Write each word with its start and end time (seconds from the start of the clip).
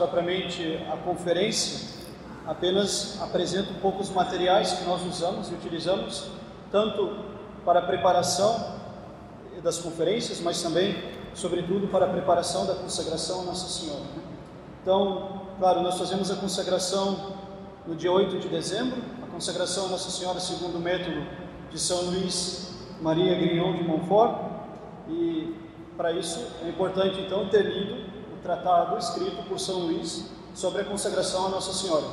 propriamente 0.00 0.82
a 0.90 0.96
conferência, 0.96 2.00
apenas 2.46 3.20
apresento 3.20 3.70
um 3.70 3.80
pouco 3.80 4.00
os 4.00 4.08
materiais 4.08 4.72
que 4.72 4.84
nós 4.84 5.04
usamos 5.04 5.50
e 5.50 5.54
utilizamos, 5.54 6.24
tanto 6.72 7.16
para 7.66 7.80
a 7.80 7.82
preparação 7.82 8.80
das 9.62 9.78
conferências, 9.78 10.40
mas 10.40 10.62
também, 10.62 10.96
sobretudo, 11.34 11.86
para 11.88 12.06
a 12.06 12.08
preparação 12.08 12.64
da 12.64 12.74
consagração 12.74 13.42
a 13.42 13.44
Nossa 13.44 13.68
Senhora. 13.68 14.04
Então, 14.82 15.42
claro, 15.58 15.82
nós 15.82 15.98
fazemos 15.98 16.30
a 16.30 16.36
consagração 16.36 17.34
no 17.86 17.94
dia 17.94 18.10
8 18.10 18.38
de 18.38 18.48
dezembro, 18.48 19.02
a 19.22 19.26
consagração 19.26 19.84
a 19.84 19.88
Nossa 19.88 20.10
Senhora 20.10 20.40
segundo 20.40 20.76
o 20.76 20.80
método 20.80 21.26
de 21.70 21.78
São 21.78 22.04
Luís 22.06 22.74
Maria 23.02 23.34
Grignon 23.34 23.74
de 23.74 23.84
Montfort, 23.84 24.34
e 25.10 25.54
para 25.94 26.12
isso 26.12 26.42
é 26.64 26.68
importante 26.70 27.20
então 27.20 27.48
ter 27.48 27.66
lido 27.66 28.09
tratado 28.42 28.96
escrito 28.98 29.42
por 29.48 29.58
São 29.58 29.80
Luís 29.80 30.24
sobre 30.54 30.82
a 30.82 30.84
consagração 30.84 31.46
a 31.46 31.48
Nossa 31.50 31.72
Senhora. 31.72 32.06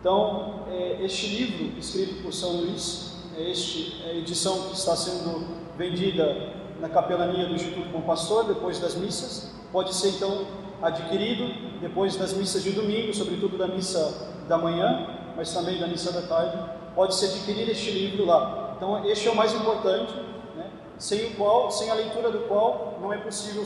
Então, 0.00 0.64
é, 0.70 1.04
este 1.04 1.26
livro 1.26 1.78
escrito 1.78 2.22
por 2.22 2.32
São 2.32 2.52
Luís, 2.52 3.16
é, 3.36 3.50
este, 3.50 4.02
é 4.04 4.10
a 4.10 4.14
edição 4.14 4.68
que 4.68 4.74
está 4.74 4.94
sendo 4.94 5.46
vendida 5.76 6.54
na 6.80 6.88
capelania 6.88 7.46
do 7.46 7.54
Instituto 7.54 7.88
Bom 7.88 8.02
Pastor 8.02 8.44
depois 8.44 8.78
das 8.78 8.94
missas, 8.94 9.52
pode 9.72 9.94
ser 9.94 10.10
então 10.10 10.46
adquirido 10.80 11.80
depois 11.80 12.16
das 12.16 12.32
missas 12.32 12.62
de 12.62 12.70
domingo, 12.70 13.12
sobretudo 13.12 13.58
da 13.58 13.66
missa 13.66 14.28
da 14.48 14.56
manhã, 14.56 15.08
mas 15.36 15.52
também 15.52 15.78
da 15.78 15.86
missa 15.86 16.12
da 16.12 16.22
tarde, 16.22 16.56
pode-se 16.94 17.24
adquirir 17.24 17.68
este 17.68 17.90
livro 17.90 18.24
lá. 18.24 18.74
Então, 18.76 19.04
este 19.04 19.28
é 19.28 19.30
o 19.30 19.36
mais 19.36 19.52
importante, 19.52 20.12
né? 20.56 20.70
sem 20.96 21.26
o 21.26 21.34
qual, 21.34 21.70
sem 21.70 21.90
a 21.90 21.94
leitura 21.94 22.30
do 22.30 22.40
qual, 22.48 22.98
não 23.00 23.12
é 23.12 23.18
possível 23.18 23.64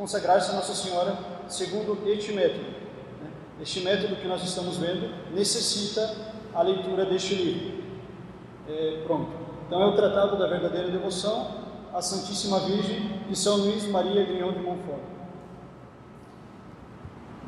consagrar-se 0.00 0.50
a 0.50 0.54
Nossa 0.54 0.74
Senhora 0.74 1.18
segundo 1.46 2.08
este 2.08 2.32
método. 2.32 2.64
Né? 2.64 3.30
Este 3.60 3.80
método 3.80 4.16
que 4.16 4.26
nós 4.26 4.42
estamos 4.42 4.78
vendo 4.78 5.14
necessita 5.34 6.16
a 6.54 6.62
leitura 6.62 7.04
deste 7.04 7.34
livro. 7.34 7.84
É, 8.66 9.02
pronto. 9.04 9.30
Então, 9.66 9.82
é 9.82 9.86
o 9.86 9.94
Tratado 9.94 10.38
da 10.38 10.46
Verdadeira 10.46 10.90
Devoção 10.90 11.48
à 11.92 12.00
Santíssima 12.00 12.60
Virgem 12.60 13.20
de 13.28 13.36
São 13.36 13.58
Luís 13.58 13.84
Maria 13.88 14.24
Grignon 14.24 14.52
de 14.52 14.60
Montfort. 14.60 15.02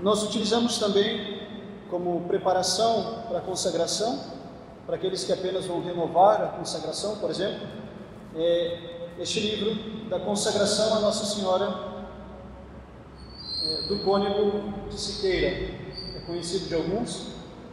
Nós 0.01 0.23
utilizamos 0.23 0.79
também 0.79 1.41
como 1.89 2.21
preparação 2.29 3.23
para 3.29 3.39
a 3.39 3.41
consagração, 3.41 4.21
para 4.85 4.97
aqueles 4.97 5.25
que 5.25 5.33
apenas 5.33 5.65
vão 5.65 5.83
renovar 5.83 6.43
a 6.43 6.47
consagração, 6.49 7.17
por 7.17 7.31
exemplo, 7.31 7.67
é 8.37 9.15
este 9.19 9.41
livro 9.41 10.09
da 10.11 10.19
consagração 10.21 10.97
a 10.97 11.01
Nossa 11.01 11.25
Senhora 11.25 11.93
do 13.89 13.99
Cônego 14.05 14.89
de 14.89 14.99
Siqueira, 14.99 15.47
é 16.17 16.21
conhecido 16.27 16.67
de 16.67 16.75
alguns, 16.75 17.29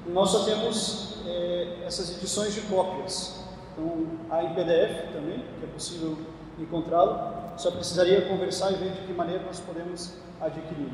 e 0.05 0.11
nós 0.11 0.29
só 0.29 0.43
temos 0.43 1.15
é, 1.25 1.83
essas 1.85 2.11
edições 2.17 2.53
de 2.53 2.61
cópias, 2.61 3.39
então 3.73 4.07
há 4.29 4.43
em 4.43 4.53
PDF 4.53 5.13
também, 5.13 5.43
que 5.59 5.65
é 5.65 5.67
possível 5.73 6.17
encontrá-lo, 6.59 7.57
só 7.57 7.71
precisaria 7.71 8.21
conversar 8.21 8.71
e 8.71 8.75
ver 8.75 8.91
de 8.91 9.01
que 9.01 9.13
maneira 9.13 9.43
nós 9.43 9.59
podemos 9.59 10.13
adquirir. 10.39 10.91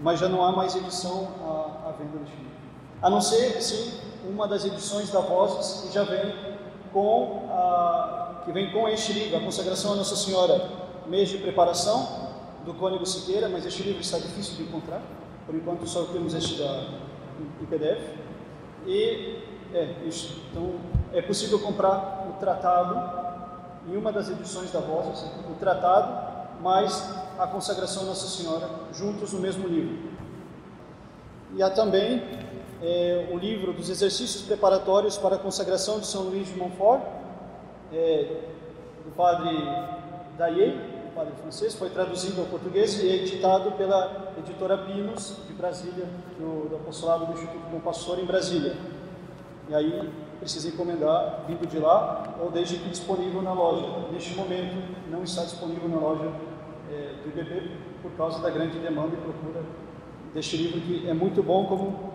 Mas 0.00 0.20
já 0.20 0.28
não 0.28 0.44
há 0.44 0.52
mais 0.52 0.74
edição 0.74 1.28
à, 1.42 1.88
à 1.88 1.92
venda 1.92 2.18
deste 2.18 2.36
livro. 2.36 2.56
A 3.02 3.10
não 3.10 3.20
ser, 3.20 3.60
sim, 3.62 3.92
uma 4.28 4.48
das 4.48 4.64
edições 4.64 5.10
da 5.10 5.20
Vozes 5.20 5.82
que 5.82 5.94
já 5.94 6.02
vem 6.04 6.34
com 6.92 7.48
a, 7.50 8.42
que 8.44 8.52
vem 8.52 8.72
com 8.72 8.88
este 8.88 9.12
livro, 9.12 9.36
a 9.36 9.40
consagração 9.40 9.92
a 9.92 9.96
Nossa 9.96 10.16
Senhora, 10.16 10.68
mês 11.06 11.28
de 11.28 11.38
preparação 11.38 12.25
do 12.66 12.74
Cônego 12.74 13.06
Siqueira, 13.06 13.48
mas 13.48 13.64
este 13.64 13.84
livro 13.84 14.00
está 14.00 14.18
difícil 14.18 14.56
de 14.56 14.64
encontrar. 14.64 15.00
Por 15.46 15.54
enquanto 15.54 15.86
só 15.86 16.04
temos 16.06 16.34
este 16.34 16.58
da, 16.58 16.88
em 17.60 17.66
PDF. 17.66 18.02
E 18.84 19.38
é 19.72 19.94
isso. 20.04 20.42
Então 20.50 20.74
é 21.12 21.22
possível 21.22 21.60
comprar 21.60 22.26
o 22.28 22.38
tratado 22.40 23.26
em 23.88 23.96
uma 23.96 24.10
das 24.10 24.28
edições 24.28 24.72
da 24.72 24.80
Vozes, 24.80 25.24
o 25.48 25.54
tratado 25.54 26.60
mais 26.60 27.08
a 27.38 27.46
consagração 27.46 28.04
Nossa 28.04 28.26
Senhora, 28.26 28.68
juntos 28.92 29.32
no 29.32 29.38
mesmo 29.38 29.68
livro. 29.68 30.10
E 31.54 31.62
há 31.62 31.70
também 31.70 32.22
é, 32.82 33.28
o 33.32 33.38
livro 33.38 33.72
dos 33.72 33.88
exercícios 33.88 34.42
preparatórios 34.42 35.16
para 35.16 35.36
a 35.36 35.38
consagração 35.38 36.00
de 36.00 36.06
São 36.06 36.22
Luís 36.22 36.48
de 36.48 36.58
Montfort, 36.58 37.02
é, 37.92 38.40
do 39.04 39.12
padre 39.12 39.50
o 40.36 40.95
padre 41.16 41.32
foi 41.78 41.88
traduzido 41.88 42.42
ao 42.42 42.46
português 42.46 43.02
e 43.02 43.08
editado 43.08 43.72
pela 43.72 44.34
editora 44.36 44.76
Pinos, 44.76 45.38
de 45.48 45.54
Brasília, 45.54 46.04
do, 46.38 46.68
do 46.68 46.76
Apostolado 46.76 47.24
do 47.24 47.32
Instituto 47.32 47.70
Bom 47.70 47.80
Pastor, 47.80 48.18
em 48.18 48.26
Brasília. 48.26 48.76
E 49.66 49.74
aí 49.74 50.12
precisa 50.38 50.68
encomendar 50.68 51.44
vindo 51.48 51.66
de 51.66 51.78
lá 51.78 52.34
ou 52.38 52.50
desde 52.50 52.76
que 52.76 52.90
disponível 52.90 53.40
na 53.40 53.54
loja. 53.54 53.86
Neste 54.12 54.34
momento 54.34 54.76
não 55.10 55.24
está 55.24 55.42
disponível 55.44 55.88
na 55.88 55.96
loja 55.96 56.30
é, 56.92 57.14
do 57.22 57.30
IBB 57.30 57.70
por 58.02 58.10
causa 58.12 58.38
da 58.42 58.50
grande 58.50 58.78
demanda 58.78 59.14
e 59.14 59.16
procura 59.16 59.64
deste 60.34 60.58
livro 60.58 60.82
que 60.82 61.08
é 61.08 61.14
muito 61.14 61.42
bom 61.42 61.64
como 61.64 62.12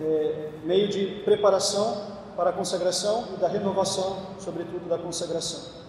é, 0.00 0.50
meio 0.62 0.86
de 0.86 1.20
preparação 1.24 2.14
para 2.36 2.50
a 2.50 2.52
consagração 2.52 3.24
e 3.34 3.40
da 3.40 3.48
renovação, 3.48 4.18
sobretudo 4.38 4.88
da 4.88 4.98
consagração. 4.98 5.85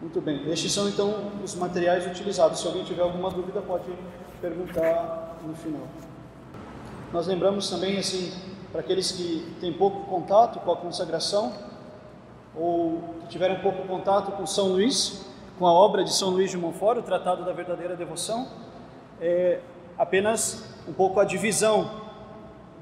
Muito 0.00 0.20
bem, 0.20 0.50
estes 0.50 0.72
são 0.72 0.88
então 0.88 1.30
os 1.44 1.54
materiais 1.54 2.06
utilizados. 2.06 2.60
Se 2.60 2.66
alguém 2.66 2.84
tiver 2.84 3.02
alguma 3.02 3.30
dúvida, 3.30 3.60
pode 3.60 3.84
perguntar 4.40 5.36
no 5.46 5.54
final. 5.54 5.82
Nós 7.12 7.26
lembramos 7.26 7.68
também, 7.68 7.98
assim, 7.98 8.32
para 8.72 8.80
aqueles 8.80 9.12
que 9.12 9.56
têm 9.60 9.72
pouco 9.72 10.06
contato 10.06 10.58
com 10.60 10.72
a 10.72 10.76
consagração, 10.76 11.52
ou 12.54 13.16
que 13.20 13.28
tiveram 13.28 13.56
pouco 13.56 13.86
contato 13.86 14.32
com 14.32 14.46
São 14.46 14.68
Luís, 14.68 15.26
com 15.58 15.66
a 15.66 15.72
obra 15.72 16.02
de 16.02 16.14
São 16.14 16.30
Luís 16.30 16.50
de 16.50 16.56
Montfort, 16.56 16.98
o 16.98 17.02
Tratado 17.02 17.44
da 17.44 17.52
Verdadeira 17.52 17.94
Devoção, 17.94 18.48
é 19.20 19.60
apenas 19.98 20.64
um 20.88 20.92
pouco 20.94 21.20
a 21.20 21.24
divisão 21.24 21.90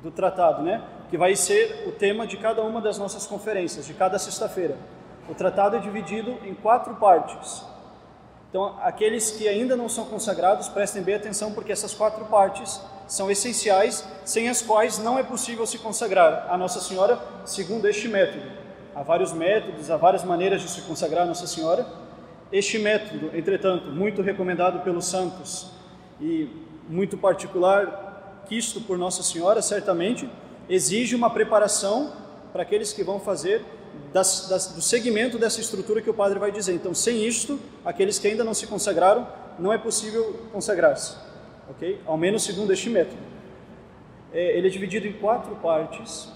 do 0.02 0.10
tratado, 0.12 0.62
né? 0.62 0.82
que 1.10 1.18
vai 1.18 1.34
ser 1.34 1.84
o 1.88 1.92
tema 1.92 2.26
de 2.26 2.36
cada 2.36 2.62
uma 2.62 2.80
das 2.80 2.98
nossas 2.98 3.26
conferências, 3.26 3.86
de 3.86 3.94
cada 3.94 4.18
sexta-feira. 4.18 4.76
O 5.28 5.34
tratado 5.34 5.76
é 5.76 5.78
dividido 5.78 6.38
em 6.44 6.54
quatro 6.54 6.94
partes. 6.94 7.62
Então, 8.48 8.76
aqueles 8.82 9.30
que 9.30 9.46
ainda 9.46 9.76
não 9.76 9.88
são 9.88 10.06
consagrados, 10.06 10.68
prestem 10.68 11.02
bem 11.02 11.14
atenção, 11.14 11.52
porque 11.52 11.70
essas 11.70 11.92
quatro 11.92 12.24
partes 12.24 12.80
são 13.06 13.30
essenciais, 13.30 14.06
sem 14.24 14.48
as 14.48 14.62
quais 14.62 14.98
não 14.98 15.18
é 15.18 15.22
possível 15.22 15.66
se 15.66 15.78
consagrar 15.78 16.46
a 16.48 16.56
Nossa 16.56 16.80
Senhora 16.80 17.18
segundo 17.44 17.86
este 17.86 18.08
método. 18.08 18.50
Há 18.94 19.02
vários 19.02 19.32
métodos, 19.32 19.90
há 19.90 19.96
várias 19.98 20.24
maneiras 20.24 20.62
de 20.62 20.70
se 20.70 20.80
consagrar 20.82 21.24
a 21.24 21.26
Nossa 21.26 21.46
Senhora, 21.46 21.86
este 22.50 22.78
método, 22.78 23.30
entretanto, 23.36 23.90
muito 23.90 24.22
recomendado 24.22 24.82
pelos 24.82 25.04
santos 25.04 25.70
e 26.18 26.48
muito 26.88 27.18
particular, 27.18 28.44
quisto 28.48 28.80
por 28.80 28.96
Nossa 28.96 29.22
Senhora, 29.22 29.60
certamente, 29.60 30.28
exige 30.70 31.14
uma 31.14 31.28
preparação 31.28 32.12
para 32.50 32.62
aqueles 32.62 32.94
que 32.94 33.04
vão 33.04 33.20
fazer 33.20 33.62
das, 34.12 34.48
das, 34.48 34.66
do 34.68 34.80
segmento 34.80 35.38
dessa 35.38 35.60
estrutura 35.60 36.00
que 36.00 36.10
o 36.10 36.14
padre 36.14 36.38
vai 36.38 36.50
dizer. 36.50 36.74
Então, 36.74 36.94
sem 36.94 37.24
isto, 37.24 37.58
aqueles 37.84 38.18
que 38.18 38.28
ainda 38.28 38.44
não 38.44 38.54
se 38.54 38.66
consagraram, 38.66 39.26
não 39.58 39.72
é 39.72 39.78
possível 39.78 40.40
consagrar-se, 40.52 41.16
ok? 41.70 42.00
Ao 42.06 42.16
menos 42.16 42.42
segundo 42.42 42.72
este 42.72 42.88
método. 42.88 43.20
É, 44.32 44.56
ele 44.56 44.68
é 44.68 44.70
dividido 44.70 45.06
em 45.06 45.12
quatro 45.12 45.54
partes. 45.56 46.28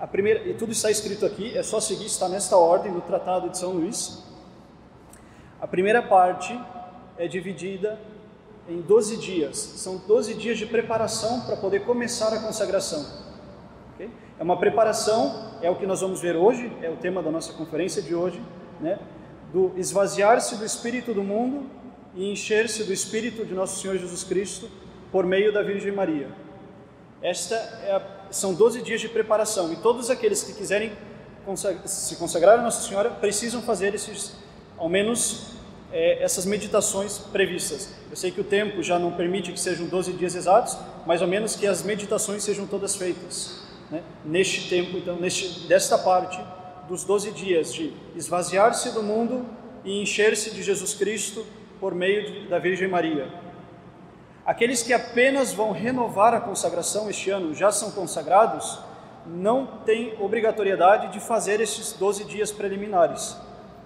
A 0.00 0.06
primeira, 0.06 0.48
e 0.48 0.54
tudo 0.54 0.72
está 0.72 0.90
escrito 0.90 1.24
aqui, 1.24 1.56
é 1.56 1.62
só 1.62 1.80
seguir, 1.80 2.06
está 2.06 2.28
nesta 2.28 2.56
ordem 2.56 2.90
no 2.90 3.00
Tratado 3.00 3.48
de 3.50 3.58
São 3.58 3.72
Luís. 3.72 4.22
A 5.60 5.66
primeira 5.66 6.02
parte 6.02 6.58
é 7.16 7.28
dividida 7.28 8.00
em 8.68 8.80
12 8.80 9.16
dias. 9.16 9.56
São 9.56 9.98
12 9.98 10.34
dias 10.34 10.58
de 10.58 10.66
preparação 10.66 11.42
para 11.42 11.56
poder 11.56 11.84
começar 11.84 12.32
a 12.32 12.40
consagração. 12.40 13.31
É 14.38 14.42
uma 14.42 14.56
preparação, 14.56 15.52
é 15.60 15.70
o 15.70 15.76
que 15.76 15.86
nós 15.86 16.00
vamos 16.00 16.20
ver 16.20 16.36
hoje, 16.36 16.72
é 16.82 16.90
o 16.90 16.96
tema 16.96 17.22
da 17.22 17.30
nossa 17.30 17.52
conferência 17.52 18.02
de 18.02 18.14
hoje, 18.14 18.42
né? 18.80 18.98
do 19.52 19.72
esvaziar-se 19.76 20.56
do 20.56 20.64
espírito 20.64 21.12
do 21.12 21.22
mundo 21.22 21.66
e 22.14 22.32
encher-se 22.32 22.84
do 22.84 22.92
espírito 22.92 23.44
de 23.44 23.54
nosso 23.54 23.80
Senhor 23.80 23.96
Jesus 23.98 24.24
Cristo 24.24 24.68
por 25.10 25.26
meio 25.26 25.52
da 25.52 25.62
Virgem 25.62 25.92
Maria. 25.92 26.28
Esta 27.22 27.54
é 27.54 27.92
a, 27.92 28.02
são 28.30 28.54
12 28.54 28.82
dias 28.82 29.00
de 29.00 29.08
preparação 29.08 29.72
e 29.72 29.76
todos 29.76 30.10
aqueles 30.10 30.42
que 30.42 30.54
quiserem 30.54 30.92
se 31.84 32.16
consagrar 32.16 32.58
a 32.58 32.62
Nossa 32.62 32.88
Senhora 32.88 33.10
precisam 33.10 33.60
fazer 33.62 33.94
esses 33.94 34.32
ao 34.78 34.88
menos 34.88 35.52
é, 35.92 36.22
essas 36.22 36.46
meditações 36.46 37.18
previstas. 37.18 37.90
Eu 38.10 38.16
sei 38.16 38.30
que 38.30 38.40
o 38.40 38.44
tempo 38.44 38.82
já 38.82 38.98
não 38.98 39.12
permite 39.12 39.52
que 39.52 39.60
sejam 39.60 39.86
12 39.86 40.14
dias 40.14 40.34
exatos, 40.34 40.76
mais 41.06 41.20
ou 41.20 41.28
menos 41.28 41.54
que 41.54 41.66
as 41.66 41.82
meditações 41.82 42.42
sejam 42.42 42.66
todas 42.66 42.96
feitas 42.96 43.61
né? 43.92 44.02
neste 44.24 44.70
tempo, 44.70 44.96
então, 44.96 45.16
neste, 45.16 45.68
desta 45.68 45.98
parte 45.98 46.40
dos 46.88 47.04
12 47.04 47.30
dias 47.32 47.74
de 47.74 47.92
esvaziar-se 48.16 48.90
do 48.92 49.02
mundo 49.02 49.44
e 49.84 50.00
encher-se 50.00 50.50
de 50.50 50.62
Jesus 50.62 50.94
Cristo 50.94 51.44
por 51.78 51.94
meio 51.94 52.24
de, 52.24 52.48
da 52.48 52.58
Virgem 52.58 52.88
Maria. 52.88 53.28
Aqueles 54.46 54.82
que 54.82 54.94
apenas 54.94 55.52
vão 55.52 55.72
renovar 55.72 56.32
a 56.32 56.40
consagração 56.40 57.10
este 57.10 57.28
ano, 57.30 57.54
já 57.54 57.70
são 57.70 57.92
consagrados, 57.92 58.78
não 59.26 59.66
têm 59.84 60.14
obrigatoriedade 60.18 61.12
de 61.12 61.20
fazer 61.20 61.60
estes 61.60 61.92
12 61.92 62.24
dias 62.24 62.50
preliminares, 62.50 63.36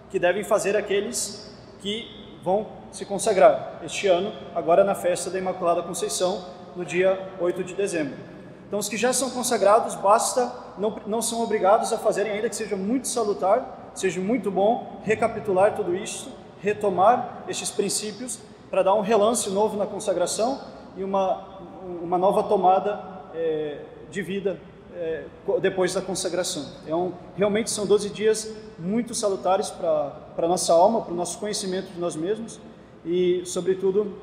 que 0.09 0.21
devem 0.21 0.45
fazer 0.45 0.77
aqueles 0.77 1.53
que 1.81 2.39
vão 2.45 2.69
se 2.93 3.05
consagrar 3.05 3.81
este 3.85 4.07
ano, 4.07 4.33
agora 4.55 4.85
na 4.85 4.95
festa 4.95 5.31
da 5.31 5.39
Imaculada 5.39 5.83
Conceição, 5.83 6.45
no 6.77 6.85
dia 6.85 7.29
8 7.41 7.65
de 7.65 7.75
dezembro. 7.75 8.36
Então, 8.67 8.79
os 8.79 8.89
que 8.89 8.97
já 8.97 9.13
são 9.13 9.31
consagrados, 9.31 9.95
basta, 9.95 10.53
não, 10.77 10.97
não 11.07 11.23
são 11.23 11.43
obrigados 11.43 11.93
a 11.93 11.99
fazerem, 11.99 12.33
ainda 12.33 12.49
que 12.49 12.57
seja 12.57 12.77
muito 12.77 13.07
salutar, 13.07 13.93
seja 13.95 14.21
muito 14.21 14.51
bom, 14.51 15.01
recapitular 15.05 15.75
tudo 15.75 15.95
isso, 15.95 16.31
retomar 16.61 17.45
estes 17.49 17.71
princípios 17.71 18.41
para 18.71 18.83
dar 18.83 18.95
um 18.95 19.01
relance 19.01 19.49
novo 19.51 19.77
na 19.77 19.87
consagração 19.87 20.61
e 20.97 21.05
uma, 21.05 21.61
uma 22.03 22.19
nova 22.19 22.43
tomada 22.43 23.01
é, 23.35 23.79
de 24.11 24.23
vida 24.23 24.59
é, 24.97 25.25
depois 25.61 25.95
da 25.95 26.01
consagração. 26.01 26.67
É 26.87 26.95
um, 26.95 27.13
realmente 27.37 27.71
são 27.71 27.87
12 27.87 28.11
dias 28.11 28.53
muito 28.79 29.15
salutares 29.15 29.71
para 29.71 30.13
a 30.37 30.49
nossa 30.49 30.73
alma, 30.73 31.03
para 31.03 31.13
o 31.13 31.17
nosso 31.17 31.39
conhecimento 31.39 31.93
de 31.93 32.01
nós 32.01 32.17
mesmos 32.17 32.59
e, 33.05 33.43
sobretudo, 33.45 34.19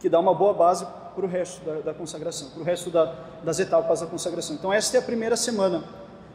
que 0.00 0.08
dá 0.08 0.18
uma 0.18 0.32
boa 0.32 0.54
base 0.54 0.86
para 1.18 1.26
o 1.26 1.28
resto 1.28 1.64
da, 1.64 1.80
da 1.80 1.94
consagração, 1.94 2.50
para 2.50 2.60
o 2.60 2.64
resto 2.64 2.90
da, 2.90 3.12
das 3.42 3.58
etapas 3.58 4.00
da 4.00 4.06
consagração. 4.06 4.54
Então, 4.54 4.72
esta 4.72 4.96
é 4.96 5.00
a 5.00 5.02
primeira 5.02 5.36
semana, 5.36 5.82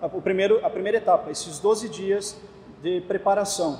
a, 0.01 0.07
o 0.07 0.21
primeiro, 0.21 0.59
a 0.65 0.69
primeira 0.69 0.97
etapa, 0.97 1.31
esses 1.31 1.57
12 1.57 1.87
dias 1.87 2.35
de 2.81 2.99
preparação, 2.99 3.79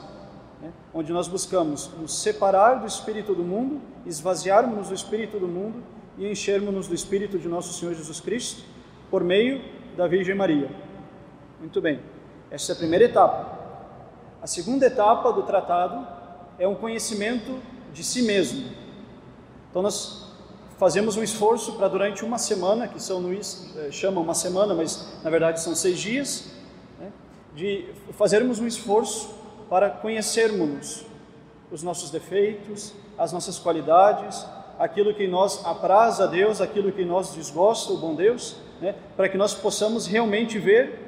né, 0.61 0.71
onde 0.94 1.11
nós 1.11 1.27
buscamos 1.27 1.89
nos 2.00 2.17
separar 2.17 2.75
do 2.75 2.88
espírito 2.88 3.35
do 3.35 3.44
mundo, 3.44 3.81
esvaziarmos 4.05 4.88
do 4.88 4.95
espírito 4.95 5.38
do 5.38 5.47
mundo 5.47 5.83
e 6.17 6.31
enchermos-nos 6.31 6.88
do 6.88 6.95
espírito 6.95 7.38
de 7.38 7.50
nosso 7.50 7.73
Senhor 7.73 7.94
Jesus 7.94 8.21
Cristo 8.21 8.63
por 9.11 9.25
meio 9.25 9.61
da 9.97 10.07
Virgem 10.07 10.35
Maria. 10.35 10.71
Muito 11.59 11.81
bem, 11.81 12.00
esta 12.50 12.71
é 12.71 12.75
a 12.75 12.77
primeira 12.77 13.03
etapa. 13.03 13.59
A 14.41 14.47
segunda 14.47 14.85
etapa 14.85 15.33
do 15.33 15.44
tratado 15.44 16.07
é 16.57 16.65
um 16.65 16.75
conhecimento 16.75 17.59
de 17.91 18.05
si 18.05 18.21
mesmo. 18.21 18.71
Então 19.69 19.81
nós 19.81 20.22
fazemos 20.77 21.17
um 21.17 21.23
esforço 21.23 21.73
para 21.73 21.87
durante 21.87 22.23
uma 22.23 22.37
semana, 22.37 22.87
que 22.87 23.01
São 23.01 23.19
Luís 23.19 23.73
eh, 23.75 23.91
chama 23.91 24.19
uma 24.19 24.33
semana, 24.33 24.73
mas 24.73 25.07
na 25.23 25.29
verdade 25.29 25.61
são 25.61 25.75
seis 25.75 25.99
dias, 25.99 26.51
né, 26.99 27.11
de 27.55 27.85
fazermos 28.13 28.59
um 28.59 28.67
esforço 28.67 29.33
para 29.69 29.89
conhecermos 29.89 31.05
os 31.71 31.81
nossos 31.83 32.09
defeitos, 32.09 32.93
as 33.17 33.31
nossas 33.31 33.57
qualidades, 33.57 34.45
aquilo 34.77 35.13
que 35.13 35.27
nós 35.27 35.65
apraz 35.65 36.19
a 36.19 36.25
Deus, 36.25 36.61
aquilo 36.61 36.91
que 36.91 37.05
nós 37.05 37.33
desgosta 37.33 37.93
o 37.93 37.97
bom 37.97 38.15
Deus, 38.15 38.55
né, 38.81 38.95
para 39.15 39.29
que 39.29 39.37
nós 39.37 39.53
possamos 39.53 40.07
realmente 40.07 40.59
ver 40.59 40.99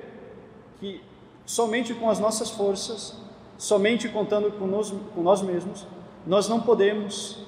que 0.80 1.02
somente 1.46 1.94
com 1.94 2.10
as 2.10 2.20
nossas 2.20 2.50
forças, 2.50 3.16
somente 3.58 4.10
contando 4.10 4.52
com 4.52 4.68
nós, 4.68 4.94
com 5.14 5.22
nós 5.22 5.42
mesmos, 5.42 5.86
nós 6.26 6.48
não 6.50 6.60
podemos 6.60 7.40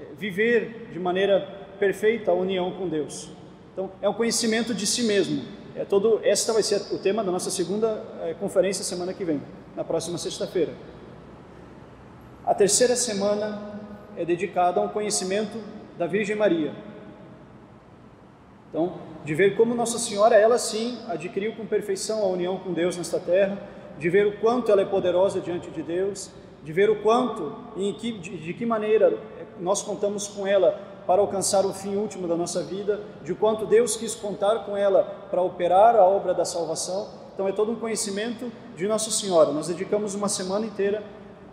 eh, 0.00 0.04
viver 0.16 0.90
de 0.92 0.98
maneira 0.98 1.55
perfeita 1.76 2.32
união 2.32 2.72
com 2.72 2.88
Deus. 2.88 3.30
Então, 3.72 3.90
é 4.00 4.08
um 4.08 4.14
conhecimento 4.14 4.74
de 4.74 4.86
si 4.86 5.02
mesmo. 5.02 5.42
É 5.74 5.84
todo, 5.84 6.20
esta 6.22 6.52
vai 6.52 6.62
ser 6.62 6.80
o 6.92 6.98
tema 6.98 7.22
da 7.22 7.30
nossa 7.30 7.50
segunda 7.50 8.02
é, 8.22 8.34
conferência 8.34 8.82
semana 8.82 9.12
que 9.12 9.24
vem, 9.24 9.42
na 9.76 9.84
próxima 9.84 10.16
sexta-feira. 10.16 10.72
A 12.46 12.54
terceira 12.54 12.96
semana 12.96 13.80
é 14.16 14.24
dedicada 14.24 14.80
a 14.80 14.82
um 14.82 14.88
conhecimento 14.88 15.58
da 15.98 16.06
Virgem 16.06 16.34
Maria. 16.34 16.72
Então, 18.70 18.94
de 19.24 19.34
ver 19.34 19.56
como 19.56 19.74
Nossa 19.74 19.98
Senhora, 19.98 20.36
ela 20.36 20.58
sim, 20.58 20.98
adquiriu 21.08 21.54
com 21.54 21.66
perfeição 21.66 22.22
a 22.22 22.26
união 22.26 22.58
com 22.58 22.72
Deus 22.72 22.96
nesta 22.96 23.18
terra, 23.18 23.58
de 23.98 24.08
ver 24.08 24.26
o 24.26 24.38
quanto 24.38 24.70
ela 24.70 24.82
é 24.82 24.84
poderosa 24.84 25.40
diante 25.40 25.70
de 25.70 25.82
Deus, 25.82 26.30
de 26.62 26.72
ver 26.72 26.90
o 26.90 27.02
quanto 27.02 27.54
e 27.76 27.92
que, 27.94 28.12
de, 28.12 28.36
de 28.38 28.54
que 28.54 28.64
maneira 28.64 29.18
nós 29.60 29.82
contamos 29.82 30.28
com 30.28 30.46
ela 30.46 30.95
para 31.06 31.20
alcançar 31.20 31.64
o 31.64 31.72
fim 31.72 31.96
último 31.96 32.26
da 32.26 32.36
nossa 32.36 32.62
vida, 32.62 33.00
de 33.22 33.34
quanto 33.34 33.66
Deus 33.66 33.96
quis 33.96 34.14
contar 34.14 34.64
com 34.64 34.76
ela 34.76 35.04
para 35.30 35.40
operar 35.40 35.94
a 35.94 36.04
obra 36.04 36.34
da 36.34 36.44
salvação. 36.44 37.08
Então 37.32 37.46
é 37.46 37.52
todo 37.52 37.70
um 37.70 37.76
conhecimento 37.76 38.50
de 38.76 38.88
Nossa 38.88 39.10
Senhora. 39.10 39.52
Nós 39.52 39.68
dedicamos 39.68 40.14
uma 40.14 40.28
semana 40.28 40.66
inteira 40.66 41.02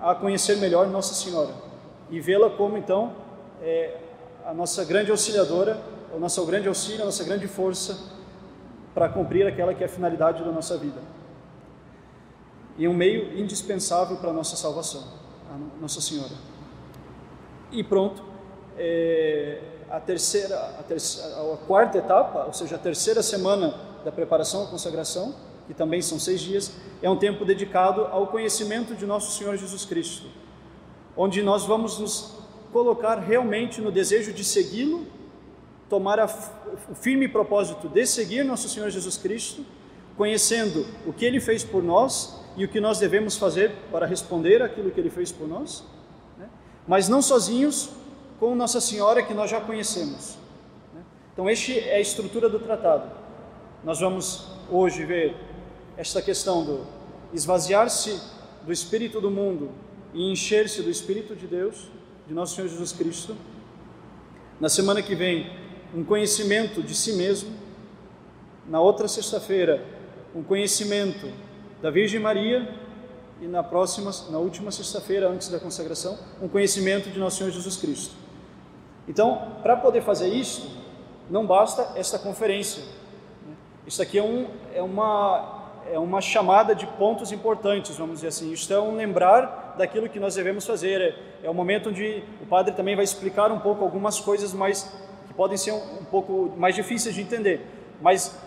a 0.01 0.15
conhecer 0.15 0.57
melhor 0.57 0.87
Nossa 0.87 1.13
Senhora 1.13 1.51
e 2.09 2.19
vê-la 2.19 2.49
como 2.49 2.77
então 2.77 3.13
é, 3.61 3.97
a 4.45 4.53
nossa 4.53 4.83
grande 4.83 5.11
auxiliadora 5.11 5.93
o 6.13 6.19
nosso 6.19 6.45
grande 6.45 6.67
auxílio, 6.67 7.01
a 7.01 7.05
nossa 7.05 7.23
grande 7.23 7.47
força 7.47 7.97
para 8.93 9.09
cumprir 9.09 9.47
aquela 9.47 9.73
que 9.73 9.83
é 9.83 9.87
a 9.87 9.89
finalidade 9.89 10.43
da 10.43 10.51
nossa 10.51 10.77
vida. 10.77 11.01
E 12.77 12.87
um 12.87 12.93
meio 12.93 13.37
indispensável 13.37 14.17
para 14.17 14.29
a 14.29 14.33
nossa 14.33 14.55
salvação, 14.55 15.03
a 15.49 15.81
Nossa 15.81 15.99
Senhora. 15.99 16.33
E 17.71 17.83
pronto, 17.83 18.23
é, 18.77 19.59
a 19.89 19.99
terceira, 19.99 20.55
a 20.79 20.83
terceira, 20.83 21.53
a 21.53 21.57
quarta 21.67 21.97
etapa, 21.97 22.45
ou 22.45 22.53
seja, 22.53 22.75
a 22.75 22.79
terceira 22.79 23.21
semana 23.21 23.73
da 24.03 24.11
preparação 24.11 24.63
à 24.63 24.67
consagração, 24.67 25.35
que 25.67 25.73
também 25.73 26.01
são 26.01 26.19
seis 26.19 26.41
dias, 26.41 26.71
é 27.01 27.09
um 27.09 27.17
tempo 27.17 27.45
dedicado 27.45 28.05
ao 28.05 28.27
conhecimento 28.27 28.95
de 28.95 29.05
nosso 29.05 29.37
Senhor 29.37 29.55
Jesus 29.55 29.85
Cristo, 29.85 30.27
onde 31.15 31.41
nós 31.41 31.65
vamos 31.65 31.99
nos 31.99 32.33
colocar 32.71 33.19
realmente 33.19 33.79
no 33.79 33.91
desejo 33.91 34.33
de 34.33 34.43
segui-lo 34.43 35.05
tomar 35.93 36.19
a, 36.19 36.25
o 36.25 36.95
firme 36.95 37.27
propósito 37.27 37.87
de 37.87 38.03
seguir 38.07 38.43
nosso 38.43 38.67
Senhor 38.67 38.89
Jesus 38.89 39.15
Cristo, 39.15 39.63
conhecendo 40.17 40.87
o 41.05 41.13
que 41.13 41.23
Ele 41.23 41.39
fez 41.39 41.63
por 41.63 41.83
nós 41.83 42.39
e 42.57 42.65
o 42.65 42.67
que 42.67 42.81
nós 42.81 42.97
devemos 42.97 43.37
fazer 43.37 43.71
para 43.91 44.07
responder 44.07 44.63
aquilo 44.63 44.89
que 44.89 44.99
Ele 44.99 45.11
fez 45.11 45.31
por 45.31 45.47
nós, 45.47 45.83
né? 46.35 46.49
mas 46.87 47.07
não 47.07 47.21
sozinhos, 47.21 47.91
com 48.43 48.55
Nossa 48.55 48.81
Senhora 48.81 49.23
que 49.23 49.33
nós 49.33 49.49
já 49.49 49.61
conhecemos. 49.61 50.37
Né? 50.93 51.01
Então, 51.31 51.47
esta 51.47 51.71
é 51.71 51.95
a 51.95 52.01
estrutura 52.01 52.49
do 52.49 52.59
tratado. 52.59 53.09
Nós 53.85 54.01
vamos 54.01 54.49
hoje 54.69 55.05
ver 55.05 55.33
esta 55.95 56.21
questão 56.21 56.65
do 56.65 56.85
esvaziar-se 57.33 58.19
do 58.63 58.73
espírito 58.73 59.21
do 59.21 59.31
mundo 59.31 59.71
e 60.13 60.29
encher-se 60.29 60.81
do 60.81 60.89
espírito 60.89 61.37
de 61.37 61.47
Deus, 61.47 61.87
de 62.27 62.33
nosso 62.33 62.57
Senhor 62.57 62.67
Jesus 62.67 62.91
Cristo. 62.91 63.33
Na 64.59 64.67
semana 64.67 65.01
que 65.01 65.15
vem, 65.15 65.49
um 65.95 66.03
conhecimento 66.03 66.83
de 66.83 66.93
si 66.93 67.13
mesmo. 67.13 67.49
Na 68.67 68.81
outra 68.81 69.07
sexta-feira, 69.07 69.85
um 70.35 70.43
conhecimento 70.43 71.31
da 71.81 71.89
Virgem 71.89 72.19
Maria 72.19 72.77
e 73.41 73.47
na 73.47 73.63
próxima, 73.63 74.11
na 74.29 74.37
última 74.37 74.69
sexta-feira 74.69 75.29
antes 75.29 75.47
da 75.47 75.61
consagração, 75.61 76.19
um 76.41 76.49
conhecimento 76.49 77.09
de 77.09 77.17
nosso 77.17 77.37
Senhor 77.37 77.51
Jesus 77.51 77.77
Cristo. 77.77 78.22
Então, 79.07 79.53
para 79.61 79.75
poder 79.75 80.01
fazer 80.01 80.29
isso, 80.29 80.81
não 81.29 81.45
basta 81.45 81.93
esta 81.95 82.17
conferência. 82.17 82.83
Isso 83.85 84.01
aqui 84.01 84.17
é, 84.17 84.23
um, 84.23 84.47
é, 84.73 84.81
uma, 84.81 85.71
é 85.91 85.99
uma 85.99 86.21
chamada 86.21 86.73
de 86.73 86.87
pontos 86.87 87.31
importantes, 87.31 87.97
vamos 87.97 88.15
dizer 88.15 88.27
assim. 88.27 88.51
Isto 88.51 88.73
é 88.73 88.79
um 88.79 88.95
lembrar 88.95 89.75
daquilo 89.77 90.07
que 90.07 90.19
nós 90.19 90.35
devemos 90.35 90.65
fazer. 90.65 91.01
É, 91.01 91.47
é 91.47 91.49
o 91.49 91.53
momento 91.53 91.89
onde 91.89 92.23
o 92.41 92.45
padre 92.45 92.73
também 92.73 92.95
vai 92.95 93.03
explicar 93.03 93.51
um 93.51 93.59
pouco 93.59 93.83
algumas 93.83 94.19
coisas 94.19 94.53
mais 94.53 94.89
que 95.27 95.33
podem 95.33 95.57
ser 95.57 95.71
um, 95.71 95.99
um 96.01 96.05
pouco 96.05 96.53
mais 96.57 96.75
difíceis 96.75 97.13
de 97.15 97.21
entender, 97.21 97.65
mas 98.01 98.37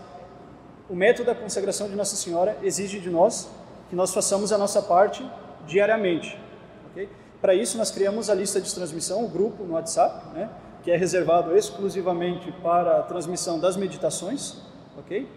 o 0.89 0.95
método 0.95 1.27
da 1.27 1.35
consagração 1.35 1.89
de 1.89 1.97
Nossa 1.97 2.15
Senhora 2.15 2.57
exige 2.63 3.01
de 3.01 3.11
nós 3.11 3.51
que 3.91 3.97
nós 3.97 4.15
façamos 4.15 4.53
a 4.53 4.59
nossa 4.59 4.81
parte 4.81 5.29
diariamente. 5.67 6.39
Okay? 6.91 7.09
Para 7.41 7.55
isso, 7.55 7.77
nós 7.77 7.91
criamos 7.91 8.31
a 8.31 8.35
lista 8.35 8.61
de 8.61 8.73
transmissão, 8.75 9.25
o 9.25 9.29
grupo 9.29 9.65
no 9.65 9.75
WhatsApp, 9.75 10.35
né, 10.35 10.51
que 10.83 10.91
é 10.91 10.97
reservado 10.97 11.57
exclusivamente 11.57 12.51
para 12.63 13.01
a 13.01 13.03
transmissão 13.03 13.59
das 13.59 13.77
meditações. 13.77 14.57
ok? 14.99 15.29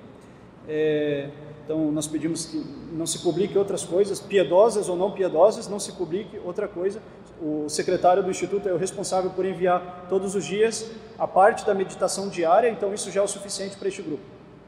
É, 0.67 1.29
então, 1.65 1.91
nós 1.91 2.07
pedimos 2.07 2.45
que 2.45 2.57
não 2.91 3.05
se 3.05 3.19
publique 3.19 3.57
outras 3.57 3.83
coisas, 3.83 4.19
piedosas 4.19 4.89
ou 4.89 4.95
não 4.95 5.11
piedosas, 5.11 5.67
não 5.67 5.79
se 5.79 5.91
publique 5.91 6.39
outra 6.43 6.67
coisa, 6.67 6.99
o 7.41 7.69
secretário 7.69 8.21
do 8.21 8.29
Instituto 8.29 8.67
é 8.67 8.73
o 8.73 8.77
responsável 8.77 9.29
por 9.31 9.45
enviar 9.45 10.07
todos 10.09 10.35
os 10.35 10.45
dias 10.45 10.89
a 11.17 11.27
parte 11.27 11.65
da 11.65 11.73
meditação 11.73 12.27
diária, 12.27 12.69
então 12.69 12.93
isso 12.93 13.09
já 13.11 13.21
é 13.21 13.23
o 13.23 13.27
suficiente 13.27 13.77
para 13.77 13.87
este 13.87 14.01
grupo, 14.01 14.23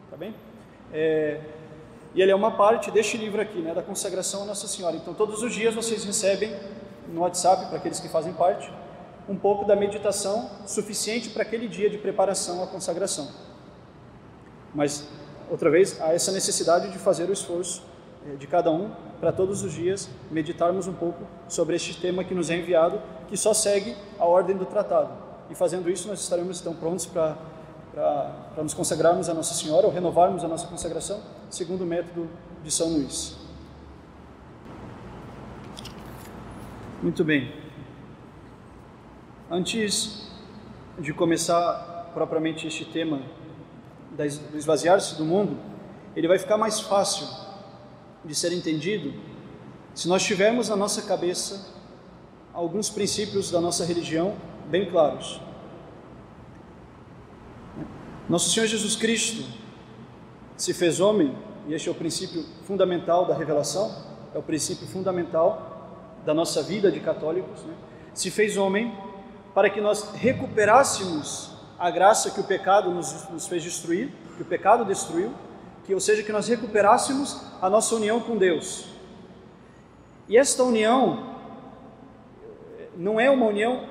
tá 0.09 0.15
bem? 0.15 0.33
É, 0.93 1.39
e 2.13 2.21
ele 2.21 2.31
é 2.31 2.35
uma 2.35 2.51
parte 2.51 2.91
deste 2.91 3.17
livro 3.17 3.41
aqui, 3.41 3.59
né, 3.59 3.73
da 3.73 3.81
consagração 3.81 4.43
a 4.43 4.45
Nossa 4.45 4.67
Senhora. 4.67 4.95
Então 4.95 5.13
todos 5.13 5.41
os 5.43 5.53
dias 5.53 5.73
vocês 5.73 6.03
recebem 6.03 6.53
no 7.07 7.21
WhatsApp, 7.21 7.67
para 7.67 7.77
aqueles 7.77 7.99
que 7.99 8.09
fazem 8.09 8.33
parte, 8.33 8.71
um 9.27 9.35
pouco 9.35 9.65
da 9.65 9.75
meditação 9.75 10.49
suficiente 10.65 11.29
para 11.29 11.43
aquele 11.43 11.67
dia 11.67 11.89
de 11.89 11.97
preparação 11.97 12.63
à 12.63 12.67
consagração. 12.67 13.29
Mas, 14.73 15.07
outra 15.49 15.69
vez, 15.69 16.01
há 16.01 16.13
essa 16.13 16.31
necessidade 16.31 16.89
de 16.91 16.97
fazer 16.97 17.29
o 17.29 17.33
esforço 17.33 17.83
é, 18.27 18.35
de 18.35 18.47
cada 18.47 18.71
um 18.71 18.91
para 19.19 19.31
todos 19.31 19.63
os 19.63 19.73
dias 19.73 20.09
meditarmos 20.29 20.87
um 20.87 20.93
pouco 20.93 21.23
sobre 21.47 21.75
este 21.75 21.99
tema 21.99 22.23
que 22.23 22.33
nos 22.33 22.49
é 22.49 22.57
enviado, 22.57 23.01
que 23.27 23.37
só 23.37 23.53
segue 23.53 23.95
a 24.17 24.25
ordem 24.25 24.55
do 24.55 24.65
tratado. 24.65 25.11
e 25.49 25.55
fazendo 25.55 25.89
isso 25.89 26.07
nós 26.07 26.21
estaremos 26.21 26.61
então 26.61 26.73
prontos 26.73 27.05
para 27.05 27.35
para 27.93 28.63
nos 28.63 28.73
consagrarmos 28.73 29.27
a 29.27 29.33
Nossa 29.33 29.53
Senhora 29.53 29.85
ou 29.85 29.91
renovarmos 29.91 30.43
a 30.43 30.47
nossa 30.47 30.65
consagração 30.67 31.19
segundo 31.49 31.81
o 31.81 31.85
método 31.85 32.29
de 32.63 32.71
São 32.71 32.87
Luís. 32.87 33.35
Muito 37.01 37.23
bem. 37.23 37.51
Antes 39.49 40.29
de 40.99 41.11
começar 41.11 42.11
propriamente 42.13 42.67
este 42.67 42.85
tema 42.85 43.23
do 44.11 44.55
esvaziar-se 44.55 45.17
do 45.17 45.25
mundo, 45.25 45.57
ele 46.15 46.27
vai 46.27 46.37
ficar 46.37 46.57
mais 46.57 46.79
fácil 46.79 47.25
de 48.23 48.35
ser 48.35 48.53
entendido 48.53 49.15
se 49.95 50.07
nós 50.07 50.21
tivermos 50.21 50.69
na 50.69 50.75
nossa 50.75 51.01
cabeça 51.01 51.73
alguns 52.53 52.87
princípios 52.87 53.49
da 53.49 53.59
nossa 53.59 53.83
religião 53.83 54.35
bem 54.69 54.87
claros. 54.87 55.41
Nosso 58.29 58.51
Senhor 58.51 58.67
Jesus 58.67 58.95
Cristo 58.95 59.43
se 60.55 60.71
fez 60.71 60.99
homem, 60.99 61.35
e 61.67 61.73
este 61.73 61.89
é 61.89 61.91
o 61.91 61.95
princípio 61.95 62.45
fundamental 62.63 63.25
da 63.25 63.35
revelação, 63.35 63.91
é 64.35 64.37
o 64.37 64.43
princípio 64.43 64.85
fundamental 64.85 65.70
da 66.25 66.33
nossa 66.33 66.61
vida 66.61 66.91
de 66.91 66.99
católicos. 66.99 67.63
Né? 67.63 67.73
Se 68.13 68.29
fez 68.29 68.57
homem 68.57 68.93
para 69.53 69.69
que 69.69 69.81
nós 69.81 70.11
recuperássemos 70.13 71.51
a 71.77 71.89
graça 71.89 72.31
que 72.31 72.39
o 72.39 72.43
pecado 72.43 72.91
nos, 72.91 73.29
nos 73.29 73.47
fez 73.47 73.63
destruir, 73.63 74.11
que 74.35 74.43
o 74.43 74.45
pecado 74.45 74.85
destruiu, 74.85 75.33
que 75.83 75.93
ou 75.93 75.99
seja, 75.99 76.23
que 76.23 76.31
nós 76.31 76.47
recuperássemos 76.47 77.41
a 77.61 77.69
nossa 77.69 77.95
união 77.95 78.19
com 78.19 78.37
Deus. 78.37 78.85
E 80.29 80.37
esta 80.37 80.63
união 80.63 81.31
não 82.95 83.19
é 83.19 83.29
uma 83.29 83.47
união 83.47 83.83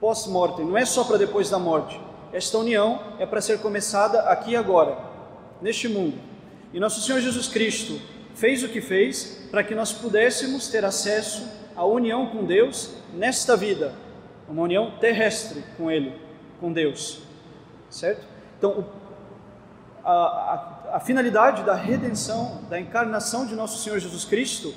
pós-mortem, 0.00 0.64
não 0.64 0.76
é 0.76 0.84
só 0.84 1.04
para 1.04 1.16
depois 1.16 1.48
da 1.48 1.58
morte. 1.58 2.00
Esta 2.32 2.58
união 2.58 3.00
é 3.18 3.24
para 3.24 3.40
ser 3.40 3.60
começada 3.60 4.20
aqui 4.22 4.50
e 4.50 4.56
agora, 4.56 4.98
neste 5.62 5.88
mundo. 5.88 6.18
E 6.72 6.78
nosso 6.78 7.00
Senhor 7.00 7.20
Jesus 7.20 7.48
Cristo 7.48 7.98
fez 8.38 8.62
o 8.62 8.68
que 8.68 8.80
fez 8.80 9.48
para 9.50 9.64
que 9.64 9.74
nós 9.74 9.92
pudéssemos 9.92 10.68
ter 10.68 10.84
acesso 10.84 11.48
à 11.74 11.84
união 11.84 12.26
com 12.26 12.44
Deus 12.44 12.94
nesta 13.12 13.56
vida, 13.56 13.92
uma 14.48 14.62
união 14.62 14.92
terrestre 15.00 15.64
com 15.76 15.90
Ele, 15.90 16.14
com 16.60 16.72
Deus, 16.72 17.20
certo? 17.90 18.24
Então, 18.56 18.86
a, 20.04 20.12
a, 20.12 20.96
a 20.96 21.00
finalidade 21.00 21.64
da 21.64 21.74
redenção, 21.74 22.62
da 22.70 22.78
encarnação 22.78 23.44
de 23.44 23.56
nosso 23.56 23.82
Senhor 23.82 23.98
Jesus 23.98 24.24
Cristo 24.24 24.72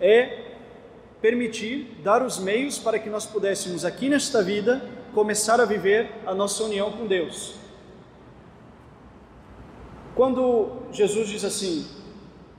é 0.00 0.46
permitir, 1.20 2.00
dar 2.04 2.22
os 2.22 2.38
meios 2.38 2.78
para 2.78 2.98
que 2.98 3.10
nós 3.10 3.26
pudéssemos 3.26 3.84
aqui 3.84 4.08
nesta 4.08 4.40
vida 4.40 4.82
começar 5.12 5.60
a 5.60 5.64
viver 5.64 6.12
a 6.24 6.32
nossa 6.32 6.62
união 6.62 6.92
com 6.92 7.06
Deus. 7.06 7.56
Quando 10.14 10.82
Jesus 10.92 11.28
diz 11.28 11.44
assim: 11.44 11.99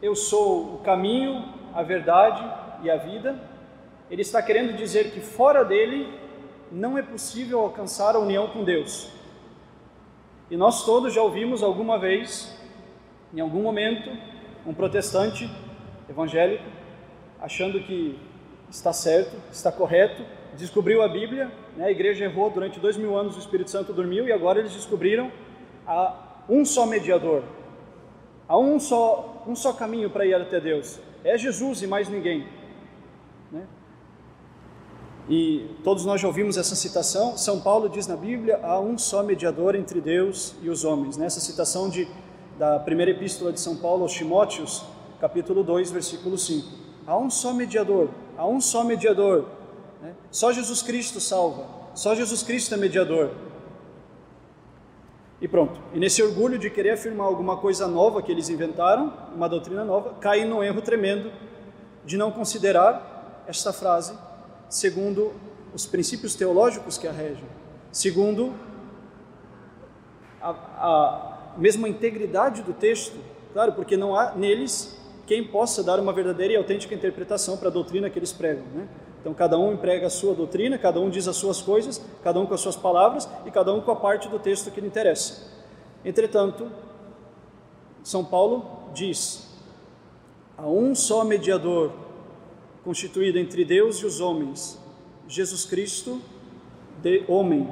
Eu 0.01 0.15
sou 0.15 0.75
o 0.75 0.77
caminho, 0.79 1.45
a 1.73 1.83
verdade 1.83 2.43
e 2.83 2.89
a 2.89 2.97
vida, 2.97 3.39
ele 4.09 4.21
está 4.21 4.41
querendo 4.41 4.75
dizer 4.75 5.11
que 5.11 5.19
fora 5.19 5.63
dele 5.63 6.11
não 6.71 6.97
é 6.97 7.01
possível 7.01 7.59
alcançar 7.59 8.15
a 8.15 8.19
união 8.19 8.47
com 8.47 8.63
Deus. 8.63 9.11
E 10.49 10.57
nós 10.57 10.85
todos 10.85 11.13
já 11.13 11.21
ouvimos 11.21 11.63
alguma 11.63 11.99
vez, 11.99 12.57
em 13.33 13.39
algum 13.39 13.61
momento, 13.61 14.09
um 14.65 14.73
protestante 14.73 15.49
evangélico 16.09 16.65
achando 17.39 17.79
que 17.79 18.19
está 18.69 18.93
certo, 18.93 19.35
está 19.51 19.71
correto, 19.71 20.23
descobriu 20.55 21.01
a 21.01 21.07
Bíblia, 21.07 21.51
né? 21.75 21.85
a 21.85 21.91
igreja 21.91 22.25
errou 22.25 22.49
durante 22.49 22.79
dois 22.79 22.97
mil 22.97 23.17
anos, 23.17 23.35
o 23.35 23.39
Espírito 23.39 23.69
Santo 23.69 23.93
dormiu 23.93 24.27
e 24.27 24.31
agora 24.31 24.59
eles 24.59 24.73
descobriram 24.73 25.31
a 25.87 26.43
um 26.47 26.63
só 26.63 26.85
mediador, 26.85 27.43
há 28.47 28.57
um 28.57 28.79
só, 28.79 29.30
um 29.47 29.55
só 29.55 29.73
caminho 29.73 30.09
para 30.09 30.25
ir 30.25 30.33
até 30.33 30.59
Deus, 30.59 30.99
é 31.23 31.37
Jesus 31.37 31.81
e 31.81 31.87
mais 31.87 32.09
ninguém. 32.09 32.47
Né? 33.51 33.65
E 35.29 35.69
todos 35.83 36.05
nós 36.05 36.19
já 36.19 36.27
ouvimos 36.27 36.57
essa 36.57 36.75
citação. 36.75 37.37
São 37.37 37.61
Paulo 37.61 37.89
diz 37.89 38.07
na 38.07 38.15
Bíblia: 38.15 38.59
há 38.63 38.79
um 38.79 38.97
só 38.97 39.23
mediador 39.23 39.75
entre 39.75 40.01
Deus 40.01 40.55
e 40.61 40.69
os 40.69 40.83
homens. 40.83 41.17
Nessa 41.17 41.39
né? 41.39 41.45
citação 41.45 41.89
de, 41.89 42.07
da 42.57 42.79
primeira 42.79 43.11
epístola 43.11 43.51
de 43.51 43.59
São 43.59 43.75
Paulo 43.75 44.03
aos 44.03 44.13
Timóteos, 44.13 44.83
capítulo 45.19 45.63
2, 45.63 45.91
versículo 45.91 46.37
5. 46.37 46.67
Há 47.05 47.17
um 47.17 47.29
só 47.29 47.53
mediador, 47.53 48.09
há 48.37 48.47
um 48.47 48.61
só 48.61 48.83
mediador 48.83 49.45
né? 50.01 50.15
Só 50.31 50.51
Jesus 50.51 50.81
Cristo 50.81 51.19
salva, 51.19 51.65
só 51.93 52.15
Jesus 52.15 52.41
Cristo 52.41 52.73
é 52.73 52.77
mediador. 52.77 53.31
E 55.41 55.47
pronto. 55.47 55.79
E 55.91 55.99
nesse 55.99 56.21
orgulho 56.21 56.59
de 56.59 56.69
querer 56.69 56.91
afirmar 56.91 57.25
alguma 57.25 57.57
coisa 57.57 57.87
nova 57.87 58.21
que 58.21 58.31
eles 58.31 58.47
inventaram, 58.47 59.11
uma 59.35 59.49
doutrina 59.49 59.83
nova, 59.83 60.13
caem 60.21 60.45
num 60.45 60.63
erro 60.63 60.81
tremendo 60.81 61.31
de 62.05 62.15
não 62.15 62.31
considerar 62.31 63.43
esta 63.47 63.73
frase 63.73 64.13
segundo 64.69 65.33
os 65.73 65.85
princípios 65.85 66.35
teológicos 66.35 66.97
que 66.97 67.07
a 67.07 67.11
regem, 67.11 67.43
segundo 67.91 68.53
a, 70.41 70.49
a 70.49 71.57
mesma 71.57 71.89
integridade 71.89 72.61
do 72.61 72.73
texto, 72.73 73.17
claro, 73.51 73.73
porque 73.73 73.97
não 73.97 74.15
há 74.15 74.35
neles 74.35 74.97
quem 75.25 75.43
possa 75.45 75.83
dar 75.83 75.99
uma 75.99 76.13
verdadeira 76.13 76.53
e 76.53 76.55
autêntica 76.57 76.93
interpretação 76.93 77.57
para 77.57 77.69
a 77.69 77.71
doutrina 77.71 78.09
que 78.09 78.19
eles 78.19 78.31
pregam, 78.31 78.65
né? 78.75 78.87
Então, 79.21 79.33
cada 79.33 79.57
um 79.57 79.73
emprega 79.73 80.07
a 80.07 80.09
sua 80.09 80.33
doutrina, 80.33 80.77
cada 80.77 80.99
um 80.99 81.09
diz 81.09 81.27
as 81.27 81.35
suas 81.35 81.61
coisas, 81.61 82.03
cada 82.23 82.39
um 82.39 82.45
com 82.45 82.55
as 82.55 82.59
suas 82.59 82.75
palavras 82.75 83.29
e 83.45 83.51
cada 83.51 83.71
um 83.71 83.79
com 83.79 83.91
a 83.91 83.95
parte 83.95 84.27
do 84.27 84.39
texto 84.39 84.71
que 84.71 84.81
lhe 84.81 84.87
interessa. 84.87 85.47
Entretanto, 86.03 86.69
São 88.03 88.25
Paulo 88.25 88.89
diz: 88.93 89.47
há 90.57 90.67
um 90.67 90.95
só 90.95 91.23
mediador 91.23 91.91
constituído 92.83 93.37
entre 93.37 93.63
Deus 93.63 93.97
e 93.97 94.07
os 94.07 94.19
homens, 94.19 94.79
Jesus 95.27 95.65
Cristo, 95.65 96.19
de 97.01 97.23
homem. 97.27 97.69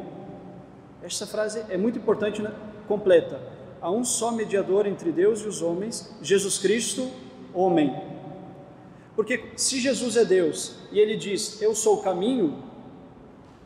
Esta 1.02 1.26
frase 1.26 1.66
é 1.70 1.78
muito 1.78 1.98
importante, 1.98 2.42
né? 2.42 2.54
completa. 2.90 3.40
Há 3.80 3.92
um 3.92 4.04
só 4.04 4.32
mediador 4.32 4.88
entre 4.88 5.12
Deus 5.12 5.42
e 5.42 5.48
os 5.48 5.62
homens, 5.62 6.14
Jesus 6.22 6.58
Cristo, 6.58 7.10
homem. 7.54 7.96
Porque 9.20 9.50
se 9.58 9.82
Jesus 9.82 10.16
é 10.16 10.24
Deus 10.24 10.76
e 10.94 10.98
ele 10.98 11.18
diz, 11.18 11.62
eu 11.62 11.76
sou 11.76 11.96
o 11.96 12.02
caminho, 12.02 12.64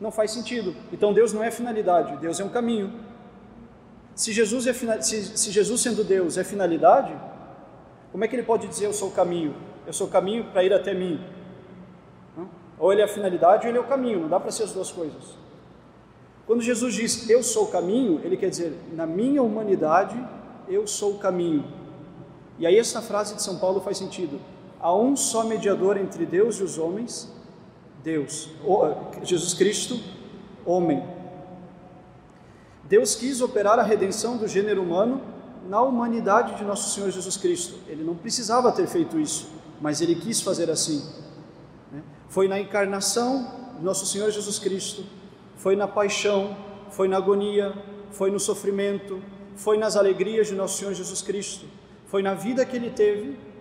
não 0.00 0.10
faz 0.10 0.32
sentido. 0.32 0.74
Então 0.92 1.12
Deus 1.12 1.32
não 1.32 1.44
é 1.44 1.50
finalidade, 1.52 2.16
Deus 2.16 2.40
é 2.40 2.44
um 2.44 2.48
caminho. 2.48 2.92
Se 4.16 4.32
Jesus, 4.32 4.66
é, 4.66 4.72
se, 5.00 5.38
se 5.38 5.52
Jesus 5.52 5.80
sendo 5.80 6.02
Deus 6.02 6.36
é 6.36 6.42
finalidade, 6.42 7.16
como 8.10 8.24
é 8.24 8.26
que 8.26 8.34
ele 8.34 8.42
pode 8.42 8.66
dizer 8.66 8.86
eu 8.86 8.92
sou 8.92 9.10
o 9.10 9.12
caminho? 9.12 9.54
Eu 9.86 9.92
sou 9.92 10.08
o 10.08 10.10
caminho 10.10 10.42
para 10.46 10.64
ir 10.64 10.72
até 10.72 10.92
mim. 10.92 11.24
Ou 12.76 12.92
ele 12.92 13.02
é 13.02 13.04
a 13.04 13.08
finalidade 13.08 13.64
ou 13.64 13.68
ele 13.68 13.78
é 13.78 13.80
o 13.80 13.86
caminho, 13.86 14.22
não 14.22 14.28
dá 14.28 14.40
para 14.40 14.50
ser 14.50 14.64
as 14.64 14.72
duas 14.72 14.90
coisas. 14.90 15.36
Quando 16.48 16.62
Jesus 16.62 16.94
diz 16.94 17.30
eu 17.30 17.44
sou 17.44 17.66
o 17.66 17.70
caminho, 17.70 18.20
ele 18.24 18.36
quer 18.36 18.50
dizer 18.50 18.76
na 18.92 19.06
minha 19.06 19.40
humanidade 19.40 20.16
eu 20.68 20.84
sou 20.88 21.12
o 21.12 21.18
caminho. 21.18 21.64
E 22.58 22.66
aí 22.66 22.76
essa 22.76 23.00
frase 23.00 23.36
de 23.36 23.42
São 23.42 23.56
Paulo 23.60 23.80
faz 23.80 23.98
sentido 23.98 24.40
há 24.84 24.94
um 24.94 25.16
só 25.16 25.44
mediador 25.44 25.96
entre 25.96 26.26
Deus 26.26 26.56
e 26.56 26.62
os 26.62 26.76
homens, 26.76 27.32
Deus, 28.02 28.50
Jesus 29.22 29.54
Cristo, 29.54 29.98
homem. 30.66 31.02
Deus 32.84 33.14
quis 33.14 33.40
operar 33.40 33.78
a 33.78 33.82
redenção 33.82 34.36
do 34.36 34.46
gênero 34.46 34.82
humano 34.82 35.22
na 35.70 35.80
humanidade 35.80 36.58
de 36.58 36.64
nosso 36.64 36.94
Senhor 36.94 37.10
Jesus 37.10 37.38
Cristo. 37.38 37.76
Ele 37.88 38.04
não 38.04 38.14
precisava 38.14 38.70
ter 38.72 38.86
feito 38.86 39.18
isso, 39.18 39.48
mas 39.80 40.02
ele 40.02 40.16
quis 40.16 40.42
fazer 40.42 40.70
assim. 40.70 41.02
Né? 41.90 42.02
Foi 42.28 42.46
na 42.46 42.60
encarnação 42.60 43.50
de 43.78 43.82
nosso 43.82 44.04
Senhor 44.04 44.30
Jesus 44.30 44.58
Cristo, 44.58 45.02
foi 45.56 45.76
na 45.76 45.88
paixão, 45.88 46.54
foi 46.90 47.08
na 47.08 47.16
agonia, 47.16 47.74
foi 48.10 48.30
no 48.30 48.38
sofrimento, 48.38 49.18
foi 49.56 49.78
nas 49.78 49.96
alegrias 49.96 50.48
de 50.48 50.54
nosso 50.54 50.76
Senhor 50.76 50.92
Jesus 50.92 51.22
Cristo, 51.22 51.64
foi 52.04 52.22
na 52.22 52.34
vida 52.34 52.66
que 52.66 52.76
ele 52.76 52.90
teve 52.90 53.53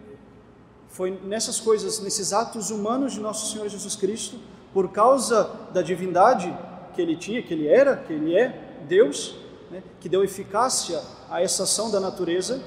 foi 0.94 1.20
nessas 1.24 1.60
coisas, 1.60 2.00
nesses 2.02 2.32
atos 2.34 2.70
humanos 2.70 3.14
de 3.14 3.20
nosso 3.20 3.52
Senhor 3.52 3.68
Jesus 3.68 3.96
Cristo, 3.96 4.38
por 4.72 4.92
causa 4.92 5.50
da 5.74 5.82
divindade 5.82 6.56
que 6.94 7.02
ele 7.02 7.16
tinha, 7.16 7.42
que 7.42 7.52
ele 7.52 7.68
era, 7.68 7.98
que 7.98 8.14
ele 8.14 8.38
é 8.38 8.78
Deus, 8.88 9.36
né, 9.72 9.82
que 10.00 10.08
deu 10.08 10.24
eficácia 10.24 11.02
a 11.32 11.42
essa 11.42 11.64
ação 11.64 11.90
da 11.90 12.00
natureza, 12.00 12.64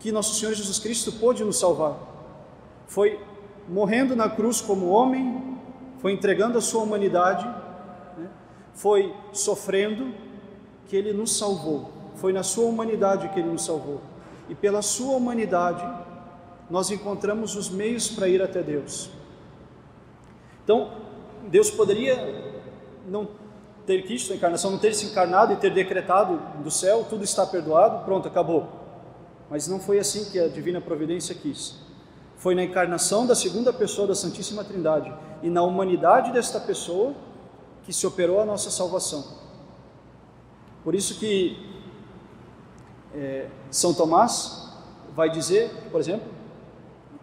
que 0.00 0.10
nosso 0.10 0.34
Senhor 0.34 0.52
Jesus 0.54 0.80
Cristo 0.80 1.12
pôde 1.12 1.44
nos 1.44 1.56
salvar. 1.56 1.96
Foi 2.88 3.20
morrendo 3.68 4.16
na 4.16 4.28
cruz 4.28 4.60
como 4.60 4.88
homem, 4.88 5.56
foi 5.98 6.12
entregando 6.12 6.58
a 6.58 6.60
sua 6.60 6.82
humanidade, 6.82 7.46
né, 8.18 8.28
foi 8.74 9.14
sofrendo 9.32 10.12
que 10.88 10.96
ele 10.96 11.12
nos 11.12 11.38
salvou. 11.38 11.92
Foi 12.16 12.32
na 12.32 12.42
sua 12.42 12.64
humanidade 12.64 13.28
que 13.28 13.38
ele 13.38 13.50
nos 13.50 13.64
salvou. 13.64 14.00
E 14.48 14.54
pela 14.56 14.82
sua 14.82 15.14
humanidade, 15.14 16.09
nós 16.70 16.90
encontramos 16.90 17.56
os 17.56 17.68
meios 17.68 18.08
para 18.08 18.28
ir 18.28 18.40
até 18.40 18.62
Deus. 18.62 19.10
Então, 20.62 20.92
Deus 21.48 21.70
poderia 21.70 22.62
não 23.08 23.28
ter 23.84 24.04
Cristo, 24.04 24.32
a 24.32 24.36
encarnação, 24.36 24.70
não 24.70 24.78
ter 24.78 24.94
se 24.94 25.06
encarnado 25.06 25.52
e 25.52 25.56
ter 25.56 25.74
decretado 25.74 26.40
do 26.62 26.70
céu, 26.70 27.04
tudo 27.10 27.24
está 27.24 27.44
perdoado, 27.44 28.04
pronto, 28.04 28.28
acabou. 28.28 28.68
Mas 29.50 29.66
não 29.66 29.80
foi 29.80 29.98
assim 29.98 30.30
que 30.30 30.38
a 30.38 30.46
divina 30.46 30.80
providência 30.80 31.34
quis. 31.34 31.74
Foi 32.36 32.54
na 32.54 32.62
encarnação 32.62 33.26
da 33.26 33.34
segunda 33.34 33.72
pessoa 33.72 34.06
da 34.06 34.14
Santíssima 34.14 34.62
Trindade 34.62 35.12
e 35.42 35.50
na 35.50 35.62
humanidade 35.62 36.32
desta 36.32 36.60
pessoa 36.60 37.14
que 37.82 37.92
se 37.92 38.06
operou 38.06 38.40
a 38.40 38.44
nossa 38.44 38.70
salvação. 38.70 39.24
Por 40.84 40.94
isso 40.94 41.18
que 41.18 41.56
é, 43.12 43.48
São 43.70 43.92
Tomás 43.92 44.72
vai 45.16 45.28
dizer, 45.28 45.70
por 45.90 46.00
exemplo, 46.00 46.39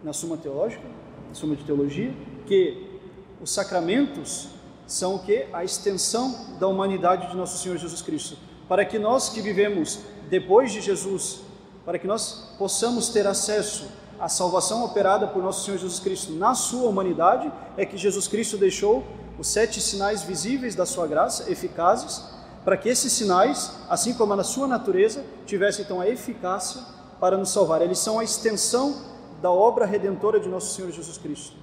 na 0.08 0.14
Suma 0.14 0.38
Teológica, 0.38 0.82
na 1.28 1.34
Suma 1.34 1.54
de 1.54 1.62
Teologia, 1.64 2.14
que 2.46 2.98
os 3.42 3.52
sacramentos 3.52 4.48
são 4.86 5.16
o 5.16 5.18
que? 5.18 5.44
A 5.52 5.62
extensão 5.62 6.56
da 6.58 6.66
humanidade 6.66 7.28
de 7.28 7.36
nosso 7.36 7.58
Senhor 7.58 7.76
Jesus 7.76 8.00
Cristo. 8.00 8.38
Para 8.66 8.86
que 8.86 8.98
nós 8.98 9.28
que 9.28 9.42
vivemos 9.42 9.98
depois 10.30 10.72
de 10.72 10.80
Jesus, 10.80 11.40
para 11.84 11.98
que 11.98 12.06
nós 12.06 12.54
possamos 12.56 13.10
ter 13.10 13.26
acesso 13.26 13.84
à 14.18 14.30
salvação 14.30 14.82
operada 14.82 15.26
por 15.26 15.42
nosso 15.42 15.66
Senhor 15.66 15.76
Jesus 15.76 16.00
Cristo 16.00 16.32
na 16.32 16.54
sua 16.54 16.88
humanidade, 16.88 17.52
é 17.76 17.84
que 17.84 17.98
Jesus 17.98 18.26
Cristo 18.26 18.56
deixou 18.56 19.04
os 19.38 19.46
sete 19.46 19.78
sinais 19.78 20.22
visíveis 20.22 20.74
da 20.74 20.86
sua 20.86 21.06
graça, 21.06 21.52
eficazes, 21.52 22.24
para 22.64 22.78
que 22.78 22.88
esses 22.88 23.12
sinais, 23.12 23.72
assim 23.90 24.14
como 24.14 24.34
na 24.34 24.42
sua 24.42 24.66
natureza, 24.66 25.22
tivessem 25.44 25.84
então 25.84 26.00
a 26.00 26.08
eficácia 26.08 26.80
para 27.20 27.36
nos 27.36 27.50
salvar. 27.50 27.82
Eles 27.82 27.98
são 27.98 28.18
a 28.18 28.24
extensão 28.24 29.17
da 29.40 29.50
obra 29.50 29.86
redentora 29.86 30.40
de 30.40 30.48
nosso 30.48 30.74
Senhor 30.74 30.90
Jesus 30.90 31.18
Cristo. 31.18 31.56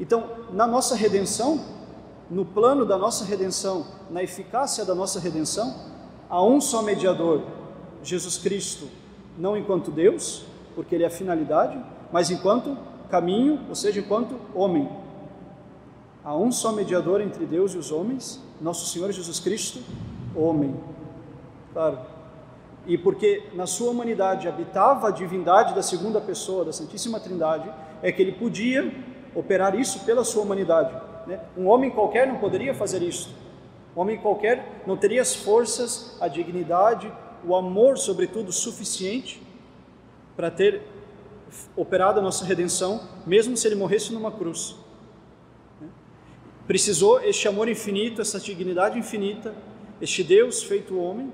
Então, 0.00 0.24
na 0.52 0.66
nossa 0.66 0.94
redenção, 0.96 1.60
no 2.30 2.44
plano 2.44 2.84
da 2.84 2.96
nossa 2.96 3.24
redenção, 3.24 3.86
na 4.10 4.22
eficácia 4.22 4.84
da 4.84 4.94
nossa 4.94 5.20
redenção, 5.20 5.74
há 6.28 6.42
um 6.42 6.60
só 6.60 6.82
mediador, 6.82 7.42
Jesus 8.02 8.38
Cristo, 8.38 8.88
não 9.38 9.56
enquanto 9.56 9.90
Deus, 9.90 10.44
porque 10.74 10.94
ele 10.94 11.04
é 11.04 11.06
a 11.06 11.10
finalidade, 11.10 11.78
mas 12.10 12.30
enquanto 12.30 12.76
caminho, 13.10 13.60
ou 13.68 13.74
seja, 13.74 14.00
enquanto 14.00 14.36
homem. 14.54 14.88
Há 16.24 16.34
um 16.36 16.50
só 16.50 16.72
mediador 16.72 17.20
entre 17.20 17.44
Deus 17.44 17.74
e 17.74 17.78
os 17.78 17.92
homens, 17.92 18.40
nosso 18.60 18.86
Senhor 18.86 19.12
Jesus 19.12 19.38
Cristo, 19.38 19.80
homem. 20.34 20.74
Claro. 21.72 22.11
E 22.86 22.98
porque 22.98 23.44
na 23.54 23.66
sua 23.66 23.90
humanidade 23.90 24.48
habitava 24.48 25.08
a 25.08 25.10
divindade 25.10 25.74
da 25.74 25.82
segunda 25.82 26.20
pessoa 26.20 26.64
da 26.64 26.72
Santíssima 26.72 27.20
Trindade, 27.20 27.72
é 28.02 28.10
que 28.10 28.20
ele 28.20 28.32
podia 28.32 28.92
operar 29.34 29.78
isso 29.78 30.00
pela 30.00 30.24
sua 30.24 30.42
humanidade 30.42 31.12
né? 31.26 31.40
Um 31.56 31.66
homem 31.68 31.90
qualquer 31.90 32.26
não 32.26 32.38
poderia 32.38 32.74
fazer 32.74 33.02
isso. 33.02 33.30
Um 33.96 34.00
homem 34.00 34.18
qualquer 34.18 34.82
não 34.86 34.96
teria 34.96 35.22
as 35.22 35.34
forças, 35.34 36.16
a 36.20 36.28
dignidade, 36.28 37.12
o 37.44 37.54
amor, 37.54 37.98
sobretudo, 37.98 38.52
suficiente 38.52 39.42
para 40.36 40.50
ter 40.50 40.82
operado 41.76 42.18
a 42.18 42.22
nossa 42.22 42.44
redenção, 42.44 43.06
mesmo 43.26 43.56
se 43.56 43.66
ele 43.66 43.74
morresse 43.74 44.12
numa 44.12 44.32
cruz. 44.32 44.74
Né? 45.80 45.88
Precisou 46.66 47.20
este 47.20 47.46
amor 47.46 47.68
infinito, 47.68 48.22
essa 48.22 48.40
dignidade 48.40 48.98
infinita, 48.98 49.54
este 50.00 50.24
Deus 50.24 50.62
feito 50.62 50.98
homem? 50.98 51.30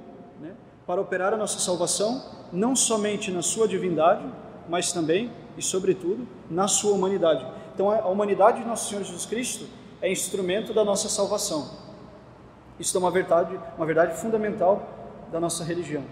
Para 0.88 1.02
operar 1.02 1.34
a 1.34 1.36
nossa 1.36 1.58
salvação, 1.58 2.24
não 2.50 2.74
somente 2.74 3.30
na 3.30 3.42
sua 3.42 3.68
divindade, 3.68 4.24
mas 4.70 4.90
também 4.90 5.30
e, 5.54 5.62
sobretudo, 5.62 6.26
na 6.50 6.66
sua 6.66 6.94
humanidade. 6.94 7.46
Então, 7.74 7.90
a 7.90 8.08
humanidade 8.08 8.62
de 8.62 8.66
nosso 8.66 8.88
Senhor 8.88 9.04
Jesus 9.04 9.26
Cristo 9.26 9.66
é 10.00 10.10
instrumento 10.10 10.72
da 10.72 10.82
nossa 10.82 11.10
salvação. 11.10 11.68
Isso 12.80 12.96
é 12.96 13.00
uma 13.00 13.10
verdade, 13.10 13.60
uma 13.76 13.84
verdade 13.84 14.18
fundamental 14.18 14.88
da 15.30 15.38
nossa 15.38 15.62
religião. 15.62 16.04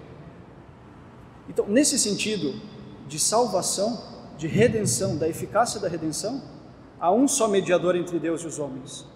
Então, 1.48 1.64
nesse 1.66 1.98
sentido 1.98 2.60
de 3.08 3.18
salvação, 3.18 3.98
de 4.36 4.46
redenção, 4.46 5.16
da 5.16 5.26
eficácia 5.26 5.80
da 5.80 5.88
redenção, 5.88 6.42
há 7.00 7.10
um 7.10 7.26
só 7.26 7.48
mediador 7.48 7.96
entre 7.96 8.18
Deus 8.18 8.42
e 8.42 8.46
os 8.46 8.58
homens. 8.58 9.06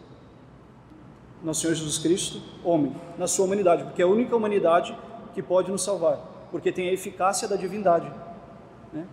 Nosso 1.44 1.61
Senhor 1.61 1.75
Jesus 1.75 1.99
Cristo, 1.99 2.40
homem, 2.64 2.96
na 3.18 3.27
sua 3.27 3.44
humanidade, 3.44 3.85
porque 3.85 4.01
é 4.01 4.07
a 4.07 4.09
única 4.09 4.35
humanidade 4.35 4.96
que 5.35 5.43
pode 5.43 5.71
nos 5.71 5.83
salvar, 5.83 6.49
porque 6.51 6.73
tem 6.73 6.88
a 6.88 6.93
eficácia 6.93 7.47
da 7.47 7.57
divindade. 7.57 8.11
Né? 8.93 9.07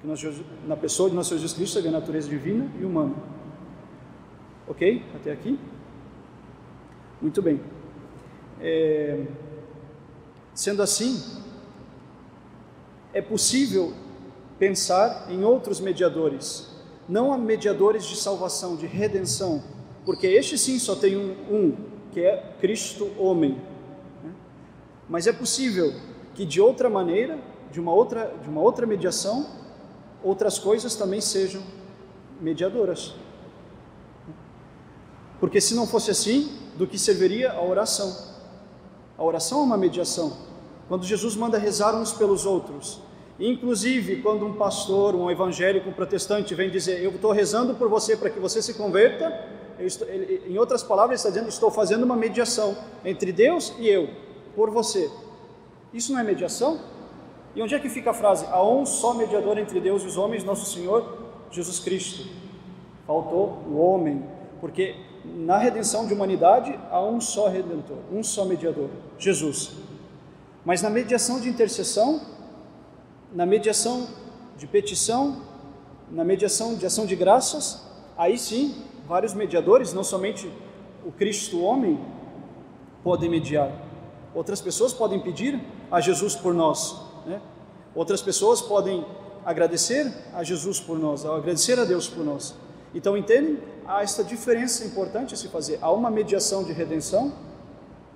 Que 0.00 0.06
nós, 0.06 0.22
na 0.66 0.76
pessoa 0.76 1.08
de 1.08 1.16
nosso 1.16 1.34
Jesus 1.34 1.52
Cristo, 1.52 1.78
é 1.78 1.88
a 1.88 1.90
natureza 1.90 2.28
divina 2.28 2.70
e 2.80 2.84
humana. 2.84 3.14
Ok? 4.68 5.04
Até 5.14 5.32
aqui? 5.32 5.58
Muito 7.20 7.40
bem. 7.40 7.60
É, 8.60 9.24
sendo 10.54 10.82
assim, 10.82 11.20
é 13.12 13.20
possível 13.20 13.92
pensar 14.58 15.26
em 15.30 15.42
outros 15.44 15.80
mediadores, 15.80 16.68
não 17.08 17.32
a 17.32 17.38
mediadores 17.38 18.04
de 18.04 18.16
salvação, 18.16 18.76
de 18.76 18.86
redenção, 18.86 19.62
porque 20.04 20.26
este 20.26 20.56
sim 20.56 20.78
só 20.78 20.94
tem 20.94 21.16
um, 21.16 21.32
um 21.50 21.76
que 22.12 22.20
é 22.20 22.54
Cristo 22.60 23.10
homem. 23.18 23.60
Mas 25.12 25.26
é 25.26 25.32
possível 25.32 25.92
que 26.34 26.46
de 26.46 26.58
outra 26.58 26.88
maneira, 26.88 27.38
de 27.70 27.78
uma 27.78 27.92
outra, 27.92 28.34
de 28.42 28.48
uma 28.48 28.62
outra 28.62 28.86
mediação, 28.86 29.46
outras 30.24 30.58
coisas 30.58 30.96
também 30.96 31.20
sejam 31.20 31.62
mediadoras. 32.40 33.14
Porque 35.38 35.60
se 35.60 35.74
não 35.74 35.86
fosse 35.86 36.10
assim, 36.10 36.56
do 36.78 36.86
que 36.86 36.98
serviria 36.98 37.52
a 37.52 37.62
oração? 37.62 38.16
A 39.18 39.22
oração 39.22 39.60
é 39.60 39.62
uma 39.64 39.76
mediação. 39.76 40.32
Quando 40.88 41.04
Jesus 41.04 41.36
manda 41.36 41.58
rezar 41.58 41.94
uns 41.94 42.14
pelos 42.14 42.46
outros, 42.46 42.98
inclusive 43.38 44.22
quando 44.22 44.46
um 44.46 44.54
pastor, 44.54 45.14
um 45.14 45.30
evangélico, 45.30 45.90
um 45.90 45.92
protestante 45.92 46.54
vem 46.54 46.70
dizer: 46.70 47.04
Eu 47.04 47.10
estou 47.10 47.32
rezando 47.32 47.74
por 47.74 47.86
você 47.86 48.16
para 48.16 48.30
que 48.30 48.40
você 48.40 48.62
se 48.62 48.72
converta, 48.72 49.46
estou, 49.78 50.08
ele, 50.08 50.42
em 50.46 50.56
outras 50.56 50.82
palavras, 50.82 51.20
ele 51.20 51.28
está 51.28 51.28
dizendo: 51.28 51.50
Estou 51.50 51.70
fazendo 51.70 52.02
uma 52.02 52.16
mediação 52.16 52.74
entre 53.04 53.30
Deus 53.30 53.74
e 53.78 53.86
eu, 53.86 54.08
por 54.54 54.70
você. 54.70 55.10
Isso 55.92 56.12
não 56.12 56.20
é 56.20 56.22
mediação? 56.22 56.80
E 57.54 57.62
onde 57.62 57.74
é 57.74 57.78
que 57.78 57.88
fica 57.88 58.10
a 58.10 58.14
frase? 58.14 58.46
Há 58.50 58.62
um 58.62 58.86
só 58.86 59.12
mediador 59.14 59.58
entre 59.58 59.80
Deus 59.80 60.02
e 60.02 60.06
os 60.06 60.16
homens, 60.16 60.44
nosso 60.44 60.72
Senhor 60.72 61.18
Jesus 61.50 61.78
Cristo. 61.78 62.28
Faltou 63.06 63.62
o 63.68 63.76
homem, 63.76 64.24
porque 64.60 64.96
na 65.24 65.58
redenção 65.58 66.06
de 66.06 66.14
humanidade 66.14 66.78
há 66.90 67.02
um 67.02 67.20
só 67.20 67.48
redentor, 67.48 67.98
um 68.10 68.22
só 68.22 68.44
mediador, 68.44 68.88
Jesus. 69.18 69.72
Mas 70.64 70.80
na 70.80 70.88
mediação 70.88 71.40
de 71.40 71.48
intercessão, 71.48 72.20
na 73.32 73.44
mediação 73.44 74.06
de 74.56 74.66
petição, 74.66 75.42
na 76.10 76.24
mediação 76.24 76.74
de 76.74 76.86
ação 76.86 77.04
de 77.04 77.16
graças, 77.16 77.82
aí 78.16 78.38
sim, 78.38 78.74
vários 79.06 79.34
mediadores, 79.34 79.92
não 79.92 80.04
somente 80.04 80.50
o 81.04 81.10
Cristo 81.10 81.60
homem, 81.62 81.98
podem 83.02 83.28
mediar. 83.28 83.72
Outras 84.34 84.60
pessoas 84.60 84.92
podem 84.92 85.20
pedir 85.20 85.60
a 85.90 86.00
Jesus 86.00 86.34
por 86.34 86.54
nós, 86.54 87.00
né? 87.26 87.40
Outras 87.94 88.22
pessoas 88.22 88.62
podem 88.62 89.04
agradecer 89.44 90.12
a 90.32 90.42
Jesus 90.42 90.80
por 90.80 90.98
nós, 90.98 91.24
agradecer 91.26 91.78
a 91.78 91.84
Deus 91.84 92.08
por 92.08 92.24
nós. 92.24 92.54
Então, 92.94 93.16
entendem? 93.16 93.58
Há 93.86 94.02
esta 94.02 94.22
diferença 94.22 94.84
importante 94.84 95.34
a 95.34 95.36
se 95.36 95.48
fazer. 95.48 95.78
Há 95.82 95.90
uma 95.90 96.10
mediação 96.10 96.62
de 96.62 96.72
redenção 96.72 97.32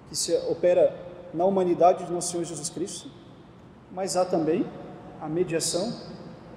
que 0.09 0.17
se 0.17 0.35
opera 0.49 0.95
na 1.35 1.45
humanidade 1.45 2.05
de 2.05 2.13
nosso 2.13 2.31
Senhor 2.31 2.45
Jesus 2.45 2.71
Cristo, 2.71 3.11
mas 3.91 4.17
há 4.17 4.25
também 4.25 4.67
a 5.21 5.29
mediação, 5.29 5.93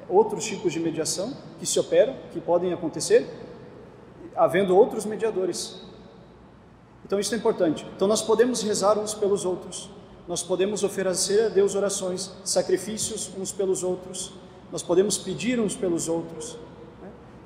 outros 0.08 0.46
tipos 0.46 0.72
de 0.72 0.80
mediação 0.80 1.34
que 1.60 1.66
se 1.66 1.80
operam, 1.80 2.16
que 2.32 2.40
podem 2.40 2.72
acontecer, 2.74 3.28
havendo 4.36 4.76
outros 4.78 5.06
mediadores. 5.06 5.82
Então, 7.10 7.20
isso 7.20 7.34
é 7.34 7.38
importante. 7.40 7.84
Então, 7.96 8.08
nós 8.08 8.22
podemos 8.22 8.62
rezar 8.62 8.96
uns 9.00 9.16
pelos 9.16 9.44
outros, 9.44 9.90
nós 10.28 10.44
podemos 10.44 10.84
oferecer 10.84 11.48
a 11.48 11.50
Deus 11.50 11.74
orações, 11.74 12.32
sacrifícios 12.44 13.32
uns 13.36 13.52
pelos 13.52 13.82
outros, 13.82 14.32
nós 14.72 14.84
podemos 14.84 15.18
pedir 15.18 15.60
uns 15.60 15.76
pelos 15.76 16.08
outros. 16.08 16.56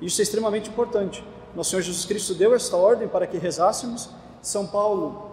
Isso 0.02 0.20
é 0.20 0.22
extremamente 0.22 0.68
importante. 0.68 1.24
Nosso 1.56 1.70
Senhor 1.70 1.80
Jesus 1.80 2.04
Cristo 2.04 2.34
deu 2.34 2.54
esta 2.54 2.76
ordem 2.76 3.08
para 3.08 3.26
que 3.26 3.38
rezássemos. 3.38 4.10
São 4.42 4.66
Paulo, 4.66 5.30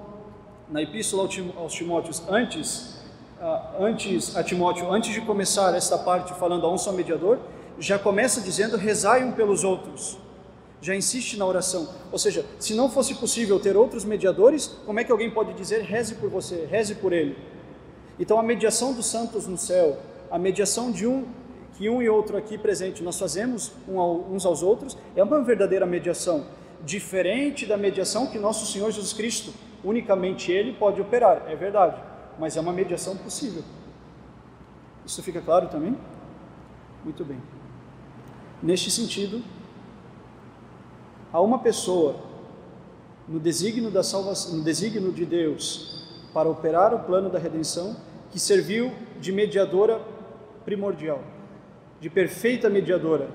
na 0.70 0.82
Epístola 0.82 1.28
aos 1.58 1.74
Timóteos, 1.74 2.24
antes, 2.30 3.02
uh, 3.42 3.84
antes 3.84 4.38
a 4.38 4.42
Timóteo, 4.46 4.90
antes 4.94 5.14
de 5.14 5.20
começar 5.20 5.76
esta 5.76 5.98
parte 5.98 6.34
falando 6.36 6.66
a 6.66 6.72
um 6.72 6.78
só 6.78 6.94
mediador, 6.94 7.38
já 7.78 8.00
começa 8.00 8.40
dizendo: 8.40 8.78
rezai 8.78 9.26
um 9.26 9.34
pelos 9.34 9.66
outros. 9.66 10.18
Já 10.82 10.96
insiste 10.96 11.38
na 11.38 11.46
oração. 11.46 11.88
Ou 12.12 12.18
seja, 12.18 12.46
se 12.60 12.74
não 12.74 12.90
fosse 12.90 13.16
possível 13.16 13.60
ter 13.60 13.78
outros 13.78 14.04
mediadores, 14.04 14.68
como 14.86 15.00
é 15.00 15.04
que 15.04 15.12
alguém 15.12 15.30
pode 15.30 15.54
dizer 15.54 15.82
reze 15.82 16.16
por 16.16 16.30
você, 16.30 16.68
reze 16.70 16.96
por 16.96 17.14
ele? 17.14 17.38
Então 18.20 18.40
a 18.40 18.44
mediação 18.44 18.94
dos 18.94 19.06
santos 19.06 19.48
no 19.48 19.58
céu, 19.58 20.00
a 20.30 20.38
mediação 20.38 20.92
de 20.92 21.06
um 21.06 21.26
que 21.78 21.90
um 21.90 22.02
e 22.02 22.10
outro 22.10 22.38
aqui 22.38 22.58
presente 22.58 23.02
nós 23.02 23.18
fazemos 23.18 23.72
uns 23.88 24.46
aos 24.46 24.62
outros, 24.62 24.98
é 25.16 25.24
uma 25.24 25.42
verdadeira 25.42 25.86
mediação, 25.86 26.46
diferente 26.84 27.66
da 27.66 27.78
mediação 27.78 28.28
que 28.28 28.38
nosso 28.38 28.66
Senhor 28.72 28.92
Jesus 28.92 29.14
Cristo 29.14 29.54
unicamente 29.84 30.52
Ele 30.52 30.74
pode 30.74 31.02
operar, 31.02 31.44
é 31.48 31.56
verdade, 31.56 32.02
mas 32.38 32.58
é 32.58 32.62
uma 32.62 32.74
mediação 32.74 33.18
possível. 33.18 33.64
Isso 35.06 35.24
fica 35.24 35.42
claro 35.42 35.68
também? 35.70 35.98
Muito 37.04 37.26
bem. 37.26 37.42
Neste 38.62 38.92
sentido, 38.92 39.42
há 41.32 41.42
uma 41.42 41.60
pessoa 41.60 42.16
no 43.28 43.40
desígnio 43.40 43.90
da 43.90 44.04
salvação, 44.04 44.58
no 44.58 44.64
desígnio 44.64 45.12
de 45.12 45.26
Deus 45.26 46.02
para 46.34 46.50
operar 46.50 46.94
o 46.94 47.00
plano 47.00 47.30
da 47.30 47.40
redenção 47.40 47.96
que 48.32 48.40
serviu 48.40 48.92
de 49.20 49.32
mediadora 49.32 50.02
primordial, 50.64 51.22
de 52.00 52.10
perfeita 52.10 52.70
mediadora. 52.70 53.30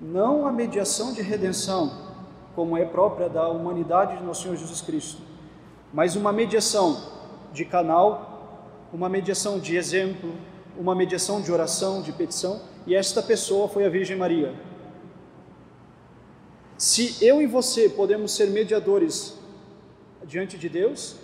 Não 0.00 0.46
a 0.46 0.52
mediação 0.52 1.12
de 1.12 1.22
redenção, 1.22 2.12
como 2.54 2.76
é 2.76 2.84
própria 2.84 3.28
da 3.28 3.48
humanidade 3.48 4.18
de 4.18 4.24
nosso 4.24 4.42
Senhor 4.42 4.56
Jesus 4.56 4.80
Cristo, 4.80 5.22
mas 5.92 6.16
uma 6.16 6.32
mediação 6.32 7.00
de 7.52 7.64
canal, 7.64 8.88
uma 8.92 9.08
mediação 9.08 9.58
de 9.58 9.76
exemplo, 9.76 10.32
uma 10.76 10.94
mediação 10.94 11.40
de 11.40 11.52
oração, 11.52 12.02
de 12.02 12.12
petição, 12.12 12.60
e 12.86 12.94
esta 12.94 13.22
pessoa 13.22 13.68
foi 13.68 13.86
a 13.86 13.88
Virgem 13.88 14.16
Maria. 14.16 14.54
Se 16.82 17.16
eu 17.24 17.40
e 17.40 17.46
você 17.46 17.88
podemos 17.88 18.34
ser 18.34 18.50
mediadores 18.50 19.38
diante 20.24 20.58
de 20.58 20.68
Deus, 20.68 21.14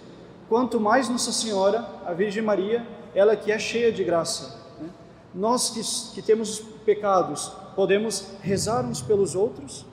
quanto 0.48 0.78
mais 0.78 1.08
Nossa 1.08 1.32
Senhora, 1.32 1.84
a 2.06 2.12
Virgem 2.12 2.44
Maria, 2.44 2.86
ela 3.12 3.34
que 3.34 3.50
é 3.50 3.58
cheia 3.58 3.90
de 3.90 4.04
graça. 4.04 4.56
Né? 4.80 4.88
Nós 5.34 5.70
que, 5.70 6.14
que 6.14 6.22
temos 6.22 6.60
pecados, 6.86 7.50
podemos 7.74 8.34
rezar 8.40 8.84
uns 8.84 9.02
pelos 9.02 9.34
outros, 9.34 9.84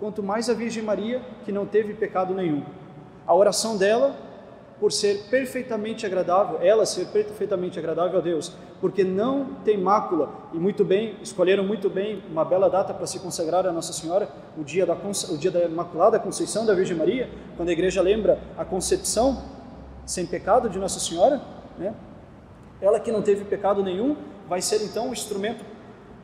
quanto 0.00 0.20
mais 0.20 0.50
a 0.50 0.52
Virgem 0.52 0.82
Maria, 0.82 1.22
que 1.44 1.52
não 1.52 1.64
teve 1.64 1.94
pecado 1.94 2.34
nenhum. 2.34 2.64
A 3.24 3.32
oração 3.32 3.76
dela 3.76 4.16
por 4.78 4.92
ser 4.92 5.26
perfeitamente 5.30 6.04
agradável, 6.04 6.58
ela 6.60 6.84
ser 6.84 7.06
perfeitamente 7.06 7.78
agradável 7.78 8.18
a 8.18 8.22
Deus, 8.22 8.52
porque 8.80 9.04
não 9.04 9.54
tem 9.64 9.78
mácula, 9.78 10.30
e 10.52 10.58
muito 10.58 10.84
bem, 10.84 11.16
escolheram 11.22 11.64
muito 11.64 11.88
bem 11.88 12.22
uma 12.30 12.44
bela 12.44 12.68
data 12.68 12.92
para 12.92 13.06
se 13.06 13.20
consagrar 13.20 13.66
a 13.66 13.72
Nossa 13.72 13.92
Senhora, 13.92 14.28
o 14.58 14.64
dia 14.64 14.84
da, 14.84 14.94
o 14.94 15.38
dia 15.38 15.50
da 15.50 15.64
Imaculada 15.64 16.18
Conceição 16.18 16.66
da 16.66 16.74
Virgem 16.74 16.96
Maria, 16.96 17.30
quando 17.56 17.68
a 17.68 17.72
igreja 17.72 18.02
lembra 18.02 18.38
a 18.58 18.64
concepção 18.64 19.42
sem 20.04 20.26
pecado 20.26 20.68
de 20.68 20.78
Nossa 20.78 20.98
Senhora, 20.98 21.40
né? 21.78 21.94
ela 22.80 23.00
que 23.00 23.12
não 23.12 23.22
teve 23.22 23.44
pecado 23.44 23.82
nenhum, 23.82 24.16
vai 24.48 24.60
ser 24.60 24.82
então 24.82 25.10
o 25.10 25.12
instrumento 25.12 25.64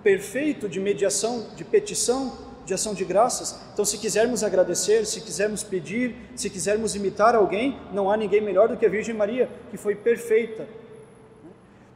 perfeito 0.03 0.69
de 0.69 0.81
mediação, 0.81 1.47
de 1.57 1.65
petição 1.65 2.50
de 2.71 2.75
ação 2.75 2.95
de 2.95 3.05
graças. 3.05 3.59
Então, 3.73 3.85
se 3.85 3.99
quisermos 3.99 4.45
agradecer, 4.45 5.05
se 5.05 5.21
quisermos 5.21 5.65
pedir, 5.65 6.15
se 6.37 6.49
quisermos 6.49 6.95
imitar 6.95 7.35
alguém, 7.35 7.77
não 7.93 8.09
há 8.09 8.17
ninguém 8.17 8.41
melhor 8.41 8.69
do 8.69 8.77
que 8.77 8.87
a 8.87 8.89
Virgem 8.89 9.13
Maria, 9.13 9.51
que 9.73 9.77
foi 9.77 9.97
perfeita. 9.97 10.69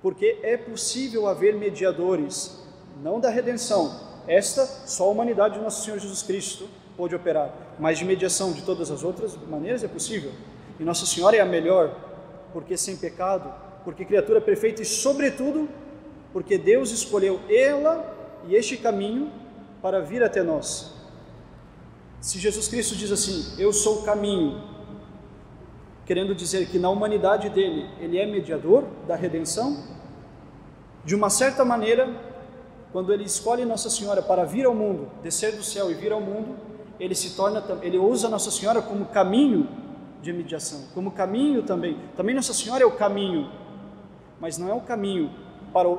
Porque 0.03 0.41
é 0.43 0.57
possível 0.57 1.29
haver 1.29 1.55
mediadores, 1.55 2.61
não 3.01 3.21
da 3.21 3.31
redenção, 3.31 4.01
esta 4.27 4.67
só 4.67 5.05
a 5.05 5.11
humanidade 5.11 5.55
de 5.55 5.61
Nosso 5.61 5.85
Senhor 5.85 6.01
Jesus 6.01 6.23
Cristo 6.23 6.69
pode 6.97 7.15
operar, 7.15 7.55
mas 7.79 7.99
de 7.99 8.05
mediação 8.05 8.51
de 8.53 8.63
todas 8.63 8.91
as 8.91 9.05
outras 9.05 9.37
maneiras 9.49 9.85
é 9.85 9.89
possível. 9.89 10.33
E 10.81 10.83
Nossa 10.83 11.07
Senhora 11.07 11.37
é 11.37 11.41
a 11.41 11.47
melhor, 11.47 11.95
porque 12.53 12.77
sem 12.77 12.97
pecado, 12.97 13.49
porque 13.85 14.05
criatura 14.05 14.41
perfeita 14.41 14.83
e, 14.83 14.85
sobretudo, 14.85 15.69
porque 16.33 16.59
Deus 16.59 16.91
escolheu 16.91 17.41
ela 17.49 18.13
e 18.49 18.57
este 18.57 18.77
caminho 18.77 19.44
para 19.85 20.01
vir 20.01 20.23
até 20.23 20.43
nós. 20.43 20.95
Se 22.19 22.39
Jesus 22.39 22.69
Cristo 22.69 22.97
diz 22.97 23.13
assim: 23.13 23.55
Eu 23.59 23.71
sou 23.71 23.99
o 23.99 24.03
caminho, 24.03 24.63
querendo 26.07 26.35
dizer 26.35 26.71
que 26.71 26.79
na 26.79 26.89
humanidade 26.89 27.51
dele 27.51 27.91
ele 28.01 28.17
é 28.17 28.25
mediador 28.25 28.85
da 29.07 29.15
redenção, 29.15 29.85
de 31.05 31.15
uma 31.15 31.29
certa 31.29 31.67
maneira, 31.67 32.09
quando 32.93 33.13
ele 33.13 33.25
escolhe 33.25 33.67
Nossa 33.67 33.91
Senhora 33.91 34.23
para 34.23 34.43
vir 34.45 34.65
ao 34.65 34.75
mundo, 34.75 35.11
descer 35.23 35.55
do 35.55 35.63
céu 35.63 35.91
e 35.91 35.95
vir 35.95 36.13
ao 36.13 36.21
mundo, 36.23 36.57
ele 36.99 37.15
se 37.15 37.37
torna, 37.37 37.63
ele 37.83 37.99
usa 37.99 38.27
Nossa 38.27 38.51
Senhora 38.51 38.81
como 38.81 39.05
caminho 39.05 39.69
de 40.23 40.33
mediação, 40.33 40.81
como 40.95 41.11
caminho 41.11 41.63
também. 41.63 41.99
Também 42.17 42.35
Nossa 42.35 42.55
Senhora 42.55 42.83
é 42.83 42.87
o 42.87 42.93
caminho, 42.93 43.51
mas 44.41 44.57
não 44.57 44.71
é 44.71 44.73
o 44.73 44.81
caminho 44.81 45.31
para 45.75 45.91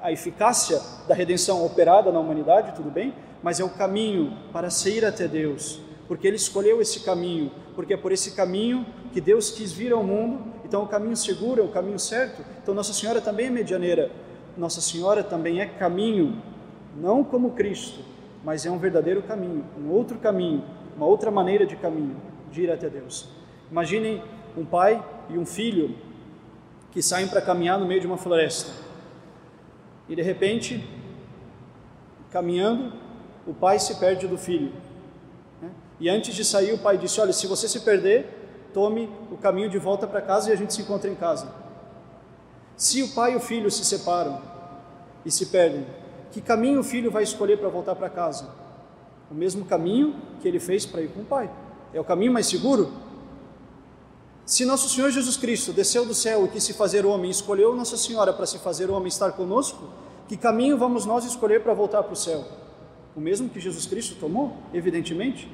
a 0.00 0.12
eficácia 0.12 0.80
da 1.08 1.14
redenção 1.14 1.66
operada 1.66 2.12
na 2.12 2.20
humanidade, 2.20 2.76
tudo 2.76 2.88
bem? 2.88 3.12
Mas 3.42 3.58
é 3.58 3.64
o 3.64 3.70
caminho 3.70 4.36
para 4.52 4.70
sair 4.70 5.04
até 5.04 5.26
Deus, 5.26 5.80
porque 6.06 6.26
Ele 6.26 6.36
escolheu 6.36 6.80
esse 6.80 7.00
caminho, 7.00 7.50
porque 7.74 7.94
é 7.94 7.96
por 7.96 8.12
esse 8.12 8.32
caminho 8.32 8.86
que 9.12 9.20
Deus 9.20 9.50
quis 9.50 9.72
vir 9.72 9.92
ao 9.92 10.04
mundo, 10.04 10.42
então 10.64 10.82
o 10.84 10.86
caminho 10.86 11.16
seguro 11.16 11.60
é 11.60 11.64
o 11.64 11.68
caminho 11.68 11.98
certo. 11.98 12.42
Então 12.62 12.74
Nossa 12.74 12.92
Senhora 12.92 13.20
também 13.20 13.46
é 13.46 13.50
medianeira, 13.50 14.10
Nossa 14.56 14.80
Senhora 14.80 15.22
também 15.22 15.60
é 15.60 15.66
caminho, 15.66 16.40
não 16.96 17.24
como 17.24 17.52
Cristo, 17.52 18.00
mas 18.44 18.64
é 18.66 18.70
um 18.70 18.78
verdadeiro 18.78 19.22
caminho, 19.22 19.64
um 19.78 19.90
outro 19.90 20.18
caminho, 20.18 20.64
uma 20.96 21.06
outra 21.06 21.30
maneira 21.30 21.66
de 21.66 21.76
caminho, 21.76 22.16
de 22.50 22.62
ir 22.62 22.70
até 22.70 22.88
Deus. 22.88 23.28
Imaginem 23.70 24.22
um 24.56 24.64
pai 24.64 25.02
e 25.30 25.38
um 25.38 25.46
filho 25.46 25.94
que 26.90 27.02
saem 27.02 27.26
para 27.26 27.40
caminhar 27.40 27.78
no 27.78 27.86
meio 27.86 28.00
de 28.00 28.06
uma 28.06 28.18
floresta. 28.18 28.70
E 30.08 30.14
de 30.14 30.20
repente, 30.20 30.86
caminhando, 32.30 32.92
o 33.46 33.52
pai 33.52 33.78
se 33.78 33.96
perde 33.96 34.26
do 34.26 34.38
filho. 34.38 34.72
Né? 35.60 35.70
E 36.00 36.08
antes 36.08 36.34
de 36.34 36.44
sair, 36.44 36.72
o 36.72 36.78
pai 36.78 36.96
disse: 36.96 37.20
Olha, 37.20 37.32
se 37.32 37.46
você 37.46 37.68
se 37.68 37.80
perder, 37.80 38.70
tome 38.72 39.10
o 39.30 39.36
caminho 39.36 39.68
de 39.68 39.78
volta 39.78 40.06
para 40.06 40.20
casa 40.20 40.50
e 40.50 40.52
a 40.52 40.56
gente 40.56 40.72
se 40.72 40.82
encontra 40.82 41.10
em 41.10 41.14
casa. 41.14 41.52
Se 42.76 43.02
o 43.02 43.08
pai 43.08 43.32
e 43.32 43.36
o 43.36 43.40
filho 43.40 43.70
se 43.70 43.84
separam 43.84 44.40
e 45.24 45.30
se 45.30 45.46
perdem, 45.46 45.86
que 46.30 46.40
caminho 46.40 46.80
o 46.80 46.84
filho 46.84 47.10
vai 47.10 47.22
escolher 47.22 47.58
para 47.58 47.68
voltar 47.68 47.94
para 47.94 48.08
casa? 48.08 48.48
O 49.30 49.34
mesmo 49.34 49.64
caminho 49.64 50.16
que 50.40 50.48
ele 50.48 50.58
fez 50.58 50.84
para 50.84 51.00
ir 51.00 51.08
com 51.08 51.20
o 51.20 51.24
pai. 51.24 51.50
É 51.92 52.00
o 52.00 52.04
caminho 52.04 52.32
mais 52.32 52.46
seguro? 52.46 52.90
Se 54.44 54.64
nosso 54.64 54.88
Senhor 54.88 55.10
Jesus 55.10 55.36
Cristo 55.36 55.72
desceu 55.72 56.04
do 56.04 56.14
céu 56.14 56.44
e 56.44 56.48
quis 56.48 56.64
se 56.64 56.72
fazer 56.72 57.06
homem, 57.06 57.30
escolheu 57.30 57.76
Nossa 57.76 57.96
Senhora 57.96 58.32
para 58.32 58.46
se 58.46 58.58
fazer 58.58 58.90
homem 58.90 59.08
estar 59.08 59.32
conosco, 59.32 59.88
que 60.26 60.36
caminho 60.36 60.76
vamos 60.76 61.06
nós 61.06 61.24
escolher 61.24 61.62
para 61.62 61.74
voltar 61.74 62.02
para 62.02 62.12
o 62.12 62.16
céu? 62.16 62.44
O 63.14 63.20
mesmo 63.20 63.48
que 63.48 63.60
Jesus 63.60 63.86
Cristo 63.86 64.16
tomou, 64.18 64.56
evidentemente. 64.72 65.48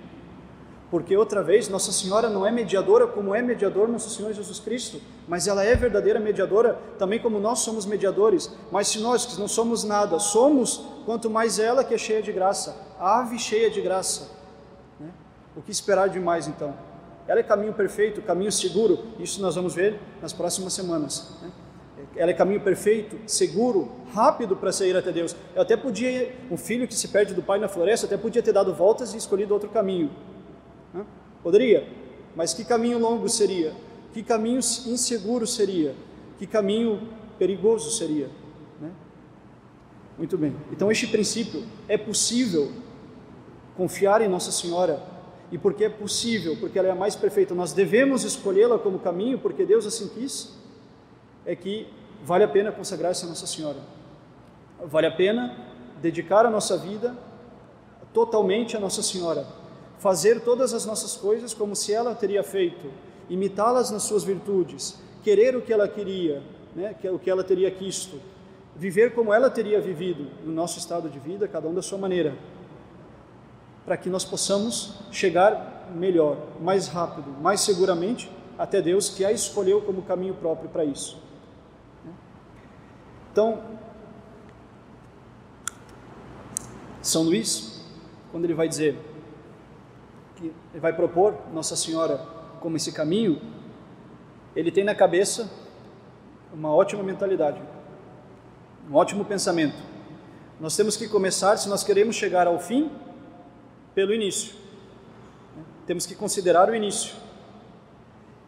Porque 0.90 1.16
outra 1.16 1.42
vez, 1.42 1.68
Nossa 1.68 1.92
Senhora 1.92 2.30
não 2.30 2.46
é 2.46 2.50
mediadora 2.50 3.06
como 3.06 3.34
é 3.34 3.42
mediador 3.42 3.88
Nosso 3.88 4.08
Senhor 4.08 4.32
Jesus 4.32 4.58
Cristo, 4.58 5.00
mas 5.26 5.46
ela 5.46 5.62
é 5.62 5.74
verdadeira 5.74 6.18
mediadora 6.18 6.78
também 6.98 7.18
como 7.18 7.38
nós 7.38 7.58
somos 7.58 7.84
mediadores. 7.84 8.50
Mas 8.70 8.88
se 8.88 8.98
nós 9.00 9.26
que 9.26 9.38
não 9.38 9.48
somos 9.48 9.84
nada, 9.84 10.18
somos, 10.18 10.82
quanto 11.04 11.28
mais 11.28 11.58
ela 11.58 11.84
que 11.84 11.92
é 11.92 11.98
cheia 11.98 12.22
de 12.22 12.32
graça, 12.32 12.74
a 12.98 13.20
ave 13.20 13.38
cheia 13.38 13.70
de 13.70 13.82
graça. 13.82 14.30
Né? 14.98 15.10
O 15.54 15.60
que 15.60 15.70
esperar 15.70 16.08
de 16.08 16.18
mais 16.18 16.48
então? 16.48 16.74
Ela 17.26 17.40
é 17.40 17.42
caminho 17.42 17.74
perfeito, 17.74 18.22
caminho 18.22 18.50
seguro, 18.50 18.98
isso 19.18 19.42
nós 19.42 19.54
vamos 19.54 19.74
ver 19.74 20.00
nas 20.22 20.32
próximas 20.32 20.72
semanas. 20.72 21.36
Né? 21.42 21.50
Ela 22.16 22.30
é 22.30 22.34
caminho 22.34 22.60
perfeito, 22.60 23.16
seguro, 23.26 23.90
rápido 24.12 24.56
para 24.56 24.72
sair 24.72 24.96
até 24.96 25.12
Deus. 25.12 25.36
Eu 25.54 25.62
até 25.62 25.76
podia, 25.76 26.34
um 26.50 26.56
filho 26.56 26.86
que 26.86 26.94
se 26.94 27.08
perde 27.08 27.34
do 27.34 27.42
pai 27.42 27.58
na 27.58 27.68
floresta, 27.68 28.06
até 28.06 28.16
podia 28.16 28.42
ter 28.42 28.52
dado 28.52 28.74
voltas 28.74 29.14
e 29.14 29.16
escolhido 29.16 29.54
outro 29.54 29.68
caminho. 29.68 30.10
Poderia, 31.42 31.88
mas 32.34 32.52
que 32.52 32.64
caminho 32.64 32.98
longo 32.98 33.28
seria? 33.28 33.72
Que 34.12 34.22
caminho 34.22 34.58
inseguro 34.58 35.46
seria? 35.46 35.94
Que 36.38 36.46
caminho 36.46 37.08
perigoso 37.38 37.90
seria? 37.90 38.28
Né? 38.80 38.90
Muito 40.16 40.36
bem. 40.36 40.54
Então, 40.72 40.90
este 40.90 41.06
princípio 41.06 41.62
é 41.88 41.96
possível 41.96 42.72
confiar 43.76 44.20
em 44.20 44.28
Nossa 44.28 44.50
Senhora. 44.50 45.00
E 45.50 45.56
porque 45.56 45.84
é 45.84 45.88
possível, 45.88 46.56
porque 46.60 46.78
ela 46.78 46.88
é 46.88 46.90
a 46.90 46.94
mais 46.94 47.16
perfeita, 47.16 47.54
nós 47.54 47.72
devemos 47.72 48.22
escolhê-la 48.22 48.78
como 48.78 48.98
caminho, 48.98 49.38
porque 49.38 49.64
Deus 49.64 49.86
assim 49.86 50.08
quis, 50.08 50.57
é 51.48 51.56
que 51.56 51.88
vale 52.22 52.44
a 52.44 52.48
pena 52.48 52.70
consagrar-se 52.70 53.24
a 53.24 53.28
Nossa 53.28 53.46
Senhora. 53.46 53.78
Vale 54.84 55.06
a 55.06 55.10
pena 55.10 55.56
dedicar 56.00 56.44
a 56.44 56.50
nossa 56.50 56.76
vida 56.76 57.16
totalmente 58.12 58.76
a 58.76 58.80
Nossa 58.80 59.02
Senhora, 59.02 59.46
fazer 59.98 60.42
todas 60.42 60.74
as 60.74 60.84
nossas 60.84 61.16
coisas 61.16 61.54
como 61.54 61.74
se 61.74 61.92
ela 61.92 62.14
teria 62.14 62.42
feito, 62.42 62.90
imitá-las 63.30 63.90
nas 63.90 64.02
suas 64.02 64.24
virtudes, 64.24 65.00
querer 65.22 65.56
o 65.56 65.62
que 65.62 65.72
ela 65.72 65.88
queria, 65.88 66.42
né, 66.76 66.94
é 67.02 67.10
o 67.10 67.18
que 67.18 67.30
ela 67.30 67.42
teria 67.42 67.70
quisto, 67.70 68.20
viver 68.76 69.14
como 69.14 69.32
ela 69.32 69.48
teria 69.48 69.80
vivido 69.80 70.26
no 70.44 70.52
nosso 70.52 70.78
estado 70.78 71.08
de 71.08 71.18
vida, 71.18 71.48
cada 71.48 71.66
um 71.66 71.74
da 71.74 71.82
sua 71.82 71.96
maneira, 71.96 72.36
para 73.86 73.96
que 73.96 74.10
nós 74.10 74.24
possamos 74.24 74.96
chegar 75.10 75.90
melhor, 75.94 76.36
mais 76.60 76.88
rápido, 76.88 77.30
mais 77.40 77.62
seguramente 77.62 78.30
até 78.58 78.82
Deus 78.82 79.08
que 79.08 79.24
a 79.24 79.32
escolheu 79.32 79.80
como 79.80 80.02
caminho 80.02 80.34
próprio 80.34 80.68
para 80.68 80.84
isso. 80.84 81.27
Então, 83.32 83.62
São 87.02 87.22
Luís, 87.22 87.84
quando 88.30 88.44
ele 88.44 88.54
vai 88.54 88.68
dizer 88.68 88.98
que 90.36 90.52
ele 90.72 90.80
vai 90.80 90.92
propor 90.92 91.34
Nossa 91.52 91.76
Senhora 91.76 92.18
como 92.60 92.76
esse 92.76 92.92
caminho, 92.92 93.40
ele 94.54 94.70
tem 94.70 94.84
na 94.84 94.94
cabeça 94.94 95.50
uma 96.52 96.74
ótima 96.74 97.02
mentalidade, 97.02 97.60
um 98.90 98.94
ótimo 98.94 99.24
pensamento. 99.24 99.76
Nós 100.60 100.76
temos 100.76 100.96
que 100.96 101.08
começar, 101.08 101.56
se 101.56 101.68
nós 101.68 101.84
queremos 101.84 102.16
chegar 102.16 102.46
ao 102.46 102.58
fim, 102.58 102.90
pelo 103.94 104.12
início. 104.12 104.54
Temos 105.86 106.04
que 106.04 106.14
considerar 106.14 106.68
o 106.68 106.74
início. 106.74 107.14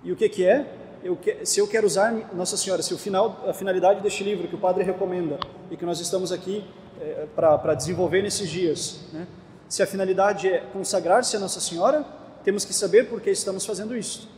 E 0.02 0.12
o 0.12 0.16
que, 0.16 0.28
que 0.28 0.44
é? 0.44 0.79
Eu 1.02 1.16
que, 1.16 1.46
se 1.46 1.58
eu 1.58 1.66
quero 1.66 1.86
usar 1.86 2.12
Nossa 2.34 2.56
Senhora, 2.58 2.82
se 2.82 2.92
o 2.92 2.98
final, 2.98 3.42
a 3.46 3.54
finalidade 3.54 4.02
deste 4.02 4.22
livro 4.22 4.46
que 4.46 4.54
o 4.54 4.58
Padre 4.58 4.84
recomenda 4.84 5.38
e 5.70 5.76
que 5.76 5.84
nós 5.84 5.98
estamos 5.98 6.30
aqui 6.30 6.62
é, 7.00 7.26
para 7.34 7.74
desenvolver 7.74 8.22
nesses 8.22 8.50
dias, 8.50 9.00
né? 9.12 9.26
se 9.66 9.82
a 9.82 9.86
finalidade 9.86 10.48
é 10.48 10.58
consagrar-se 10.72 11.34
a 11.36 11.40
Nossa 11.40 11.58
Senhora, 11.58 12.04
temos 12.44 12.66
que 12.66 12.74
saber 12.74 13.08
por 13.08 13.20
que 13.20 13.30
estamos 13.30 13.64
fazendo 13.64 13.96
isso. 13.96 14.28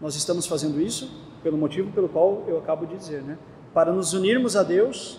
Nós 0.00 0.14
estamos 0.14 0.46
fazendo 0.46 0.80
isso 0.80 1.10
pelo 1.42 1.58
motivo 1.58 1.90
pelo 1.90 2.08
qual 2.08 2.44
eu 2.46 2.58
acabo 2.58 2.86
de 2.86 2.96
dizer, 2.96 3.22
né? 3.22 3.36
Para 3.72 3.92
nos 3.92 4.12
unirmos 4.12 4.54
a 4.54 4.62
Deus 4.62 5.18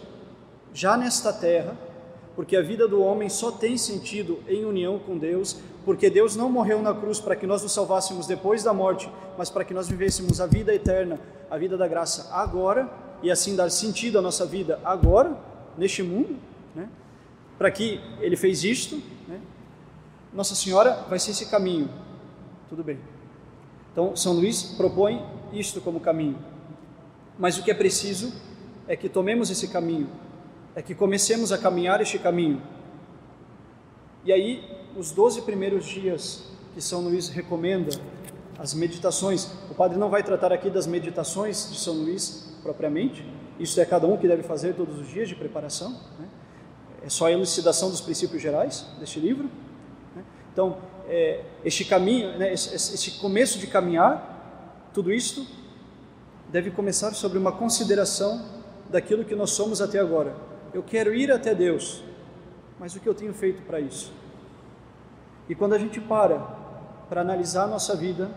já 0.74 0.96
nesta 0.96 1.34
terra, 1.34 1.78
porque 2.36 2.56
a 2.56 2.62
vida 2.62 2.88
do 2.88 3.02
homem 3.02 3.28
só 3.28 3.52
tem 3.52 3.78
sentido 3.78 4.40
em 4.48 4.64
união 4.64 4.98
com 4.98 5.18
Deus, 5.18 5.58
porque 5.86 6.10
Deus 6.10 6.36
não 6.36 6.50
morreu 6.50 6.82
na 6.82 6.94
cruz 6.94 7.20
para 7.20 7.36
que 7.36 7.46
nós 7.46 7.62
nos 7.62 7.72
salvássemos 7.72 8.26
depois 8.26 8.64
da 8.64 8.74
morte, 8.74 9.10
mas 9.38 9.52
para 9.52 9.64
que 9.64 9.74
nós 9.74 9.88
vivêssemos 9.88 10.42
a 10.42 10.48
vida 10.48 10.74
eterna, 10.74 11.20
a 11.50 11.58
vida 11.58 11.78
da 11.78 11.88
graça 11.88 12.34
agora 12.34 12.90
e 13.22 13.30
assim 13.30 13.56
dar 13.56 13.70
sentido 13.70 14.18
à 14.18 14.22
nossa 14.22 14.46
vida 14.46 14.80
agora, 14.84 15.38
neste 15.78 16.02
mundo, 16.02 16.38
né? 16.74 16.90
Para 17.58 17.70
que 17.70 18.02
ele 18.20 18.36
fez 18.36 18.64
isto, 18.64 19.00
né? 19.28 19.40
Nossa 20.34 20.56
Senhora 20.56 21.06
vai 21.08 21.20
ser 21.20 21.32
esse 21.32 21.46
caminho. 21.46 21.88
Tudo 22.68 22.84
bem. 22.84 23.00
Então, 23.92 24.16
São 24.16 24.34
Luís 24.34 24.64
propõe 24.64 25.24
isto 25.54 25.80
como 25.80 26.00
caminho. 26.00 26.38
Mas 27.38 27.58
o 27.58 27.64
que 27.64 27.70
é 27.70 27.74
preciso 27.74 28.34
é 28.88 28.96
que 28.96 29.08
tomemos 29.08 29.50
esse 29.52 29.68
caminho, 29.68 30.10
é 30.76 30.82
que 30.82 30.96
comecemos 30.96 31.52
a 31.52 31.58
caminhar 31.58 32.02
este 32.02 32.18
caminho. 32.18 32.62
E 34.26 34.34
aí, 34.34 34.64
os 34.96 35.12
doze 35.12 35.42
primeiros 35.42 35.86
dias 35.86 36.44
que 36.74 36.82
São 36.82 37.02
Luís 37.02 37.30
recomenda, 37.30 37.92
as 38.58 38.74
meditações, 38.74 39.50
o 39.70 39.76
padre 39.76 39.98
não 39.98 40.10
vai 40.10 40.24
tratar 40.24 40.54
aqui 40.54 40.70
das 40.70 40.88
meditações 40.88 41.70
de 41.70 41.78
São 41.78 41.94
Luís 41.94 42.54
propriamente, 42.64 43.26
isso 43.60 43.80
é 43.80 43.86
cada 43.86 44.08
um 44.08 44.18
que 44.18 44.28
deve 44.28 44.44
fazer 44.44 44.74
todos 44.74 45.00
os 45.00 45.08
dias 45.08 45.28
de 45.28 45.36
preparação, 45.36 45.92
né? 46.20 46.28
é 47.04 47.10
só 47.10 47.28
a 47.28 47.32
elucidação 47.32 47.90
dos 47.90 48.02
princípios 48.02 48.42
gerais 48.42 48.86
deste 49.00 49.20
livro. 49.20 49.50
Né? 50.16 50.24
Então, 50.52 50.78
é, 51.08 51.44
este 51.64 51.86
caminho, 51.86 52.38
né, 52.38 52.52
esse, 52.52 52.74
esse 52.74 53.12
começo 53.20 53.60
de 53.60 53.68
caminhar, 53.68 54.90
tudo 54.94 55.14
isto 55.14 55.46
deve 56.52 56.72
começar 56.72 57.14
sobre 57.14 57.38
uma 57.38 57.52
consideração 57.52 58.44
daquilo 58.90 59.24
que 59.26 59.36
nós 59.36 59.52
somos 59.52 59.82
até 59.82 60.00
agora. 60.00 60.36
Eu 60.74 60.82
quero 60.82 61.14
ir 61.14 61.32
até 61.32 61.54
Deus, 61.54 62.04
mas 62.80 62.96
o 62.96 63.00
que 63.00 63.08
eu 63.08 63.14
tenho 63.14 63.34
feito 63.34 63.62
para 63.64 63.80
isso? 63.80 64.12
E 65.48 65.56
quando 65.56 65.74
a 65.74 65.80
gente 65.80 66.00
para 66.00 66.40
para 67.10 67.22
analisar 67.22 67.66
a 67.66 67.68
nossa 67.68 67.96
vida, 67.96 68.32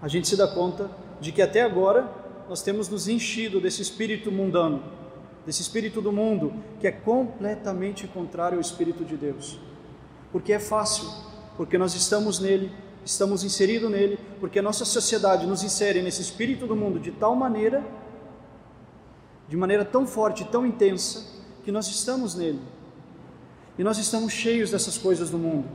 a 0.00 0.08
gente 0.08 0.28
se 0.28 0.36
dá 0.36 0.48
conta 0.48 0.90
de 1.20 1.32
que 1.32 1.42
até 1.42 1.62
agora 1.62 2.10
nós 2.48 2.62
temos 2.62 2.88
nos 2.88 3.08
enchido 3.08 3.60
desse 3.60 3.82
espírito 3.82 4.30
mundano, 4.30 4.82
desse 5.46 5.62
espírito 5.62 6.00
do 6.00 6.12
mundo, 6.12 6.52
que 6.80 6.86
é 6.86 6.92
completamente 6.92 8.06
contrário 8.06 8.56
ao 8.56 8.60
espírito 8.60 9.04
de 9.04 9.16
Deus. 9.16 9.58
Porque 10.32 10.52
é 10.52 10.58
fácil, 10.58 11.08
porque 11.56 11.78
nós 11.78 11.94
estamos 11.94 12.38
nele, 12.38 12.70
estamos 13.04 13.44
inseridos 13.44 13.90
nele, 13.90 14.18
porque 14.40 14.58
a 14.58 14.62
nossa 14.62 14.84
sociedade 14.84 15.46
nos 15.46 15.62
insere 15.62 16.02
nesse 16.02 16.22
espírito 16.22 16.66
do 16.66 16.74
mundo 16.74 16.98
de 16.98 17.10
tal 17.10 17.34
maneira, 17.34 17.84
de 19.48 19.56
maneira 19.56 19.84
tão 19.84 20.06
forte, 20.06 20.44
tão 20.44 20.66
intensa, 20.66 21.24
que 21.64 21.72
nós 21.72 21.86
estamos 21.88 22.34
nele. 22.34 22.60
E 23.78 23.84
nós 23.84 23.98
estamos 23.98 24.32
cheios 24.32 24.70
dessas 24.70 24.96
coisas 24.96 25.30
do 25.30 25.38
mundo. 25.38 25.68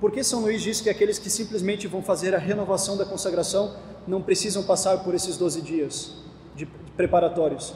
Por 0.00 0.10
que 0.10 0.22
São 0.22 0.40
Luís 0.40 0.62
diz 0.62 0.80
que 0.80 0.90
aqueles 0.90 1.18
que 1.18 1.30
simplesmente 1.30 1.86
vão 1.86 2.02
fazer 2.02 2.34
a 2.34 2.38
renovação 2.38 2.96
da 2.96 3.04
consagração 3.04 3.76
não 4.06 4.20
precisam 4.20 4.64
passar 4.64 5.04
por 5.04 5.14
esses 5.14 5.36
12 5.36 5.62
dias 5.62 6.12
de 6.56 6.66
preparatórios? 6.96 7.74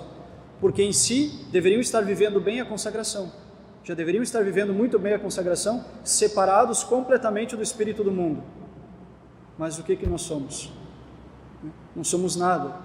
Porque 0.60 0.82
em 0.82 0.92
si 0.92 1.46
deveriam 1.50 1.80
estar 1.80 2.00
vivendo 2.00 2.40
bem 2.40 2.60
a 2.60 2.64
consagração 2.64 3.30
já 3.86 3.94
deveriam 3.94 4.24
estar 4.24 4.42
vivendo 4.42 4.74
muito 4.74 4.98
bem 4.98 5.14
a 5.14 5.18
consagração, 5.18 5.84
separados 6.02 6.82
completamente 6.82 7.54
do 7.54 7.62
espírito 7.62 8.02
do 8.02 8.10
mundo. 8.10 8.42
Mas 9.56 9.78
o 9.78 9.84
que 9.84 9.94
que 9.94 10.08
nós 10.08 10.22
somos? 10.22 10.72
Não 11.94 12.02
somos 12.02 12.34
nada. 12.34 12.80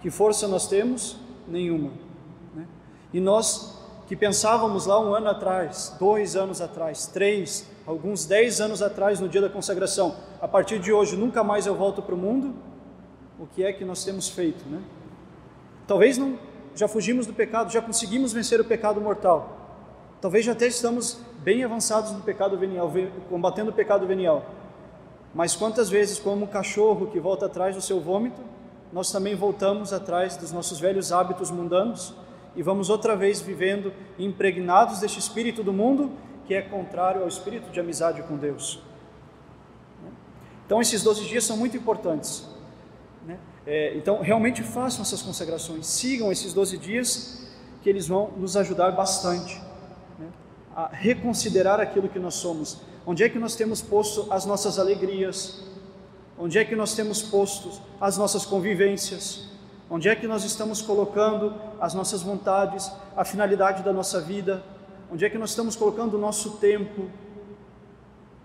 Que 0.00 0.10
força 0.10 0.48
nós 0.48 0.66
temos? 0.66 1.18
Nenhuma. 1.46 1.92
E 3.12 3.20
nós 3.20 3.79
que 4.10 4.16
pensávamos 4.16 4.86
lá 4.86 4.98
um 4.98 5.14
ano 5.14 5.28
atrás, 5.28 5.94
dois 5.96 6.34
anos 6.34 6.60
atrás, 6.60 7.06
três, 7.06 7.70
alguns 7.86 8.26
dez 8.26 8.60
anos 8.60 8.82
atrás, 8.82 9.20
no 9.20 9.28
dia 9.28 9.40
da 9.40 9.48
consagração, 9.48 10.16
a 10.40 10.48
partir 10.48 10.80
de 10.80 10.92
hoje 10.92 11.16
nunca 11.16 11.44
mais 11.44 11.64
eu 11.64 11.76
volto 11.76 12.02
para 12.02 12.16
o 12.16 12.18
mundo, 12.18 12.52
o 13.38 13.46
que 13.46 13.62
é 13.62 13.72
que 13.72 13.84
nós 13.84 14.02
temos 14.02 14.28
feito, 14.28 14.68
né? 14.68 14.82
Talvez 15.86 16.18
não, 16.18 16.36
já 16.74 16.88
fugimos 16.88 17.24
do 17.24 17.32
pecado, 17.32 17.70
já 17.70 17.80
conseguimos 17.80 18.32
vencer 18.32 18.60
o 18.60 18.64
pecado 18.64 19.00
mortal, 19.00 19.58
Talvez 20.20 20.44
já 20.44 20.52
até 20.52 20.66
estamos 20.66 21.16
bem 21.38 21.62
avançados 21.62 22.10
no 22.10 22.20
pecado 22.20 22.58
venial, 22.58 22.92
combatendo 23.28 23.70
o 23.70 23.72
pecado 23.72 24.08
venial. 24.08 24.44
Mas 25.32 25.54
quantas 25.54 25.88
vezes, 25.88 26.18
como 26.18 26.46
um 26.46 26.48
cachorro 26.48 27.06
que 27.06 27.20
volta 27.20 27.46
atrás 27.46 27.76
do 27.76 27.80
seu 27.80 28.00
vômito, 28.00 28.40
nós 28.92 29.12
também 29.12 29.36
voltamos 29.36 29.92
atrás 29.92 30.36
dos 30.36 30.50
nossos 30.50 30.80
velhos 30.80 31.12
hábitos 31.12 31.48
mundanos 31.52 32.12
e 32.56 32.62
vamos 32.62 32.90
outra 32.90 33.16
vez 33.16 33.40
vivendo 33.40 33.92
impregnados 34.18 35.00
deste 35.00 35.18
espírito 35.18 35.62
do 35.62 35.72
mundo 35.72 36.12
que 36.46 36.54
é 36.54 36.62
contrário 36.62 37.22
ao 37.22 37.28
espírito 37.28 37.70
de 37.70 37.78
amizade 37.78 38.22
com 38.22 38.36
Deus. 38.36 38.82
Então, 40.66 40.80
esses 40.80 41.02
12 41.02 41.24
dias 41.26 41.44
são 41.44 41.56
muito 41.56 41.76
importantes. 41.76 42.44
Né? 43.26 43.38
É, 43.66 43.96
então, 43.96 44.20
realmente 44.20 44.62
façam 44.62 45.02
essas 45.02 45.22
consagrações, 45.22 45.86
sigam 45.86 46.30
esses 46.30 46.52
12 46.52 46.78
dias, 46.78 47.46
que 47.82 47.88
eles 47.88 48.06
vão 48.06 48.32
nos 48.36 48.56
ajudar 48.56 48.92
bastante 48.92 49.60
a 50.74 50.88
reconsiderar 50.92 51.80
aquilo 51.80 52.08
que 52.08 52.18
nós 52.18 52.34
somos. 52.34 52.80
Onde 53.06 53.24
é 53.24 53.28
que 53.28 53.38
nós 53.38 53.56
temos 53.56 53.82
posto 53.82 54.32
as 54.32 54.44
nossas 54.46 54.78
alegrias? 54.78 55.62
Onde 56.38 56.58
é 56.58 56.64
que 56.64 56.76
nós 56.76 56.94
temos 56.94 57.22
posto 57.22 57.80
as 58.00 58.16
nossas 58.16 58.46
convivências? 58.46 59.49
Onde 59.90 60.08
é 60.08 60.14
que 60.14 60.26
nós 60.26 60.44
estamos 60.44 60.80
colocando 60.80 61.54
as 61.80 61.92
nossas 61.94 62.22
vontades, 62.22 62.90
a 63.16 63.24
finalidade 63.24 63.82
da 63.82 63.92
nossa 63.92 64.20
vida? 64.20 64.62
Onde 65.12 65.24
é 65.24 65.30
que 65.30 65.36
nós 65.36 65.50
estamos 65.50 65.74
colocando 65.74 66.14
o 66.14 66.18
nosso 66.18 66.52
tempo? 66.58 67.10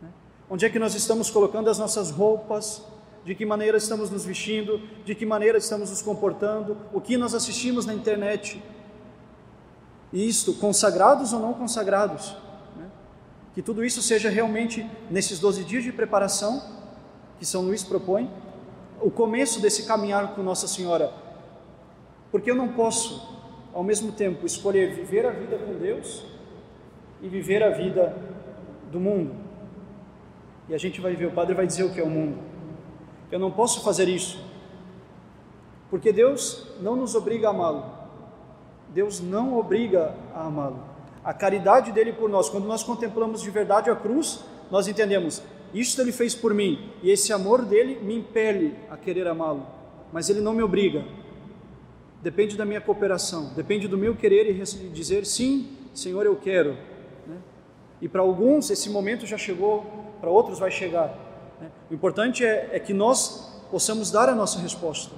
Né? 0.01 0.09
Onde 0.49 0.65
é 0.65 0.69
que 0.69 0.79
nós 0.79 0.95
estamos 0.95 1.29
colocando 1.29 1.69
as 1.69 1.77
nossas 1.77 2.09
roupas? 2.09 2.81
De 3.23 3.35
que 3.35 3.45
maneira 3.45 3.77
estamos 3.77 4.09
nos 4.09 4.25
vestindo? 4.25 4.81
De 5.05 5.13
que 5.13 5.25
maneira 5.25 5.59
estamos 5.59 5.91
nos 5.91 6.01
comportando? 6.01 6.75
O 6.91 6.99
que 6.99 7.15
nós 7.15 7.35
assistimos 7.35 7.85
na 7.85 7.93
internet? 7.93 8.61
isto, 10.15 10.53
consagrados 10.53 11.33
ou 11.33 11.39
não 11.39 11.53
consagrados. 11.53 12.35
Né? 12.75 12.87
Que 13.53 13.61
tudo 13.61 13.83
isso 13.83 14.01
seja 14.01 14.29
realmente, 14.29 14.89
nesses 15.11 15.39
12 15.39 15.63
dias 15.63 15.83
de 15.83 15.91
preparação, 15.91 16.63
que 17.37 17.45
São 17.45 17.63
Luís 17.63 17.83
propõe, 17.83 18.31
o 19.01 19.11
começo 19.11 19.59
desse 19.59 19.83
caminhar 19.83 20.33
com 20.33 20.41
Nossa 20.41 20.67
Senhora. 20.67 21.11
Porque 22.31 22.49
eu 22.49 22.55
não 22.55 22.69
posso, 22.69 23.37
ao 23.73 23.83
mesmo 23.83 24.11
tempo, 24.11 24.45
escolher 24.45 24.93
viver 24.93 25.25
a 25.25 25.31
vida 25.31 25.57
com 25.57 25.73
Deus 25.73 26.25
e 27.21 27.27
viver 27.27 27.63
a 27.63 27.69
vida 27.69 28.15
do 28.91 28.99
mundo. 28.99 29.35
E 30.67 30.73
a 30.73 30.77
gente 30.77 30.99
vai 30.99 31.15
ver, 31.15 31.27
o 31.27 31.31
Padre 31.31 31.53
vai 31.53 31.67
dizer 31.67 31.83
o 31.83 31.93
que 31.93 31.99
é 31.99 32.03
o 32.03 32.09
mundo. 32.09 32.37
Eu 33.31 33.39
não 33.39 33.51
posso 33.51 33.83
fazer 33.83 34.07
isso, 34.07 34.43
porque 35.89 36.11
Deus 36.11 36.67
não 36.81 36.95
nos 36.95 37.15
obriga 37.15 37.47
a 37.47 37.51
amá-lo. 37.51 37.85
Deus 38.89 39.19
não 39.19 39.57
obriga 39.57 40.15
a 40.33 40.45
amá-lo. 40.45 40.79
A 41.23 41.33
caridade 41.33 41.91
dele 41.91 42.13
por 42.13 42.29
nós, 42.29 42.49
quando 42.49 42.65
nós 42.65 42.83
contemplamos 42.83 43.41
de 43.41 43.49
verdade 43.49 43.89
a 43.89 43.95
cruz, 43.95 44.43
nós 44.71 44.87
entendemos, 44.87 45.41
isto 45.73 46.01
ele 46.01 46.11
fez 46.11 46.33
por 46.33 46.53
mim, 46.53 46.91
e 47.01 47.09
esse 47.09 47.33
amor 47.33 47.63
dele 47.65 47.99
me 48.01 48.15
impele 48.15 48.75
a 48.89 48.95
querer 48.95 49.27
amá-lo, 49.27 49.65
mas 50.13 50.29
ele 50.29 50.39
não 50.39 50.53
me 50.53 50.63
obriga. 50.63 51.03
Depende 52.25 52.57
da 52.57 52.65
minha 52.65 52.81
cooperação, 52.81 53.51
depende 53.55 53.87
do 53.87 53.99
meu 53.99 54.15
querer 54.15 54.49
e 54.49 54.89
dizer 54.89 55.27
sim, 55.27 55.77
Senhor, 55.93 56.25
eu 56.25 56.35
quero. 56.35 56.71
Né? 57.27 57.37
E 58.01 58.09
para 58.09 58.23
alguns 58.23 58.71
esse 58.71 58.89
momento 58.89 59.27
já 59.27 59.37
chegou, 59.37 59.85
para 60.19 60.31
outros 60.31 60.57
vai 60.57 60.71
chegar. 60.71 61.15
Né? 61.61 61.69
O 61.91 61.93
importante 61.93 62.43
é, 62.43 62.71
é 62.71 62.79
que 62.79 62.95
nós 62.95 63.61
possamos 63.69 64.09
dar 64.09 64.27
a 64.27 64.33
nossa 64.33 64.57
resposta. 64.57 65.13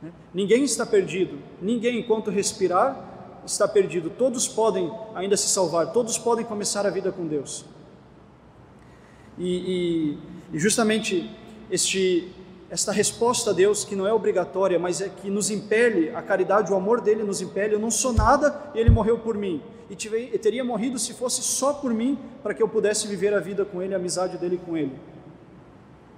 Né? 0.00 0.12
Ninguém 0.32 0.62
está 0.62 0.86
perdido, 0.86 1.40
ninguém, 1.60 1.98
enquanto 1.98 2.30
respirar, 2.30 3.42
está 3.44 3.66
perdido, 3.66 4.08
todos 4.08 4.46
podem 4.46 4.92
ainda 5.12 5.36
se 5.36 5.48
salvar, 5.48 5.92
todos 5.92 6.16
podem 6.18 6.44
começar 6.44 6.86
a 6.86 6.90
vida 6.90 7.10
com 7.10 7.26
Deus. 7.26 7.64
E, 9.36 9.56
e, 10.52 10.56
e 10.56 10.58
justamente 10.60 11.28
este, 11.68 12.32
esta 12.70 12.90
resposta 12.90 13.50
a 13.50 13.52
Deus 13.52 13.84
que 13.84 13.94
não 13.94 14.06
é 14.06 14.12
obrigatória, 14.12 14.78
mas 14.78 15.00
é 15.00 15.08
que 15.08 15.30
nos 15.30 15.50
impele, 15.50 16.10
a 16.10 16.22
caridade, 16.22 16.72
o 16.72 16.76
amor 16.76 17.00
dele 17.00 17.22
nos 17.22 17.40
impele. 17.40 17.74
Eu 17.74 17.78
não 17.78 17.90
sou 17.90 18.12
nada 18.12 18.70
e 18.74 18.78
ele 18.78 18.90
morreu 18.90 19.18
por 19.18 19.36
mim. 19.36 19.62
E 19.88 19.94
tive, 19.94 20.26
teria 20.38 20.64
morrido 20.64 20.98
se 20.98 21.12
fosse 21.12 21.42
só 21.42 21.74
por 21.74 21.92
mim, 21.92 22.18
para 22.42 22.54
que 22.54 22.62
eu 22.62 22.68
pudesse 22.68 23.06
viver 23.06 23.34
a 23.34 23.40
vida 23.40 23.64
com 23.64 23.82
ele, 23.82 23.94
a 23.94 23.98
amizade 23.98 24.38
dele 24.38 24.60
com 24.64 24.76
ele. 24.76 24.92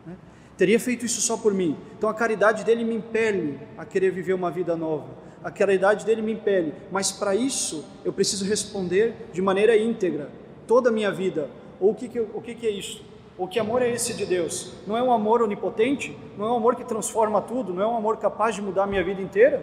Né? 0.07 0.17
Teria 0.57 0.79
feito 0.79 1.05
isso 1.05 1.21
só 1.21 1.37
por 1.37 1.53
mim. 1.53 1.77
Então 1.99 2.09
a 2.09 2.15
caridade 2.15 2.65
dele 2.65 2.85
me 2.85 2.95
impele 2.95 3.59
a 3.77 3.85
querer 3.85 4.11
viver 4.11 4.35
uma 4.35 4.51
vida 4.51 4.77
nova 4.77 5.27
a 5.47 5.51
caridade 5.53 6.05
dele 6.05 6.23
me 6.23 6.33
impele, 6.33 6.75
mas 6.91 7.13
para 7.13 7.33
isso 7.33 7.85
eu 8.05 8.13
preciso 8.13 8.45
responder 8.45 9.15
de 9.33 9.41
maneira 9.41 9.77
íntegra, 9.77 10.29
toda 10.67 10.89
a 10.89 10.93
minha 10.93 11.13
vida. 11.13 11.49
Ou 11.79 11.93
o 11.93 11.95
que, 11.95 12.09
que, 12.09 12.19
o 12.19 12.43
que, 12.43 12.53
que 12.53 12.67
é 12.67 12.71
isso? 12.71 13.05
O 13.39 13.47
que 13.47 13.59
amor 13.59 13.83
é 13.83 13.91
esse 13.91 14.15
de 14.15 14.25
Deus? 14.25 14.73
Não 14.87 14.97
é 14.97 15.03
um 15.03 15.13
amor 15.13 15.43
onipotente? 15.43 16.17
Não 16.39 16.47
é 16.47 16.53
um 16.53 16.57
amor 16.57 16.75
que 16.75 16.85
transforma 16.85 17.43
tudo? 17.43 17.75
Não 17.75 17.83
é 17.83 17.87
um 17.87 17.97
amor 17.97 18.17
capaz 18.17 18.55
de 18.55 18.63
mudar 18.63 18.85
a 18.85 18.87
minha 18.87 19.05
vida 19.05 19.21
inteira? 19.21 19.63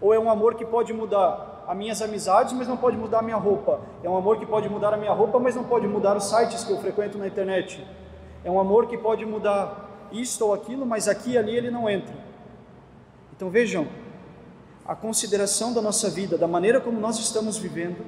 Ou 0.00 0.14
é 0.14 0.18
um 0.18 0.30
amor 0.30 0.54
que 0.54 0.64
pode 0.64 0.92
mudar 0.92 1.64
as 1.66 1.76
minhas 1.76 2.00
amizades, 2.00 2.52
mas 2.52 2.68
não 2.68 2.76
pode 2.76 2.96
mudar 2.96 3.18
a 3.18 3.22
minha 3.22 3.36
roupa? 3.36 3.80
É 4.02 4.08
um 4.08 4.16
amor 4.16 4.38
que 4.38 4.46
pode 4.46 4.68
mudar 4.68 4.94
a 4.94 4.96
minha 4.96 5.12
roupa, 5.12 5.40
mas 5.40 5.56
não 5.56 5.64
pode 5.64 5.88
mudar 5.88 6.16
os 6.16 6.24
sites 6.24 6.62
que 6.62 6.70
eu 6.70 6.78
frequento 6.78 7.18
na 7.18 7.26
internet? 7.26 7.84
É 8.44 8.50
um 8.50 8.60
amor 8.60 8.86
que 8.86 8.96
pode 8.96 9.26
mudar 9.26 10.08
isto 10.12 10.46
ou 10.46 10.54
aquilo, 10.54 10.86
mas 10.86 11.08
aqui 11.08 11.32
e 11.32 11.38
ali 11.38 11.56
ele 11.56 11.72
não 11.72 11.90
entra. 11.90 12.14
Então 13.36 13.50
vejam, 13.50 13.88
a 14.86 14.94
consideração 14.94 15.74
da 15.74 15.82
nossa 15.82 16.08
vida, 16.08 16.38
da 16.38 16.46
maneira 16.46 16.80
como 16.80 17.00
nós 17.00 17.18
estamos 17.18 17.58
vivendo, 17.58 18.06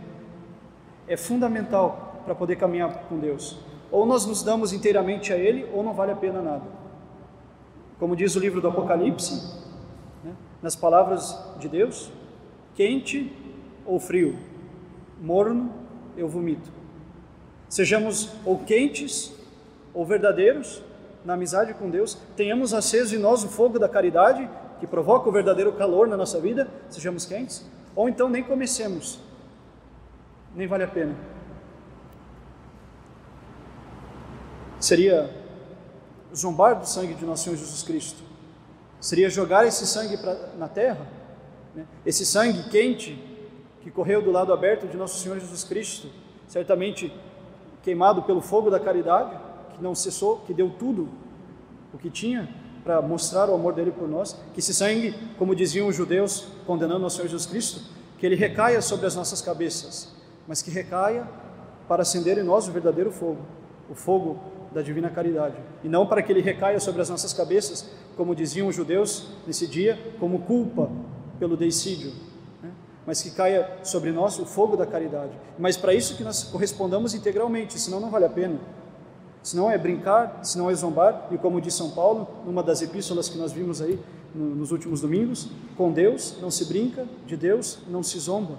é 1.09 1.17
fundamental 1.17 2.23
para 2.25 2.37
poder 2.37 2.55
caminhar 2.55 2.91
com 3.09 3.19
Deus. 3.19 3.59
Ou 3.91 4.07
nós 4.07 4.27
nos 4.27 4.43
damos 4.43 4.73
inteiramente 4.73 5.33
a 5.33 5.37
Ele, 5.37 5.69
ou 5.73 5.83
não 5.83 5.93
vale 5.93 6.13
a 6.13 6.17
pena 6.17 6.41
nada. 6.41 6.63
Como 7.99 8.17
diz 8.17 8.35
o 8.37 8.41
livro 8.41 8.61
do 8.61 8.69
Apocalipse, 8.69 9.35
né, 10.25 10.33
nas 10.63 10.75
palavras 10.77 11.39
de 11.59 11.69
Deus, 11.69 12.11
quente 12.75 13.33
ou 13.85 13.99
frio, 13.99 14.39
morno 15.21 15.73
eu 16.17 16.29
vomito. 16.29 16.71
Sejamos 17.69 18.31
ou 18.45 18.59
quentes 18.59 19.33
ou 19.93 20.05
verdadeiros 20.05 20.83
na 21.25 21.35
amizade 21.35 21.75
com 21.75 21.91
Deus, 21.91 22.17
tenhamos 22.37 22.73
aceso 22.73 23.15
em 23.15 23.19
nós 23.19 23.45
o 23.45 23.49
fogo 23.49 23.79
da 23.79 23.89
caridade 23.89 24.49
que 24.79 24.87
provoca 24.87 25.29
o 25.29 25.33
verdadeiro 25.33 25.73
calor 25.73 26.09
na 26.09 26.17
nossa 26.17 26.41
vida, 26.41 26.69
sejamos 26.89 27.27
quentes, 27.27 27.67
ou 27.95 28.09
então 28.09 28.29
nem 28.29 28.43
comecemos, 28.43 29.21
nem 30.55 30.67
vale 30.67 30.85
a 30.85 30.89
pena. 30.89 31.15
Seria 34.81 35.31
zombar 36.35 36.79
do 36.79 36.89
sangue 36.89 37.15
de 37.15 37.25
nosso 37.25 37.45
Senhor 37.45 37.57
Jesus 37.57 37.83
Cristo, 37.83 38.23
seria 39.01 39.29
jogar 39.29 39.67
esse 39.67 39.87
sangue 39.87 40.17
pra, 40.17 40.35
na 40.59 40.69
terra, 40.69 41.07
né? 41.75 41.87
esse 42.05 42.25
sangue 42.25 42.69
quente 42.71 43.23
que 43.83 43.91
correu 43.91 44.23
do 44.23 44.31
lado 44.31 44.53
aberto 44.53 44.87
de 44.87 44.97
nosso 44.97 45.19
Senhor 45.19 45.39
Jesus 45.39 45.65
Cristo, 45.65 46.09
certamente 46.47 47.13
queimado 47.83 48.23
pelo 48.23 48.41
fogo 48.41 48.71
da 48.71 48.79
caridade, 48.79 49.37
que 49.75 49.83
não 49.83 49.95
cessou, 49.95 50.39
que 50.47 50.53
deu 50.53 50.71
tudo 50.71 51.09
o 51.93 51.99
que 51.99 52.11
tinha 52.11 52.49
para 52.85 53.01
mostrar 53.03 53.49
o 53.49 53.55
amor 53.55 53.73
dele 53.73 53.91
por 53.91 54.09
nós, 54.09 54.37
que 54.55 54.61
esse 54.61 54.75
sangue, 54.75 55.15
como 55.39 55.55
diziam 55.55 55.89
os 55.89 55.97
judeus 55.97 56.47
condenando 56.67 57.05
o 57.05 57.11
Senhor 57.11 57.29
Jesus 57.29 57.47
Cristo, 57.47 57.83
que 58.19 58.27
ele 58.27 58.37
recaia 58.37 58.81
sobre 58.83 59.07
as 59.07 59.15
nossas 59.15 59.41
cabeças, 59.41 60.15
mas 60.47 60.63
que 60.63 60.71
recaia 60.71 61.27
para 61.89 62.03
acender 62.03 62.39
em 62.39 62.43
nós 62.43 62.69
o 62.69 62.73
verdadeiro 62.73 63.11
fogo, 63.11 63.41
o 63.89 63.95
fogo 63.95 64.39
da 64.73 64.83
divina 64.83 65.11
caridade, 65.11 65.57
e 65.83 65.89
não 65.89 66.07
para 66.07 66.23
que 66.23 66.33
ele 66.33 66.41
recaia 66.41 66.79
sobre 66.79 67.03
as 67.03 67.11
nossas 67.11 67.33
cabeças, 67.33 67.89
como 68.17 68.35
diziam 68.35 68.69
os 68.69 68.77
judeus 68.77 69.29
nesse 69.47 69.67
dia, 69.67 69.99
como 70.21 70.41
culpa 70.41 70.91
pelo 71.39 71.57
deicídio, 71.57 72.13
né? 72.63 72.71
mas 73.07 73.23
que 73.23 73.31
caia 73.31 73.79
sobre 73.83 74.13
nós 74.13 74.39
o 74.39 74.47
fogo 74.47 74.77
da 74.77 74.87
caridade. 74.87 75.33
Mas 75.59 75.77
para 75.77 75.93
isso 75.93 76.17
que 76.17 76.23
nós 76.23 76.45
correspondamos 76.45 77.15
integralmente, 77.15 77.79
senão 77.81 77.99
não 77.99 78.11
vale 78.11 78.27
a 78.27 78.29
pena. 78.29 78.59
Se 79.43 79.57
não 79.57 79.71
é 79.71 79.79
brincar, 79.79 80.41
se 80.43 80.59
não 80.59 80.71
é 80.71 80.75
zombar, 80.75 81.29
e 81.31 81.39
como 81.39 81.61
diz 81.61 81.75
São 81.75 81.91
Paulo, 81.91 82.29
numa 82.45 82.63
das 82.63 82.83
epístolas 82.83 83.29
que 83.29 83.39
nós 83.39 83.53
vimos 83.53 83.81
aí 83.81 83.99
nos 84.35 84.71
últimos 84.71 85.01
domingos, 85.01 85.49
com 85.77 85.91
Deus 85.91 86.37
não 86.41 86.51
se 86.51 86.67
brinca, 86.67 87.07
de 87.27 87.37
Deus 87.37 87.79
não 87.89 88.03
se 88.03 88.19
zomba. 88.19 88.59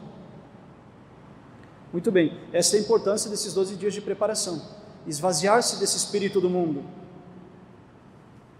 Muito 1.93 2.12
bem, 2.12 2.38
essa 2.52 2.76
é 2.76 2.80
a 2.80 2.82
importância 2.82 3.30
desses 3.30 3.54
12 3.54 3.76
dias 3.76 3.93
de 3.93 4.02
preparação, 4.02 4.62
esvaziar-se 5.08 5.80
desse 5.80 5.98
espírito 5.98 6.40
do 6.40 6.50
mundo. 6.50 6.84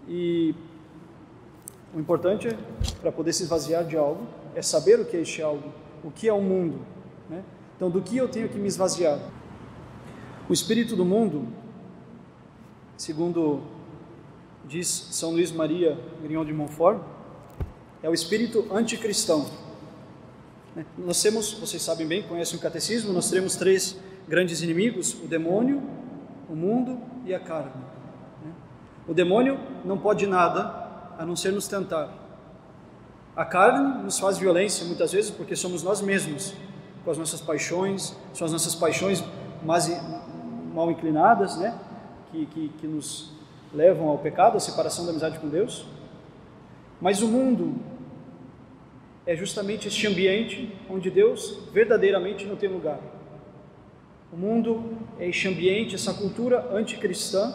E 0.08 0.54
o 1.94 2.00
importante 2.00 2.48
para 3.00 3.12
poder 3.12 3.32
se 3.32 3.42
esvaziar 3.44 3.84
de 3.84 3.96
algo, 3.96 4.26
é 4.54 4.62
saber 4.62 5.00
o 5.00 5.04
que 5.04 5.16
é 5.16 5.20
este 5.20 5.42
algo, 5.42 5.72
o 6.02 6.10
que 6.10 6.28
é 6.28 6.32
o 6.32 6.40
mundo. 6.40 6.80
Né? 7.28 7.42
Então, 7.76 7.90
do 7.90 8.00
que 8.02 8.16
eu 8.16 8.28
tenho 8.28 8.48
que 8.48 8.58
me 8.58 8.68
esvaziar? 8.68 9.18
O 10.48 10.52
espírito 10.52 10.96
do 10.96 11.04
mundo 11.04 11.46
segundo 13.02 13.60
diz 14.64 14.86
São 15.10 15.32
Luís 15.32 15.50
Maria 15.50 15.98
Grignon 16.22 16.44
de 16.44 16.52
Montfort, 16.52 17.02
é 18.00 18.08
o 18.08 18.14
espírito 18.14 18.66
anticristão. 18.72 19.50
Né? 20.74 20.86
Nós 20.96 21.20
temos, 21.20 21.52
vocês 21.52 21.82
sabem 21.82 22.06
bem, 22.06 22.22
conhecem 22.22 22.56
o 22.56 22.62
catecismo, 22.62 23.12
nós 23.12 23.28
temos 23.28 23.56
três 23.56 23.96
grandes 24.28 24.62
inimigos: 24.62 25.14
o 25.14 25.26
demônio, 25.26 25.82
o 26.52 26.54
mundo 26.54 27.00
e 27.24 27.34
a 27.34 27.40
carne. 27.40 27.72
Né? 28.44 28.52
O 29.08 29.14
demônio 29.14 29.58
não 29.86 29.96
pode 29.96 30.26
nada 30.26 31.14
a 31.18 31.24
não 31.24 31.34
ser 31.34 31.50
nos 31.50 31.66
tentar. 31.66 32.12
A 33.34 33.42
carne 33.46 34.02
nos 34.04 34.18
faz 34.18 34.36
violência 34.36 34.84
muitas 34.84 35.12
vezes 35.12 35.30
porque 35.30 35.56
somos 35.56 35.82
nós 35.82 36.02
mesmos, 36.02 36.54
com 37.02 37.10
as 37.10 37.16
nossas 37.16 37.40
paixões, 37.40 38.14
são 38.34 38.44
as 38.44 38.52
nossas 38.52 38.74
paixões 38.74 39.24
mais 39.62 39.88
mal 40.74 40.90
inclinadas, 40.90 41.56
né? 41.56 41.74
que, 42.30 42.44
que, 42.44 42.68
que 42.80 42.86
nos 42.86 43.32
levam 43.72 44.08
ao 44.08 44.18
pecado, 44.18 44.58
à 44.58 44.60
separação 44.60 45.06
da 45.06 45.10
amizade 45.10 45.38
com 45.38 45.48
Deus. 45.48 45.86
Mas 47.00 47.22
o 47.22 47.28
mundo 47.28 47.76
é 49.26 49.34
justamente 49.34 49.88
este 49.88 50.06
ambiente 50.06 50.70
onde 50.90 51.10
Deus 51.10 51.60
verdadeiramente 51.72 52.44
não 52.44 52.56
tem 52.56 52.68
lugar. 52.68 52.98
O 54.32 54.36
mundo 54.36 54.82
é 55.20 55.28
este 55.28 55.46
ambiente, 55.46 55.94
essa 55.94 56.14
cultura 56.14 56.70
anticristã, 56.72 57.52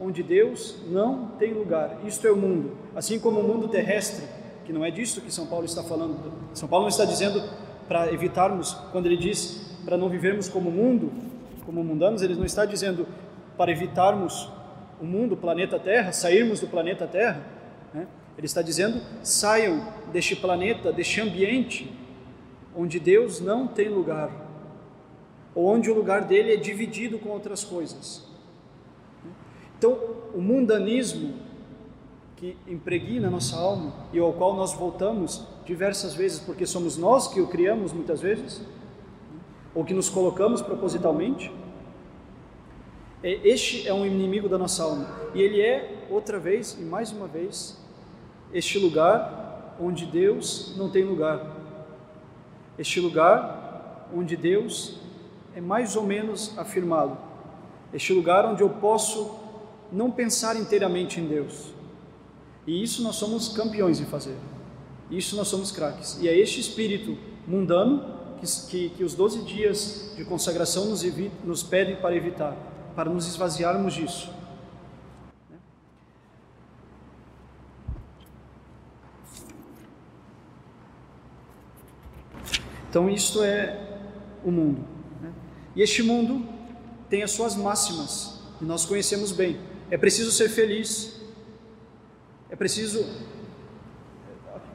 onde 0.00 0.22
Deus 0.22 0.76
não 0.88 1.26
tem 1.40 1.52
lugar. 1.52 1.98
Isto 2.06 2.24
é 2.28 2.30
o 2.30 2.36
mundo. 2.36 2.76
Assim 2.94 3.18
como 3.18 3.40
o 3.40 3.42
mundo 3.42 3.66
terrestre, 3.66 4.24
que 4.64 4.72
não 4.72 4.84
é 4.84 4.92
disso 4.92 5.20
que 5.22 5.34
São 5.34 5.46
Paulo 5.46 5.64
está 5.64 5.82
falando. 5.82 6.16
São 6.54 6.68
Paulo 6.68 6.84
não 6.84 6.88
está 6.88 7.04
dizendo 7.04 7.42
para 7.88 8.12
evitarmos, 8.12 8.74
quando 8.92 9.06
ele 9.06 9.16
diz 9.16 9.74
para 9.84 9.96
não 9.96 10.08
vivermos 10.08 10.48
como 10.48 10.70
mundo, 10.70 11.10
como 11.66 11.82
mundanos, 11.82 12.22
ele 12.22 12.36
não 12.36 12.44
está 12.44 12.64
dizendo 12.64 13.08
para 13.56 13.72
evitarmos 13.72 14.48
o 15.00 15.04
mundo, 15.04 15.32
o 15.32 15.36
planeta 15.36 15.80
Terra, 15.80 16.12
sairmos 16.12 16.60
do 16.60 16.68
planeta 16.68 17.08
Terra. 17.08 17.44
Né? 17.92 18.06
Ele 18.38 18.46
está 18.46 18.62
dizendo: 18.62 19.00
saiam 19.24 19.84
deste 20.12 20.36
planeta, 20.36 20.92
deste 20.92 21.20
ambiente, 21.20 21.92
onde 22.76 23.00
Deus 23.00 23.40
não 23.40 23.66
tem 23.66 23.88
lugar, 23.88 24.30
onde 25.54 25.90
o 25.90 25.94
lugar 25.94 26.22
dele 26.22 26.52
é 26.52 26.56
dividido 26.56 27.18
com 27.18 27.30
outras 27.30 27.64
coisas. 27.64 28.24
Então, 29.78 29.98
o 30.34 30.40
mundanismo 30.40 31.34
que 32.36 32.56
impregna 32.66 33.28
nossa 33.28 33.56
alma 33.56 33.92
e 34.12 34.18
ao 34.18 34.32
qual 34.32 34.54
nós 34.54 34.72
voltamos 34.72 35.46
diversas 35.64 36.14
vezes, 36.14 36.38
porque 36.38 36.66
somos 36.66 36.96
nós 36.96 37.28
que 37.28 37.40
o 37.40 37.46
criamos 37.46 37.92
muitas 37.92 38.20
vezes, 38.20 38.62
ou 39.74 39.84
que 39.84 39.94
nos 39.94 40.08
colocamos 40.08 40.62
propositalmente, 40.62 41.52
é, 43.22 43.46
este 43.46 43.86
é 43.86 43.92
um 43.92 44.06
inimigo 44.06 44.48
da 44.48 44.56
nossa 44.56 44.82
alma. 44.82 45.06
E 45.34 45.42
ele 45.42 45.60
é, 45.60 46.06
outra 46.10 46.38
vez 46.38 46.76
e 46.78 46.82
mais 46.82 47.12
uma 47.12 47.26
vez, 47.26 47.78
este 48.52 48.78
lugar 48.78 49.76
onde 49.80 50.06
Deus 50.06 50.74
não 50.76 50.90
tem 50.90 51.04
lugar. 51.04 51.56
Este 52.78 53.00
lugar 53.00 54.08
onde 54.14 54.36
Deus 54.36 54.99
é 55.54 55.60
mais 55.60 55.96
ou 55.96 56.04
menos 56.04 56.56
afirmado. 56.58 57.16
Este 57.92 58.12
lugar 58.12 58.44
onde 58.46 58.62
eu 58.62 58.70
posso 58.70 59.36
não 59.90 60.10
pensar 60.10 60.56
inteiramente 60.56 61.20
em 61.20 61.26
Deus. 61.26 61.72
E 62.66 62.82
isso 62.82 63.02
nós 63.02 63.16
somos 63.16 63.48
campeões 63.48 64.00
em 64.00 64.04
fazer. 64.04 64.36
Isso 65.10 65.34
nós 65.36 65.48
somos 65.48 65.72
craques. 65.72 66.18
E 66.20 66.28
é 66.28 66.38
este 66.38 66.60
espírito 66.60 67.18
mundano 67.46 68.04
que, 68.40 68.46
que, 68.68 68.88
que 68.90 69.04
os 69.04 69.14
12 69.14 69.42
dias 69.42 70.12
de 70.16 70.24
consagração 70.24 70.86
nos, 70.86 71.02
nos 71.44 71.62
pedem 71.62 71.96
para 71.96 72.14
evitar 72.14 72.56
para 72.94 73.08
nos 73.08 73.26
esvaziarmos 73.26 73.94
disso. 73.94 74.32
Então, 82.88 83.08
isto 83.08 83.42
é 83.42 84.00
o 84.44 84.50
mundo. 84.50 84.99
E 85.74 85.82
este 85.82 86.02
mundo 86.02 86.46
tem 87.08 87.22
as 87.22 87.30
suas 87.30 87.54
máximas, 87.54 88.40
e 88.60 88.64
nós 88.64 88.84
conhecemos 88.84 89.32
bem. 89.32 89.58
É 89.90 89.96
preciso 89.96 90.30
ser 90.30 90.48
feliz, 90.48 91.18
É 92.50 92.56
preciso. 92.56 93.06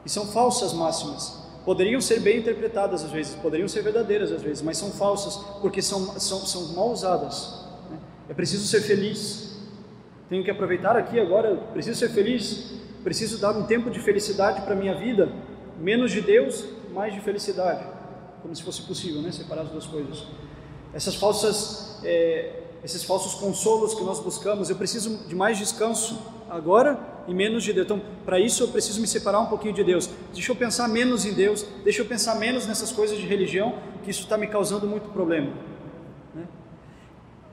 E 0.04 0.08
são 0.08 0.26
falsas 0.26 0.72
máximas. 0.72 1.46
Poderiam 1.64 2.00
ser 2.00 2.20
bem 2.20 2.38
interpretadas 2.38 3.04
às 3.04 3.10
vezes, 3.10 3.34
poderiam 3.34 3.68
ser 3.68 3.82
verdadeiras 3.82 4.30
às 4.32 4.40
vezes, 4.40 4.62
mas 4.62 4.78
são 4.78 4.90
falsas 4.92 5.36
porque 5.60 5.82
são, 5.82 6.18
são, 6.18 6.46
são 6.46 6.74
mal 6.74 6.90
usadas. 6.90 7.66
Né? 7.90 7.98
É 8.28 8.34
preciso 8.34 8.66
ser 8.66 8.80
feliz. 8.80 9.56
Tenho 10.28 10.44
que 10.44 10.50
aproveitar 10.50 10.96
aqui 10.96 11.20
agora, 11.20 11.56
preciso 11.72 11.98
ser 11.98 12.08
feliz, 12.10 12.72
preciso 13.02 13.38
dar 13.38 13.56
um 13.56 13.64
tempo 13.64 13.90
de 13.90 14.00
felicidade 14.00 14.62
para 14.62 14.74
a 14.74 14.76
minha 14.76 14.94
vida, 14.94 15.30
menos 15.78 16.10
de 16.12 16.20
Deus, 16.20 16.64
mais 16.92 17.12
de 17.12 17.20
felicidade, 17.20 17.84
como 18.42 18.54
se 18.54 18.62
fosse 18.62 18.82
possível, 18.82 19.20
né? 19.20 19.30
separar 19.30 19.62
as 19.62 19.68
duas 19.68 19.86
coisas. 19.86 20.24
Essas 20.96 21.14
falsas, 21.14 21.98
é, 22.02 22.52
esses 22.82 23.04
falsos 23.04 23.34
consolos 23.34 23.92
que 23.92 24.02
nós 24.02 24.18
buscamos, 24.18 24.70
eu 24.70 24.76
preciso 24.76 25.18
de 25.28 25.34
mais 25.34 25.58
descanso 25.58 26.18
agora 26.48 26.98
e 27.28 27.34
menos 27.34 27.64
de 27.64 27.74
Deus. 27.74 27.84
Então, 27.84 28.00
para 28.24 28.40
isso 28.40 28.62
eu 28.62 28.68
preciso 28.68 28.98
me 28.98 29.06
separar 29.06 29.40
um 29.40 29.44
pouquinho 29.44 29.74
de 29.74 29.84
Deus. 29.84 30.08
Deixa 30.32 30.50
eu 30.50 30.56
pensar 30.56 30.88
menos 30.88 31.26
em 31.26 31.34
Deus, 31.34 31.66
deixa 31.84 32.00
eu 32.00 32.06
pensar 32.06 32.36
menos 32.36 32.66
nessas 32.66 32.92
coisas 32.92 33.18
de 33.18 33.26
religião, 33.26 33.74
que 34.02 34.10
isso 34.10 34.22
está 34.22 34.38
me 34.38 34.46
causando 34.46 34.86
muito 34.86 35.10
problema. 35.10 35.52
Né? 36.34 36.44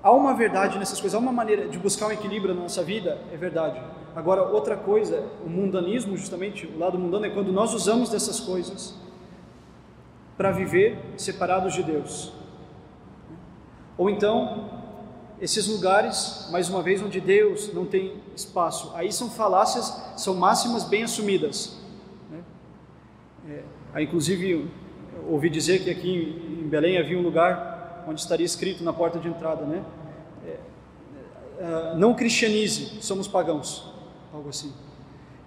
Há 0.02 0.14
uma 0.14 0.34
verdade 0.34 0.80
nessas 0.80 1.02
coisas, 1.02 1.14
há 1.14 1.20
uma 1.20 1.34
maneira 1.34 1.68
de 1.68 1.78
buscar 1.78 2.08
um 2.08 2.12
equilíbrio 2.14 2.56
na 2.56 2.62
nossa 2.62 2.82
vida, 2.82 3.20
é 3.34 3.36
verdade. 3.36 3.84
Agora, 4.16 4.44
outra 4.44 4.78
coisa, 4.78 5.22
o 5.46 5.50
mundanismo, 5.50 6.16
justamente, 6.16 6.66
o 6.66 6.80
lado 6.80 6.98
mundano 6.98 7.26
é 7.26 7.30
quando 7.30 7.52
nós 7.52 7.74
usamos 7.74 8.10
dessas 8.10 8.40
coisas 8.40 8.96
para 10.38 10.50
viver 10.52 10.98
separados 11.18 11.74
de 11.74 11.84
Deus. 11.84 12.32
Ou 13.98 14.10
então, 14.10 14.70
esses 15.40 15.68
lugares, 15.68 16.48
mais 16.52 16.70
uma 16.70 16.82
vez, 16.82 17.02
onde 17.02 17.20
Deus 17.20 17.74
não 17.74 17.86
tem 17.86 18.16
espaço. 18.36 18.92
Aí 18.96 19.12
são 19.12 19.30
falácias, 19.30 19.94
são 20.16 20.36
máximas 20.36 20.84
bem 20.84 21.04
assumidas. 21.04 21.78
Né? 22.30 23.64
É, 23.94 24.02
inclusive, 24.02 24.70
ouvi 25.28 25.50
dizer 25.50 25.84
que 25.84 25.90
aqui 25.90 26.60
em 26.62 26.68
Belém 26.68 26.98
havia 26.98 27.18
um 27.18 27.22
lugar 27.22 28.06
onde 28.08 28.20
estaria 28.20 28.46
escrito 28.46 28.84
na 28.84 28.94
porta 28.94 29.20
de 29.20 29.28
entrada, 29.28 29.66
né? 29.66 29.84
É, 30.46 30.58
é, 31.60 31.96
não 31.96 32.14
cristianize, 32.14 33.02
somos 33.02 33.28
pagãos, 33.28 33.94
algo 34.34 34.50
assim. 34.50 34.74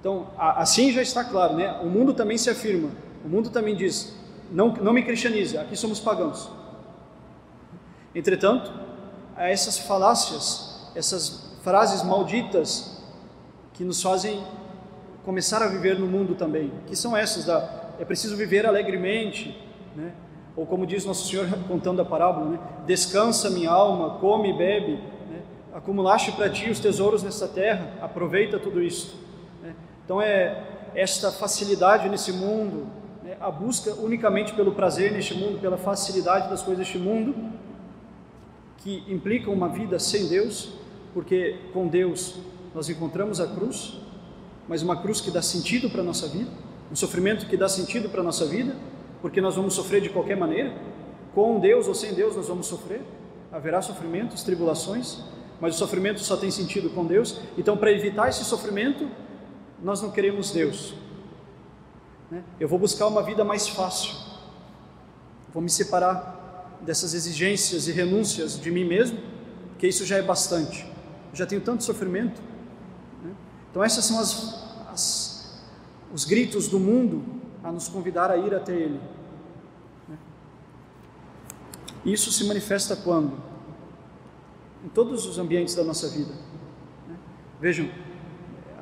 Então, 0.00 0.28
a, 0.38 0.62
assim 0.62 0.92
já 0.92 1.02
está 1.02 1.24
claro, 1.24 1.54
né? 1.54 1.80
O 1.82 1.86
mundo 1.86 2.14
também 2.14 2.38
se 2.38 2.48
afirma, 2.48 2.90
o 3.24 3.28
mundo 3.28 3.50
também 3.50 3.74
diz, 3.74 4.16
não, 4.50 4.72
não 4.74 4.92
me 4.92 5.02
cristianize, 5.02 5.58
aqui 5.58 5.76
somos 5.76 6.00
pagãos. 6.00 6.50
Entretanto, 8.16 8.72
essas 9.36 9.76
falácias, 9.76 10.90
essas 10.94 11.54
frases 11.62 12.02
malditas 12.02 13.02
que 13.74 13.84
nos 13.84 14.02
fazem 14.02 14.42
começar 15.22 15.62
a 15.62 15.68
viver 15.68 15.98
no 15.98 16.06
mundo 16.06 16.34
também, 16.34 16.72
que 16.86 16.96
são 16.96 17.14
essas 17.14 17.44
da 17.44 17.84
é 17.98 18.04
preciso 18.06 18.34
viver 18.34 18.64
alegremente, 18.64 19.54
né? 19.94 20.12
Ou 20.56 20.64
como 20.64 20.86
diz 20.86 21.04
nosso 21.04 21.28
Senhor 21.28 21.46
contando 21.68 22.00
a 22.00 22.06
parábola, 22.06 22.52
né? 22.52 22.58
Descansa 22.86 23.50
minha 23.50 23.70
alma, 23.70 24.18
come 24.18 24.48
e 24.48 24.56
bebe, 24.56 24.92
né? 24.92 25.42
acumulaste 25.74 26.32
para 26.32 26.48
ti 26.48 26.70
os 26.70 26.80
tesouros 26.80 27.22
nesta 27.22 27.46
terra, 27.46 27.92
aproveita 28.00 28.58
tudo 28.58 28.82
isso. 28.82 29.14
Né? 29.62 29.74
Então 30.06 30.22
é 30.22 30.62
esta 30.94 31.30
facilidade 31.30 32.08
nesse 32.08 32.32
mundo, 32.32 32.86
né? 33.22 33.36
a 33.38 33.50
busca 33.50 33.92
unicamente 33.92 34.54
pelo 34.54 34.72
prazer 34.72 35.12
neste 35.12 35.34
mundo, 35.34 35.60
pela 35.60 35.76
facilidade 35.76 36.48
das 36.48 36.62
coisas 36.62 36.86
deste 36.86 36.98
mundo, 36.98 37.34
que 38.86 39.02
implicam 39.08 39.52
uma 39.52 39.68
vida 39.68 39.98
sem 39.98 40.28
Deus, 40.28 40.68
porque 41.12 41.56
com 41.72 41.88
Deus 41.88 42.36
nós 42.72 42.88
encontramos 42.88 43.40
a 43.40 43.48
cruz, 43.48 43.98
mas 44.68 44.80
uma 44.80 45.02
cruz 45.02 45.20
que 45.20 45.28
dá 45.28 45.42
sentido 45.42 45.90
para 45.90 46.02
a 46.02 46.04
nossa 46.04 46.28
vida, 46.28 46.48
um 46.88 46.94
sofrimento 46.94 47.46
que 47.46 47.56
dá 47.56 47.68
sentido 47.68 48.08
para 48.08 48.20
a 48.20 48.22
nossa 48.22 48.46
vida, 48.46 48.76
porque 49.20 49.40
nós 49.40 49.56
vamos 49.56 49.74
sofrer 49.74 50.00
de 50.00 50.08
qualquer 50.08 50.36
maneira, 50.36 50.72
com 51.34 51.58
Deus 51.58 51.88
ou 51.88 51.96
sem 51.96 52.14
Deus 52.14 52.36
nós 52.36 52.46
vamos 52.46 52.68
sofrer, 52.68 53.02
haverá 53.50 53.82
sofrimentos, 53.82 54.44
tribulações, 54.44 55.18
mas 55.60 55.74
o 55.74 55.78
sofrimento 55.78 56.20
só 56.20 56.36
tem 56.36 56.52
sentido 56.52 56.88
com 56.90 57.04
Deus, 57.04 57.40
então 57.58 57.76
para 57.76 57.90
evitar 57.90 58.28
esse 58.28 58.44
sofrimento, 58.44 59.10
nós 59.82 60.00
não 60.00 60.12
queremos 60.12 60.52
Deus. 60.52 60.94
Né? 62.30 62.40
Eu 62.60 62.68
vou 62.68 62.78
buscar 62.78 63.08
uma 63.08 63.24
vida 63.24 63.44
mais 63.44 63.66
fácil, 63.66 64.14
vou 65.52 65.60
me 65.60 65.70
separar 65.70 66.35
dessas 66.80 67.14
exigências 67.14 67.88
e 67.88 67.92
renúncias 67.92 68.60
de 68.60 68.70
mim 68.70 68.84
mesmo, 68.84 69.18
que 69.78 69.86
isso 69.86 70.04
já 70.04 70.16
é 70.16 70.22
bastante. 70.22 70.86
Já 71.32 71.46
tenho 71.46 71.60
tanto 71.60 71.84
sofrimento. 71.84 72.40
Né? 73.22 73.32
Então, 73.70 73.82
essas 73.82 74.04
são 74.04 74.18
as, 74.18 74.64
as, 74.92 75.62
os 76.12 76.24
gritos 76.24 76.68
do 76.68 76.78
mundo 76.78 77.24
a 77.62 77.70
nos 77.70 77.88
convidar 77.88 78.30
a 78.30 78.36
ir 78.36 78.54
até 78.54 78.72
Ele. 78.72 79.00
Né? 80.08 80.16
Isso 82.04 82.30
se 82.30 82.44
manifesta 82.44 82.96
quando? 82.96 83.32
Em 84.84 84.88
todos 84.88 85.26
os 85.26 85.38
ambientes 85.38 85.74
da 85.74 85.82
nossa 85.82 86.08
vida. 86.08 86.32
Né? 87.08 87.16
Vejam, 87.60 87.90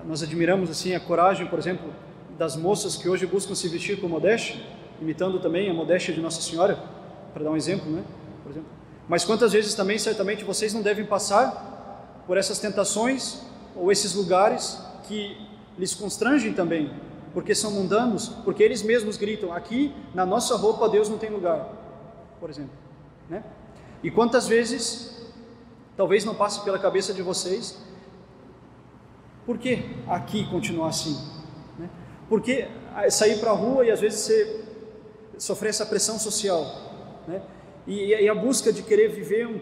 nós 0.07 0.23
admiramos 0.23 0.71
assim 0.71 0.95
a 0.95 1.01
coragem, 1.01 1.47
por 1.47 1.59
exemplo, 1.59 1.93
das 2.39 2.57
moças 2.57 2.97
que 2.97 3.09
hoje 3.09 3.27
buscam 3.27 3.55
se 3.55 3.69
vestir 3.69 4.01
com 4.01 4.09
modéstia, 4.09 4.61
imitando 5.01 5.41
também 5.41 5.71
a 5.71 5.75
modéstia 5.75 6.13
de 6.13 6.21
Nossa 6.21 6.43
Senhora 6.43 7.04
para 7.35 7.45
dar 7.45 7.51
um 7.51 7.57
exemplo, 7.57 7.91
né? 7.91 8.03
Por 8.43 8.53
exemplo. 8.53 8.69
Mas 9.09 9.25
quantas 9.25 9.53
vezes 9.53 9.75
também, 9.75 9.99
certamente, 9.99 10.45
vocês 10.45 10.73
não 10.73 10.81
devem 10.81 11.05
passar 11.05 12.23
por 12.27 12.39
essas 12.39 12.59
tentações 12.59 13.41
ou 13.77 13.93
esses 13.93 14.15
lugares 14.15 14.79
que 15.03 15.37
lhes 15.77 15.93
constrangem 15.95 16.55
também, 16.55 16.91
porque 17.35 17.55
são 17.55 17.73
mundanos, 17.73 18.29
porque 18.45 18.63
eles 18.63 18.83
mesmos 18.83 19.17
gritam: 19.17 19.53
aqui 19.53 19.95
na 20.15 20.25
nossa 20.25 20.57
roupa 20.57 20.89
Deus 20.89 21.09
não 21.09 21.19
tem 21.19 21.29
lugar, 21.29 21.69
por 22.41 22.49
exemplo, 22.49 22.73
né? 23.29 23.43
E 24.03 24.11
quantas 24.11 24.47
vezes, 24.47 25.27
talvez 25.97 26.25
não 26.25 26.35
passe 26.35 26.63
pela 26.63 26.79
cabeça 26.79 27.13
de 27.13 27.23
vocês, 27.23 27.77
por 29.45 29.59
que 29.59 29.83
aqui 30.07 30.49
continuar 30.51 30.89
assim? 30.89 31.19
Né? 31.79 31.89
Por 32.29 32.41
que 32.41 32.69
sair 33.11 33.39
para 33.41 33.51
a 33.51 33.55
rua 33.55 33.85
e 33.85 33.91
às 33.91 34.01
vezes 34.01 34.21
ser, 34.21 34.65
sofrer 35.39 35.71
essa 35.71 35.85
pressão 35.85 36.19
social? 36.19 36.94
Né? 37.27 37.43
E, 37.87 38.15
e, 38.15 38.29
a 38.29 38.35
busca 38.35 38.73
de 38.73 38.83
querer 38.83 39.09
viver 39.09 39.47
um, 39.47 39.61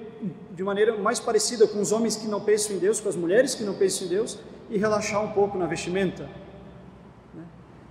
de 0.53 0.63
maneira 0.63 0.97
mais 0.97 1.19
parecida 1.19 1.67
com 1.67 1.81
os 1.81 1.91
homens 1.91 2.15
que 2.15 2.29
não 2.29 2.41
pensam 2.41 2.77
em 2.77 2.79
Deus, 2.79 3.01
com 3.01 3.09
as 3.09 3.17
mulheres 3.17 3.55
que 3.55 3.65
não 3.65 3.75
pensam 3.75 4.07
em 4.07 4.11
Deus, 4.11 4.39
e 4.71 4.79
relaxar 4.79 5.23
um 5.25 5.33
pouco 5.33 5.59
na 5.59 5.67
vestimenta. 5.67 6.29
Né? 7.35 7.43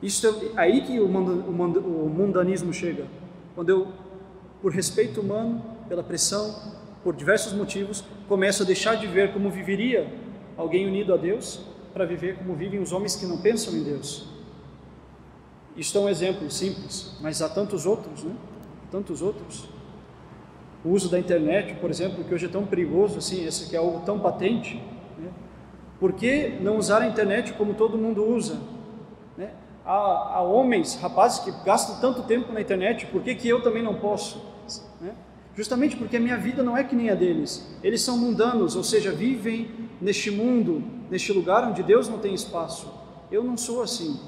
Isso 0.01 0.25
é 0.27 0.61
aí 0.61 0.81
que 0.81 0.99
o, 0.99 1.05
o 1.05 2.09
mundanismo 2.09 2.73
chega. 2.73 3.07
Quando 3.53 3.69
eu, 3.69 3.87
por 4.61 4.71
respeito 4.71 5.19
humano, 5.19 5.61
pela 5.89 6.01
pressão, 6.01 6.55
por 7.03 7.13
diversos 7.13 7.51
motivos, 7.51 8.03
começo 8.29 8.63
a 8.63 8.65
deixar 8.65 8.95
de 8.95 9.07
ver 9.07 9.33
como 9.33 9.49
viveria 9.49 10.07
alguém 10.55 10.87
unido 10.87 11.13
a 11.13 11.17
Deus, 11.17 11.59
para 11.93 12.05
viver 12.05 12.37
como 12.37 12.55
vivem 12.55 12.79
os 12.79 12.93
homens 12.93 13.17
que 13.17 13.25
não 13.25 13.41
pensam 13.41 13.73
em 13.73 13.83
Deus. 13.83 14.25
Isto 15.75 15.97
é 15.97 16.01
um 16.01 16.09
exemplo 16.09 16.49
simples, 16.49 17.17
mas 17.19 17.41
há 17.41 17.49
tantos 17.49 17.85
outros, 17.85 18.23
né? 18.23 18.33
Tantos 18.91 19.21
outros. 19.21 19.67
O 20.83 20.89
uso 20.89 21.09
da 21.09 21.17
internet, 21.17 21.75
por 21.75 21.89
exemplo, 21.89 22.23
que 22.23 22.33
hoje 22.33 22.45
é 22.45 22.49
tão 22.49 22.65
perigoso 22.65 23.17
assim, 23.17 23.45
esse 23.45 23.69
que 23.69 23.75
é 23.75 23.79
algo 23.79 24.01
tão 24.05 24.19
patente. 24.19 24.75
Né? 25.17 25.29
Por 25.99 26.13
que 26.13 26.57
não 26.59 26.77
usar 26.77 27.01
a 27.01 27.07
internet 27.07 27.53
como 27.53 27.73
todo 27.73 27.97
mundo 27.97 28.23
usa? 28.23 28.59
Né? 29.37 29.51
Há, 29.85 30.35
há, 30.35 30.41
homens, 30.41 30.95
rapazes 30.95 31.39
que 31.39 31.51
gastam 31.63 31.99
tanto 31.99 32.23
tempo 32.23 32.51
na 32.51 32.59
internet, 32.59 33.05
por 33.07 33.21
que, 33.21 33.35
que 33.35 33.47
eu 33.47 33.61
também 33.61 33.81
não 33.81 33.95
posso? 33.95 34.43
Né? 34.99 35.13
Justamente 35.55 35.95
porque 35.95 36.17
a 36.17 36.19
minha 36.19 36.37
vida 36.37 36.63
não 36.63 36.75
é 36.75 36.83
que 36.83 36.95
nem 36.95 37.09
a 37.09 37.15
deles. 37.15 37.67
Eles 37.83 38.01
são 38.01 38.17
mundanos, 38.17 38.75
ou 38.75 38.83
seja, 38.83 39.11
vivem 39.11 39.69
neste 40.01 40.31
mundo, 40.31 40.83
neste 41.09 41.31
lugar 41.31 41.67
onde 41.67 41.83
Deus 41.83 42.09
não 42.09 42.17
tem 42.17 42.33
espaço. 42.33 42.91
Eu 43.31 43.43
não 43.43 43.55
sou 43.55 43.83
assim. 43.83 44.19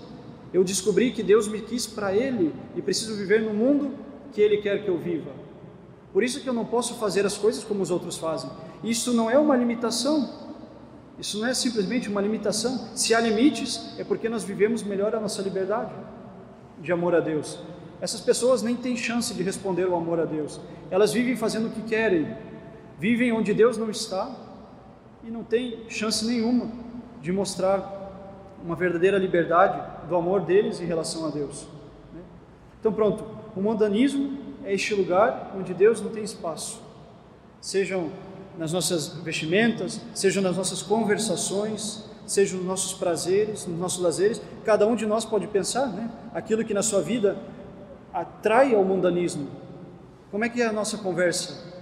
Eu 0.54 0.64
descobri 0.64 1.12
que 1.12 1.24
Deus 1.24 1.48
me 1.48 1.62
quis 1.62 1.88
para 1.88 2.14
Ele 2.14 2.54
e 2.76 2.82
preciso 2.82 3.16
viver 3.16 3.42
no 3.42 3.54
mundo 3.54 3.92
que 4.34 4.42
Ele 4.42 4.58
quer 4.58 4.84
que 4.84 4.90
eu 4.90 4.98
viva. 4.98 5.32
Por 6.12 6.24
isso 6.24 6.42
que 6.42 6.48
eu 6.48 6.54
não 6.54 6.66
posso 6.66 6.96
fazer 6.96 7.26
as 7.26 7.38
coisas 7.38 7.64
como 7.64 7.82
os 7.82 7.90
outros 7.90 8.18
fazem. 8.18 8.50
Isso 8.84 9.14
não 9.14 9.30
é 9.30 9.38
uma 9.38 9.56
limitação. 9.56 10.30
Isso 11.18 11.40
não 11.40 11.48
é 11.48 11.54
simplesmente 11.54 12.10
uma 12.10 12.22
limitação. 12.22 12.90
Se 12.96 13.14
há 13.14 13.20
limites, 13.20 13.98
é 13.98 14.04
porque 14.04 14.28
nós 14.28 14.44
vivemos 14.44 14.84
melhor 14.84 15.16
a 15.16 15.20
nossa 15.20 15.42
liberdade 15.42 15.94
de 16.80 16.92
amor 16.92 17.16
a 17.16 17.20
Deus. 17.20 17.60
Essas 18.02 18.20
pessoas 18.20 18.62
nem 18.62 18.76
têm 18.76 18.98
chance 18.98 19.34
de 19.34 19.42
responder 19.42 19.88
o 19.88 19.96
amor 19.96 20.20
a 20.20 20.26
Deus. 20.26 20.60
Elas 20.92 21.14
vivem 21.14 21.36
fazendo 21.36 21.68
o 21.68 21.72
que 21.72 21.82
querem, 21.82 22.36
vivem 23.00 23.32
onde 23.32 23.54
Deus 23.54 23.78
não 23.78 23.90
está 23.90 24.30
e 25.24 25.32
não 25.32 25.44
têm 25.44 25.86
chance 25.88 26.26
nenhuma 26.26 26.70
de 27.22 27.32
mostrar 27.32 28.02
uma 28.64 28.76
verdadeira 28.76 29.18
liberdade 29.18 30.08
do 30.08 30.16
amor 30.16 30.42
deles 30.42 30.82
em 30.82 30.86
relação 30.86 31.26
a 31.26 31.30
Deus. 31.30 31.66
Então, 32.80 32.92
pronto, 32.92 33.24
o 33.56 33.62
mundanismo 33.62 34.38
é 34.64 34.74
este 34.74 34.94
lugar 34.94 35.54
onde 35.58 35.74
Deus 35.74 36.02
não 36.02 36.10
tem 36.10 36.24
espaço, 36.24 36.82
sejam 37.62 38.12
nas 38.58 38.72
nossas 38.72 39.08
vestimentas, 39.24 40.00
sejam 40.14 40.42
nas 40.42 40.56
nossas 40.56 40.82
conversações, 40.82 42.04
seja 42.26 42.56
nos 42.56 42.66
nossos 42.66 42.94
prazeres, 42.94 43.66
nos 43.66 43.80
nossos 43.80 44.02
lazeres. 44.02 44.42
Cada 44.64 44.88
um 44.88 44.96
de 44.96 45.06
nós 45.06 45.26
pode 45.26 45.48
pensar, 45.48 45.88
né? 45.88 46.10
Aquilo 46.34 46.64
que 46.64 46.74
na 46.74 46.84
sua 46.84 47.02
vida 47.02 47.38
atrai 48.14 48.76
ao 48.76 48.84
mundanismo. 48.84 49.48
Como 50.32 50.46
é 50.46 50.50
que 50.50 50.62
é 50.62 50.68
a 50.68 50.72
nossa 50.72 50.98
conversa? 50.98 51.74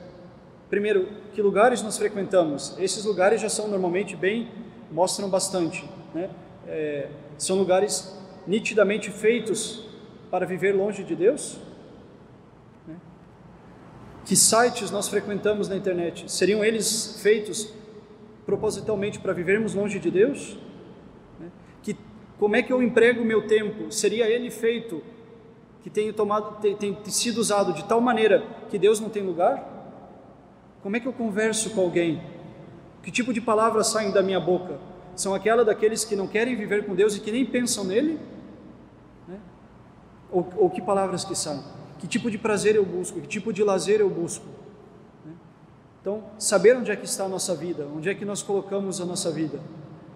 Primeiro, 0.70 1.10
que 1.34 1.42
lugares 1.42 1.82
nós 1.82 1.98
frequentamos? 1.98 2.76
Esses 2.80 3.04
lugares 3.04 3.42
já 3.42 3.50
são 3.50 3.68
normalmente 3.68 4.16
bem, 4.16 4.50
mostram 4.92 5.30
bastante, 5.30 5.88
né? 6.14 6.30
É, 6.68 7.10
são 7.38 7.58
lugares 7.58 8.18
nitidamente 8.48 9.10
feitos 9.10 9.91
para 10.32 10.46
viver 10.46 10.74
longe 10.74 11.04
de 11.04 11.14
Deus? 11.14 11.58
Né? 12.88 12.96
Que 14.26 14.36
sites 14.36 14.90
nós 14.90 15.10
frequentamos 15.10 15.68
na 15.68 15.76
internet? 15.76 16.32
Seriam 16.32 16.64
eles 16.64 17.20
feitos 17.22 17.72
propositalmente 18.46 19.20
para 19.20 19.34
vivermos 19.34 19.76
longe 19.76 20.00
de 20.00 20.10
Deus? 20.10 20.58
Né? 21.38 21.50
Que, 21.84 21.98
como 22.40 22.56
é 22.56 22.64
que 22.64 22.72
eu 22.72 22.82
emprego 22.82 23.22
o 23.22 23.26
meu 23.26 23.46
tempo? 23.46 23.92
Seria 23.92 24.28
ele 24.30 24.50
feito 24.50 25.04
que 25.84 25.90
tenha 25.90 26.14
tomado, 26.14 26.62
tem, 26.62 26.76
tem 26.76 26.98
sido 27.06 27.40
usado 27.40 27.74
de 27.74 27.84
tal 27.84 28.00
maneira 28.00 28.44
que 28.70 28.80
Deus 28.80 29.02
não 29.02 29.10
tem 29.10 29.24
lugar? 29.24 29.68
Como 30.82 30.96
é 30.96 31.00
que 31.00 31.08
eu 31.08 31.14
converso 31.14 31.72
com 31.72 31.82
alguém? 31.82 32.22
Que 33.04 33.12
tipo 33.12 33.34
de 33.34 33.42
palavras 33.42 33.88
saem 33.88 34.12
da 34.12 34.24
minha 34.24 34.40
boca? 34.40 34.80
São 35.16 35.34
aquelas 35.34 35.66
daqueles 35.66 36.06
que 36.06 36.16
não 36.16 36.28
querem 36.28 36.56
viver 36.56 36.86
com 36.86 36.96
Deus 36.96 37.18
e 37.18 37.20
que 37.20 37.32
nem 37.32 37.46
pensam 37.46 37.84
nele? 37.84 38.18
Ou, 40.32 40.48
ou, 40.58 40.70
que 40.70 40.82
palavras 40.82 41.24
que 41.24 41.36
saem? 41.36 41.62
Que 42.00 42.08
tipo 42.08 42.32
de 42.32 42.38
prazer 42.38 42.76
eu 42.76 42.86
busco? 42.86 43.20
Que 43.20 43.28
tipo 43.28 43.52
de 43.52 43.64
lazer 43.64 44.00
eu 44.00 44.10
busco? 44.10 44.46
Né? 45.26 45.34
Então, 46.02 46.24
saber 46.38 46.78
onde 46.78 46.90
é 46.90 46.96
que 46.96 47.06
está 47.06 47.26
a 47.26 47.30
nossa 47.30 47.54
vida, 47.54 47.86
onde 47.96 48.10
é 48.10 48.16
que 48.16 48.26
nós 48.26 48.42
colocamos 48.42 49.02
a 49.02 49.06
nossa 49.06 49.30
vida. 49.30 49.60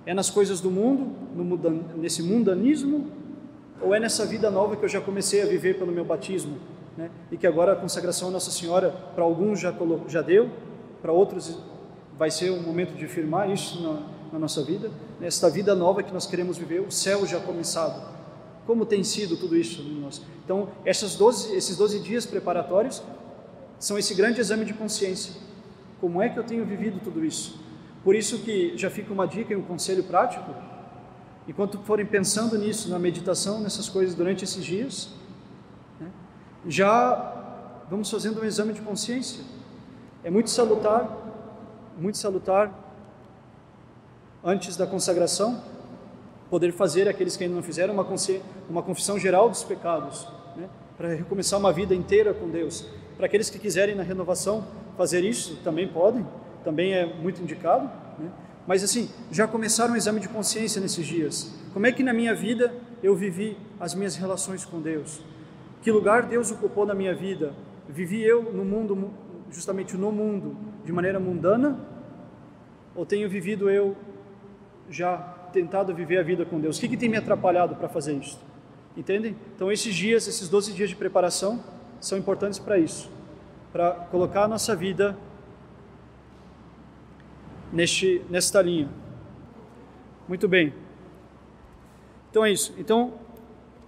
É 0.06 0.14
nas 0.14 0.30
coisas 0.30 0.62
do 0.62 0.72
mundo, 0.72 1.12
no, 1.36 1.58
nesse 1.98 2.24
mundanismo, 2.24 3.08
ou 3.82 3.94
é 3.94 4.00
nessa 4.00 4.26
vida 4.26 4.50
nova 4.50 4.76
que 4.76 4.86
eu 4.86 4.90
já 4.90 5.02
comecei 5.02 5.42
a 5.42 5.46
viver 5.46 5.78
pelo 5.78 5.92
meu 5.92 6.06
batismo? 6.06 6.58
né? 6.98 7.10
e 7.32 7.38
que 7.38 7.46
agora 7.46 7.74
a 7.74 7.76
consagração 7.76 8.30
a 8.30 8.32
Nossa 8.32 8.52
Senhora, 8.52 8.92
para 9.14 9.24
alguns 9.24 9.60
já, 9.60 9.74
já 10.08 10.22
deu, 10.22 10.50
para 11.02 11.12
outros 11.12 11.58
vai 12.18 12.32
ser 12.32 12.52
um 12.52 12.62
momento 12.62 12.96
de 12.96 13.08
firmar 13.08 13.50
isso 13.52 13.82
na, 13.82 14.02
na 14.34 14.40
nossa 14.40 14.64
vida, 14.64 14.90
nesta 15.20 15.50
vida 15.50 15.76
nova 15.76 16.02
que 16.02 16.14
nós 16.14 16.26
queremos 16.26 16.58
viver, 16.58 16.82
o 16.82 16.92
céu 16.92 17.26
já 17.26 17.40
começado. 17.40 18.15
Como 18.66 18.86
tem 18.86 19.04
sido 19.04 19.38
tudo 19.38 19.56
isso 19.56 19.82
em 19.82 20.00
nós? 20.00 20.22
Então, 20.44 20.70
essas 20.84 21.16
12, 21.16 21.56
esses 21.56 21.78
12 21.78 22.00
dias 22.00 22.26
preparatórios 22.26 23.02
são 23.80 23.98
esse 23.98 24.14
grande 24.14 24.40
exame 24.40 24.66
de 24.66 24.74
consciência. 24.74 25.34
Como 26.02 26.22
é 26.22 26.30
que 26.30 26.38
eu 26.38 26.44
tenho 26.44 26.66
vivido 26.66 27.00
tudo 27.04 27.24
isso? 27.24 27.60
Por 28.04 28.16
isso 28.16 28.40
que 28.40 28.78
já 28.78 28.90
fica 28.90 29.14
uma 29.14 29.28
dica 29.28 29.54
e 29.54 29.56
um 29.56 29.62
conselho 29.62 30.04
prático. 30.04 30.54
Enquanto 31.48 31.78
forem 31.80 32.06
pensando 32.06 32.58
nisso, 32.58 32.90
na 32.90 32.98
meditação, 32.98 33.60
nessas 33.60 33.88
coisas 33.88 34.16
durante 34.16 34.44
esses 34.44 34.64
dias, 34.66 35.10
já 36.68 37.84
vamos 37.90 38.10
fazendo 38.10 38.42
um 38.42 38.46
exame 38.46 38.74
de 38.74 38.82
consciência. 38.82 39.44
É 40.24 40.30
muito 40.30 40.50
salutar, 40.50 41.08
muito 41.98 42.18
salutar, 42.18 42.74
antes 44.44 44.76
da 44.76 44.88
consagração, 44.88 45.62
poder 46.50 46.72
fazer, 46.72 47.08
aqueles 47.08 47.36
que 47.36 47.44
ainda 47.44 47.56
não 47.56 47.64
fizeram, 47.64 47.94
uma, 47.94 48.06
uma 48.70 48.84
confissão 48.84 49.18
geral 49.20 49.50
dos 49.50 49.64
pecados, 49.64 50.28
né? 50.56 50.70
para 50.98 51.10
recomeçar 51.10 51.60
uma 51.60 51.74
vida 51.74 51.94
inteira 51.94 52.34
com 52.34 52.50
Deus. 52.50 52.86
Para 53.18 53.26
aqueles 53.26 53.50
que 53.50 53.60
quiserem 53.60 53.96
na 53.96 54.04
renovação 54.04 54.66
fazer 54.98 55.24
isso, 55.24 55.58
também 55.64 55.88
podem, 55.88 56.26
também 56.64 56.94
é 56.94 57.06
muito 57.06 57.42
indicado. 57.42 57.90
Né? 58.20 58.30
Mas 58.68 58.84
assim, 58.84 59.10
já 59.32 59.48
começaram 59.48 59.94
um 59.94 59.98
exame 59.98 60.20
de 60.20 60.28
consciência 60.28 60.82
nesses 60.82 61.06
dias. 61.06 61.54
Como 61.74 61.86
é 61.86 61.92
que 61.92 62.04
na 62.04 62.14
minha 62.14 62.34
vida 62.34 62.74
eu 63.04 63.16
vivi 63.16 63.58
as 63.80 63.94
minhas 63.94 64.16
relações 64.16 64.66
com 64.66 64.82
Deus? 64.82 65.22
Que 65.82 65.92
lugar 65.92 66.24
Deus 66.24 66.52
ocupou 66.52 66.86
na 66.86 66.94
minha 66.94 67.14
vida? 67.14 67.54
Vivi 67.88 68.24
eu 68.24 68.52
no 68.52 68.66
mundo, 68.66 69.12
justamente 69.52 69.96
no 69.96 70.12
mundo, 70.12 70.58
de 70.84 70.92
maneira 70.92 71.20
mundana? 71.20 71.78
Ou 72.96 73.06
tenho 73.06 73.30
vivido 73.30 73.70
eu 73.70 73.96
já 74.90 75.35
tentado 75.56 75.96
viver 75.96 76.18
a 76.18 76.24
vida 76.24 76.46
com 76.46 76.60
Deus? 76.60 76.78
O 76.78 76.82
que, 76.82 76.90
que 76.90 76.98
tem 76.98 77.10
me 77.10 77.18
atrapalhado 77.18 77.76
para 77.76 77.88
fazer 77.88 78.14
isso? 78.14 78.40
Entendem? 78.96 79.36
Então, 79.56 79.72
esses 79.72 79.96
dias, 79.96 80.28
esses 80.28 80.50
12 80.50 80.74
dias 80.74 80.90
de 80.90 80.96
preparação, 80.96 81.64
são 82.00 82.18
importantes 82.18 82.60
para 82.60 82.78
isso 82.78 83.10
para 83.76 83.92
colocar 84.10 84.44
a 84.44 84.48
nossa 84.48 84.74
vida 84.74 85.18
neste, 87.74 88.22
nesta 88.30 88.62
linha. 88.62 88.90
Muito 90.30 90.48
bem. 90.48 90.74
Então 92.30 92.46
é 92.46 92.52
isso. 92.52 92.74
Então, 92.78 93.16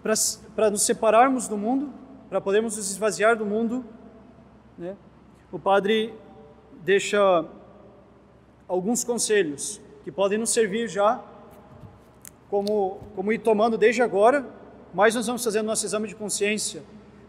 para 0.03 0.69
nos 0.69 0.81
separarmos 0.81 1.47
do 1.47 1.57
mundo, 1.57 1.93
para 2.29 2.41
podermos 2.41 2.75
nos 2.75 2.91
esvaziar 2.91 3.37
do 3.37 3.45
mundo, 3.45 3.85
né? 4.77 4.97
o 5.53 5.57
padre 5.57 6.13
deixa 6.83 7.45
alguns 8.67 9.05
conselhos 9.05 9.79
que 10.03 10.11
podem 10.11 10.37
nos 10.37 10.49
servir 10.49 10.89
já 10.89 11.23
como, 12.49 12.99
como 13.15 13.31
ir 13.31 13.39
tomando 13.39 13.77
desde 13.77 14.01
agora, 14.01 14.45
mais 14.93 15.15
nós 15.15 15.27
vamos 15.27 15.43
fazendo 15.43 15.65
nosso 15.65 15.85
exame 15.85 16.07
de 16.07 16.15
consciência, 16.15 16.83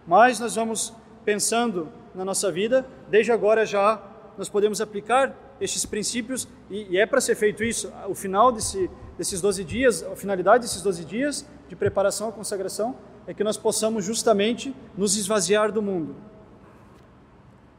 mais 0.06 0.38
nós 0.38 0.54
vamos 0.54 0.92
pensando 1.24 1.88
na 2.14 2.24
nossa 2.24 2.50
vida, 2.50 2.86
desde 3.08 3.32
agora 3.32 3.66
já 3.66 4.02
nós 4.36 4.48
podemos 4.48 4.80
aplicar 4.80 5.36
estes 5.60 5.84
princípios 5.84 6.48
e, 6.70 6.86
e 6.90 6.98
é 6.98 7.04
para 7.04 7.20
ser 7.20 7.34
feito 7.34 7.64
isso. 7.64 7.92
O 8.08 8.14
final 8.14 8.52
desse, 8.52 8.88
desses 9.16 9.40
12 9.40 9.64
dias, 9.64 10.02
a 10.02 10.14
finalidade 10.14 10.62
desses 10.62 10.80
12 10.80 11.04
dias 11.04 11.46
de 11.68 11.74
preparação 11.74 12.28
à 12.28 12.32
consagração 12.32 12.96
é 13.26 13.34
que 13.34 13.44
nós 13.44 13.56
possamos 13.56 14.04
justamente 14.04 14.74
nos 14.96 15.16
esvaziar 15.16 15.70
do 15.72 15.82
mundo. 15.82 16.14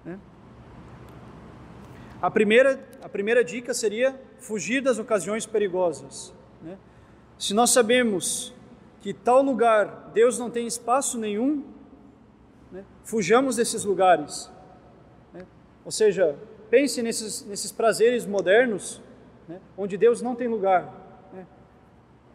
Né? 0.05 0.19
A, 2.21 2.29
primeira, 2.29 2.87
a 3.01 3.09
primeira 3.09 3.43
dica 3.43 3.73
seria 3.73 4.19
fugir 4.37 4.81
das 4.81 4.99
ocasiões 4.99 5.45
perigosas. 5.45 6.33
Né? 6.61 6.77
Se 7.39 7.53
nós 7.53 7.69
sabemos 7.69 8.53
que 8.99 9.13
tal 9.13 9.41
lugar 9.41 10.11
Deus 10.13 10.37
não 10.37 10.49
tem 10.49 10.67
espaço 10.67 11.17
nenhum, 11.17 11.63
né? 12.69 12.83
fujamos 13.05 13.55
desses 13.55 13.85
lugares. 13.85 14.51
Né? 15.33 15.47
Ou 15.85 15.91
seja, 15.91 16.37
pense 16.69 17.01
nesses, 17.01 17.45
nesses 17.45 17.71
prazeres 17.71 18.25
modernos, 18.25 19.01
né? 19.47 19.61
onde 19.77 19.97
Deus 19.97 20.21
não 20.21 20.35
tem 20.35 20.49
lugar. 20.49 20.93
Né? 21.31 21.47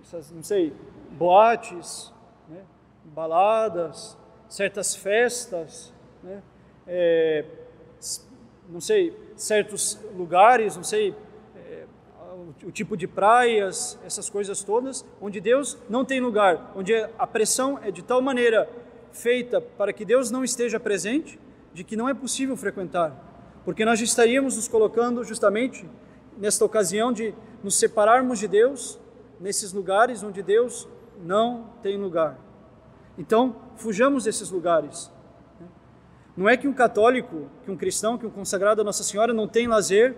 Essas, 0.03 0.31
não 0.31 0.43
sei, 0.43 0.73
boates, 1.13 2.11
né? 2.49 2.63
baladas, 3.05 4.17
certas 4.49 4.97
festas, 4.97 5.93
é, 6.87 7.45
não 8.71 8.81
sei, 8.81 9.15
certos 9.37 9.99
lugares, 10.17 10.77
não 10.77 10.83
sei, 10.83 11.15
o, 12.63 12.71
tipo 12.71 12.97
de 12.97 13.07
praias, 13.07 13.99
essas 14.05 14.31
coisas 14.31 14.63
todas, 14.63 15.05
onde 15.21 15.41
Deus 15.41 15.79
não 15.89 16.05
tem 16.05 16.21
lugar, 16.21 16.73
onde 16.77 16.95
a 16.95 17.27
pressão 17.27 17.79
é 17.83 17.91
de 17.91 18.03
tal 18.03 18.21
maneira 18.21 18.69
feita 19.13 19.61
para 19.61 19.93
que 19.93 20.05
Deus 20.05 20.31
não 20.31 20.45
esteja 20.45 20.79
presente, 20.79 21.39
de 21.73 21.83
que 21.83 21.97
não 21.97 22.09
é 22.09 22.15
possível 22.15 22.57
frequentar, 22.57 23.13
porque 23.65 23.85
nós 23.85 24.01
estaríamos 24.01 24.57
nos 24.57 24.69
colocando 24.69 25.25
justamente 25.25 25.85
nesta 26.39 26.65
ocasião 26.65 27.13
de 27.13 27.35
nos 27.63 27.77
separarmos 27.77 28.39
de 28.39 28.49
Deus, 28.49 28.99
nesses 29.41 29.73
lugares 29.73 30.23
onde 30.23 30.43
Deus 30.43 30.89
não 31.23 31.71
tem 31.83 31.97
lugar. 31.97 32.39
Então, 33.17 33.57
fujamos 33.77 34.25
desses 34.25 34.51
lugares. 34.51 35.11
Não 36.37 36.49
é 36.49 36.57
que 36.57 36.67
um 36.67 36.73
católico, 36.73 37.49
que 37.65 37.71
um 37.71 37.77
cristão, 37.77 38.19
que 38.19 38.27
um 38.27 38.31
consagrado 38.31 38.81
a 38.81 38.85
Nossa 38.85 39.05
Senhora 39.05 39.33
não 39.33 39.47
tem 39.47 39.69
lazer, 39.69 40.17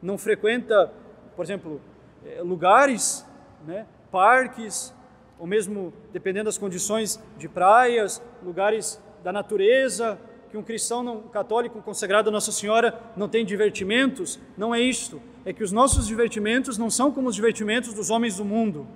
não 0.00 0.16
frequenta, 0.16 0.92
por 1.34 1.44
exemplo, 1.44 1.80
eh, 2.24 2.40
lugares, 2.42 3.26
né, 3.66 3.86
parques, 4.10 4.94
ou 5.38 5.46
mesmo, 5.46 5.92
dependendo 6.12 6.44
das 6.44 6.58
condições, 6.58 7.20
de 7.36 7.48
praias, 7.48 8.22
lugares 8.42 9.00
da 9.24 9.32
natureza, 9.32 10.18
que 10.50 10.56
um 10.56 10.62
cristão 10.62 11.02
não, 11.02 11.16
um 11.16 11.28
católico 11.28 11.80
consagrado 11.82 12.28
a 12.28 12.32
Nossa 12.32 12.52
Senhora 12.52 13.00
não 13.16 13.28
tem 13.28 13.44
divertimentos, 13.44 14.38
não 14.56 14.74
é 14.74 14.80
isto. 14.80 15.20
É 15.44 15.52
que 15.52 15.64
os 15.64 15.72
nossos 15.72 16.06
divertimentos 16.06 16.78
não 16.78 16.90
são 16.90 17.10
como 17.10 17.28
os 17.28 17.34
divertimentos 17.34 17.94
dos 17.94 18.10
homens 18.10 18.36
do 18.36 18.44
mundo 18.44 18.86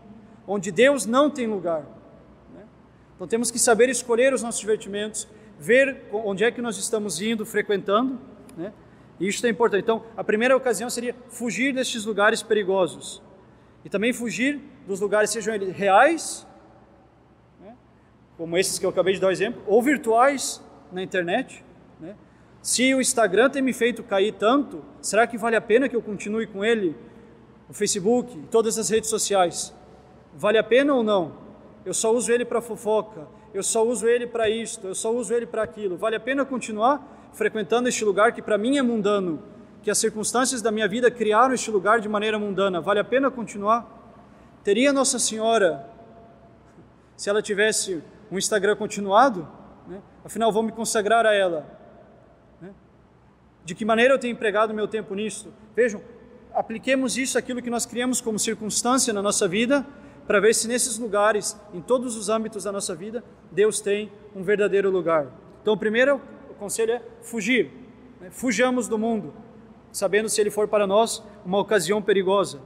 onde 0.46 0.70
Deus 0.70 1.04
não 1.06 1.28
tem 1.28 1.46
lugar. 1.46 1.82
Né? 2.54 2.64
Então 3.14 3.26
temos 3.26 3.50
que 3.50 3.58
saber 3.58 3.88
escolher 3.88 4.32
os 4.32 4.42
nossos 4.42 4.60
divertimentos, 4.60 5.26
ver 5.58 6.04
onde 6.12 6.44
é 6.44 6.50
que 6.50 6.62
nós 6.62 6.78
estamos 6.78 7.20
indo, 7.20 7.44
frequentando, 7.44 8.18
né? 8.56 8.72
E 9.18 9.28
isso 9.28 9.44
é 9.46 9.50
importante. 9.50 9.82
Então, 9.82 10.04
a 10.16 10.22
primeira 10.22 10.56
ocasião 10.56 10.90
seria 10.90 11.14
fugir 11.28 11.72
destes 11.72 12.04
lugares 12.04 12.42
perigosos. 12.42 13.22
E 13.84 13.88
também 13.88 14.12
fugir 14.12 14.60
dos 14.86 15.00
lugares, 15.00 15.30
sejam 15.30 15.54
eles 15.54 15.74
reais, 15.74 16.46
né? 17.60 17.74
como 18.36 18.56
esses 18.56 18.78
que 18.78 18.86
eu 18.86 18.90
acabei 18.90 19.14
de 19.14 19.20
dar 19.20 19.28
o 19.28 19.30
exemplo, 19.30 19.62
ou 19.66 19.82
virtuais 19.82 20.62
na 20.92 21.02
internet. 21.02 21.64
Né? 22.00 22.14
Se 22.62 22.94
o 22.94 23.00
Instagram 23.00 23.50
tem 23.50 23.62
me 23.62 23.72
feito 23.72 24.02
cair 24.02 24.32
tanto, 24.32 24.82
será 25.00 25.26
que 25.26 25.38
vale 25.38 25.56
a 25.56 25.60
pena 25.60 25.88
que 25.88 25.96
eu 25.96 26.02
continue 26.02 26.46
com 26.46 26.64
ele 26.64 26.96
o 27.68 27.72
Facebook, 27.72 28.36
todas 28.50 28.78
as 28.78 28.88
redes 28.90 29.10
sociais, 29.10 29.74
vale 30.34 30.58
a 30.58 30.62
pena 30.62 30.94
ou 30.94 31.02
não? 31.02 31.32
Eu 31.84 31.94
só 31.94 32.12
uso 32.12 32.32
ele 32.32 32.44
para 32.44 32.60
fofoca, 32.60 33.26
eu 33.54 33.62
só 33.62 33.86
uso 33.86 34.06
ele 34.06 34.26
para 34.26 34.48
isto, 34.48 34.88
eu 34.88 34.94
só 34.94 35.12
uso 35.12 35.32
ele 35.32 35.46
para 35.46 35.62
aquilo. 35.62 35.96
Vale 35.96 36.16
a 36.16 36.20
pena 36.20 36.44
continuar 36.44 37.25
frequentando 37.36 37.86
este 37.88 38.02
lugar 38.04 38.32
que 38.32 38.40
para 38.40 38.56
mim 38.56 38.78
é 38.78 38.82
mundano, 38.82 39.42
que 39.82 39.90
as 39.90 39.98
circunstâncias 39.98 40.62
da 40.62 40.72
minha 40.72 40.88
vida 40.88 41.10
criaram 41.10 41.54
este 41.54 41.70
lugar 41.70 42.00
de 42.00 42.08
maneira 42.08 42.38
mundana? 42.38 42.80
Vale 42.80 42.98
a 42.98 43.04
pena 43.04 43.30
continuar? 43.30 43.86
Teria 44.64 44.92
Nossa 44.92 45.18
Senhora, 45.18 45.88
se 47.14 47.28
ela 47.28 47.42
tivesse 47.42 48.02
um 48.32 48.38
Instagram 48.38 48.74
continuado, 48.74 49.46
né? 49.86 50.00
afinal 50.24 50.50
vou 50.50 50.62
me 50.62 50.72
consagrar 50.72 51.26
a 51.26 51.32
ela. 51.32 51.66
Né? 52.60 52.70
De 53.64 53.74
que 53.74 53.84
maneira 53.84 54.14
eu 54.14 54.18
tenho 54.18 54.32
empregado 54.32 54.72
meu 54.72 54.88
tempo 54.88 55.14
nisso? 55.14 55.52
Vejam, 55.76 56.00
apliquemos 56.54 57.18
isso 57.18 57.36
aquilo 57.36 57.60
que 57.60 57.70
nós 57.70 57.84
criamos 57.84 58.20
como 58.20 58.38
circunstância 58.38 59.12
na 59.12 59.20
nossa 59.20 59.46
vida, 59.46 59.86
para 60.26 60.40
ver 60.40 60.54
se 60.54 60.66
nesses 60.66 60.98
lugares, 60.98 61.56
em 61.72 61.82
todos 61.82 62.16
os 62.16 62.30
âmbitos 62.30 62.64
da 62.64 62.72
nossa 62.72 62.94
vida, 62.94 63.22
Deus 63.52 63.78
tem 63.78 64.10
um 64.34 64.42
verdadeiro 64.42 64.90
lugar. 64.90 65.28
Então, 65.62 65.76
primeiro 65.76 66.20
conselho 66.56 66.92
é 66.92 67.02
fugir. 67.22 67.70
Né? 68.20 68.30
Fujamos 68.30 68.88
do 68.88 68.98
mundo, 68.98 69.32
sabendo 69.92 70.28
se 70.28 70.40
ele 70.40 70.50
for 70.50 70.68
para 70.68 70.86
nós 70.86 71.22
uma 71.44 71.58
ocasião 71.58 72.02
perigosa. 72.02 72.60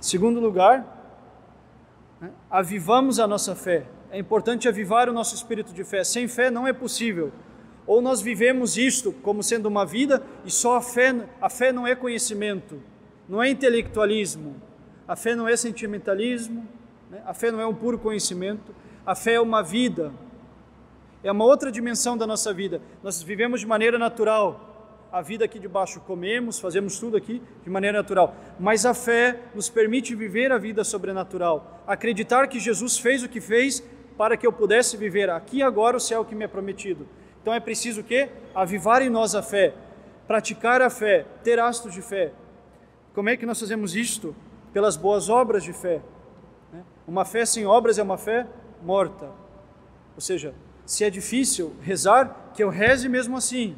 Segundo 0.00 0.40
lugar, 0.40 0.86
né? 2.20 2.30
avivamos 2.50 3.20
a 3.20 3.26
nossa 3.26 3.54
fé. 3.54 3.86
É 4.10 4.18
importante 4.18 4.68
avivar 4.68 5.08
o 5.08 5.12
nosso 5.12 5.34
espírito 5.34 5.72
de 5.72 5.84
fé. 5.84 6.02
Sem 6.02 6.26
fé 6.26 6.50
não 6.50 6.66
é 6.66 6.72
possível. 6.72 7.32
Ou 7.86 8.00
nós 8.00 8.20
vivemos 8.20 8.76
isto 8.76 9.12
como 9.12 9.42
sendo 9.42 9.66
uma 9.66 9.84
vida 9.84 10.22
e 10.44 10.50
só 10.50 10.76
a 10.76 10.80
fé, 10.80 11.14
a 11.40 11.48
fé 11.48 11.72
não 11.72 11.86
é 11.86 11.94
conhecimento, 11.94 12.80
não 13.28 13.42
é 13.42 13.50
intelectualismo, 13.50 14.56
a 15.08 15.16
fé 15.16 15.34
não 15.34 15.48
é 15.48 15.56
sentimentalismo, 15.56 16.66
né? 17.10 17.20
a 17.26 17.34
fé 17.34 17.50
não 17.50 17.60
é 17.60 17.66
um 17.66 17.74
puro 17.74 17.98
conhecimento, 17.98 18.74
a 19.04 19.14
fé 19.14 19.34
é 19.34 19.40
uma 19.40 19.62
vida, 19.62 20.12
é 21.22 21.30
uma 21.30 21.44
outra 21.44 21.70
dimensão 21.70 22.16
da 22.16 22.26
nossa 22.26 22.52
vida. 22.52 22.80
Nós 23.02 23.22
vivemos 23.22 23.60
de 23.60 23.66
maneira 23.66 23.98
natural, 23.98 25.08
a 25.12 25.20
vida 25.20 25.44
aqui 25.44 25.58
de 25.58 25.66
baixo 25.66 26.00
comemos, 26.00 26.60
fazemos 26.60 26.98
tudo 26.98 27.16
aqui 27.16 27.42
de 27.62 27.70
maneira 27.70 27.98
natural, 27.98 28.34
mas 28.58 28.86
a 28.86 28.94
fé 28.94 29.40
nos 29.54 29.68
permite 29.68 30.14
viver 30.14 30.52
a 30.52 30.58
vida 30.58 30.84
sobrenatural, 30.84 31.82
acreditar 31.86 32.46
que 32.46 32.60
Jesus 32.60 32.98
fez 32.98 33.22
o 33.22 33.28
que 33.28 33.40
fez 33.40 33.82
para 34.16 34.36
que 34.36 34.46
eu 34.46 34.52
pudesse 34.52 34.96
viver 34.96 35.28
aqui 35.30 35.58
e 35.58 35.62
agora 35.62 35.96
o 35.96 36.00
céu 36.00 36.24
que 36.24 36.34
me 36.34 36.44
é 36.44 36.48
prometido. 36.48 37.08
Então 37.42 37.52
é 37.52 37.58
preciso 37.58 38.04
que 38.04 38.28
avivar 38.54 39.02
em 39.02 39.10
nós 39.10 39.34
a 39.34 39.42
fé, 39.42 39.74
praticar 40.28 40.80
a 40.80 40.90
fé, 40.90 41.26
ter 41.42 41.58
astos 41.58 41.92
de 41.92 42.02
fé. 42.02 42.32
Como 43.14 43.28
é 43.28 43.36
que 43.36 43.46
nós 43.46 43.58
fazemos 43.58 43.96
isto? 43.96 44.34
pelas 44.72 44.96
boas 44.96 45.28
obras 45.28 45.62
de 45.62 45.72
fé. 45.72 46.00
Né? 46.72 46.82
Uma 47.06 47.24
fé 47.24 47.44
sem 47.44 47.66
obras 47.66 47.98
é 47.98 48.02
uma 48.02 48.16
fé 48.16 48.46
morta. 48.82 49.26
Ou 50.14 50.20
seja, 50.20 50.54
se 50.90 51.04
é 51.04 51.08
difícil 51.08 51.72
rezar, 51.80 52.50
que 52.52 52.64
eu 52.64 52.68
reze 52.68 53.08
mesmo 53.08 53.36
assim. 53.36 53.76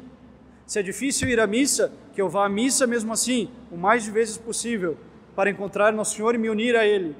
Se 0.65 0.79
é 0.79 0.81
difícil 0.81 1.29
ir 1.29 1.39
à 1.39 1.45
missa, 1.45 1.93
que 2.11 2.19
eu 2.19 2.27
vá 2.27 2.47
à 2.47 2.49
missa 2.49 2.87
mesmo 2.87 3.13
assim, 3.13 3.51
o 3.71 3.77
mais 3.77 4.03
de 4.03 4.09
vezes 4.09 4.35
possível, 4.35 4.97
para 5.35 5.47
encontrar 5.47 5.93
Nosso 5.93 6.15
Senhor 6.15 6.33
e 6.33 6.39
me 6.39 6.49
unir 6.49 6.75
a 6.75 6.83
Ele. 6.83 7.15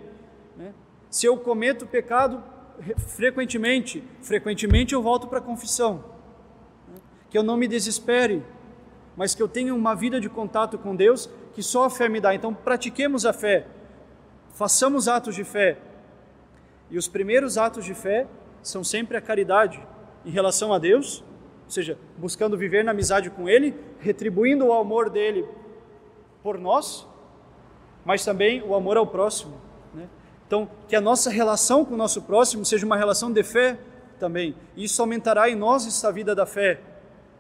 Né? 0.58 0.74
Se 1.12 1.28
eu 1.28 1.38
cometo 1.38 1.86
pecado 1.86 2.44
frequentemente, 3.06 4.04
frequentemente 4.24 4.96
eu 4.96 5.02
volto 5.04 5.28
para 5.28 5.38
a 5.38 5.42
confissão. 5.44 6.04
Né? 6.92 7.00
Que 7.30 7.38
eu 7.38 7.44
não 7.44 7.56
me 7.56 7.68
desespere, 7.68 8.42
mas 9.16 9.36
que 9.36 9.44
eu 9.44 9.48
tenha 9.48 9.76
uma 9.76 9.94
vida 9.94 10.20
de 10.20 10.28
contato 10.28 10.76
com 10.80 10.96
Deus 10.96 11.30
que 11.54 11.62
só 11.62 11.86
a 11.86 11.90
fé 11.92 12.10
me 12.10 12.20
dá. 12.20 12.34
Então, 12.34 12.52
pratiquemos 12.52 13.28
a 13.28 13.32
fé, 13.32 13.68
façamos 14.56 15.08
atos 15.08 15.36
de 15.36 15.44
fé. 15.44 15.78
E 16.90 16.98
os 16.98 17.08
primeiros 17.08 17.60
atos 17.60 17.86
de 17.86 17.94
fé 17.94 18.26
são 18.64 18.84
sempre 18.84 19.18
a 19.18 19.22
caridade 19.22 19.86
em 20.26 20.32
relação 20.32 20.74
a 20.74 20.80
Deus, 20.80 21.24
ou 21.66 21.72
seja, 21.72 21.98
buscando 22.18 22.58
viver 22.58 22.84
na 22.84 22.92
amizade 22.92 23.30
com 23.30 23.48
Ele, 23.48 23.76
retribuindo 24.00 24.66
o 24.66 24.74
amor 24.74 25.10
dele 25.10 25.46
por 26.42 26.58
nós, 26.58 27.08
mas 28.06 28.26
também 28.26 28.62
o 28.64 28.74
amor 28.74 28.98
ao 28.98 29.06
próximo. 29.08 29.54
Né? 29.94 30.08
Então, 30.48 30.70
que 30.88 30.96
a 30.96 31.02
nossa 31.02 31.30
relação 31.30 31.86
com 31.86 31.94
o 31.94 31.98
nosso 31.98 32.22
próximo 32.22 32.66
seja 32.66 32.86
uma 32.86 32.98
relação 32.98 33.32
de 33.32 33.44
fé 33.44 33.78
também. 34.20 34.56
E 34.76 34.86
isso 34.86 35.02
aumentará 35.02 35.50
em 35.50 35.56
nós 35.56 35.86
essa 35.88 36.12
vida 36.12 36.34
da 36.34 36.46
fé. 36.46 36.80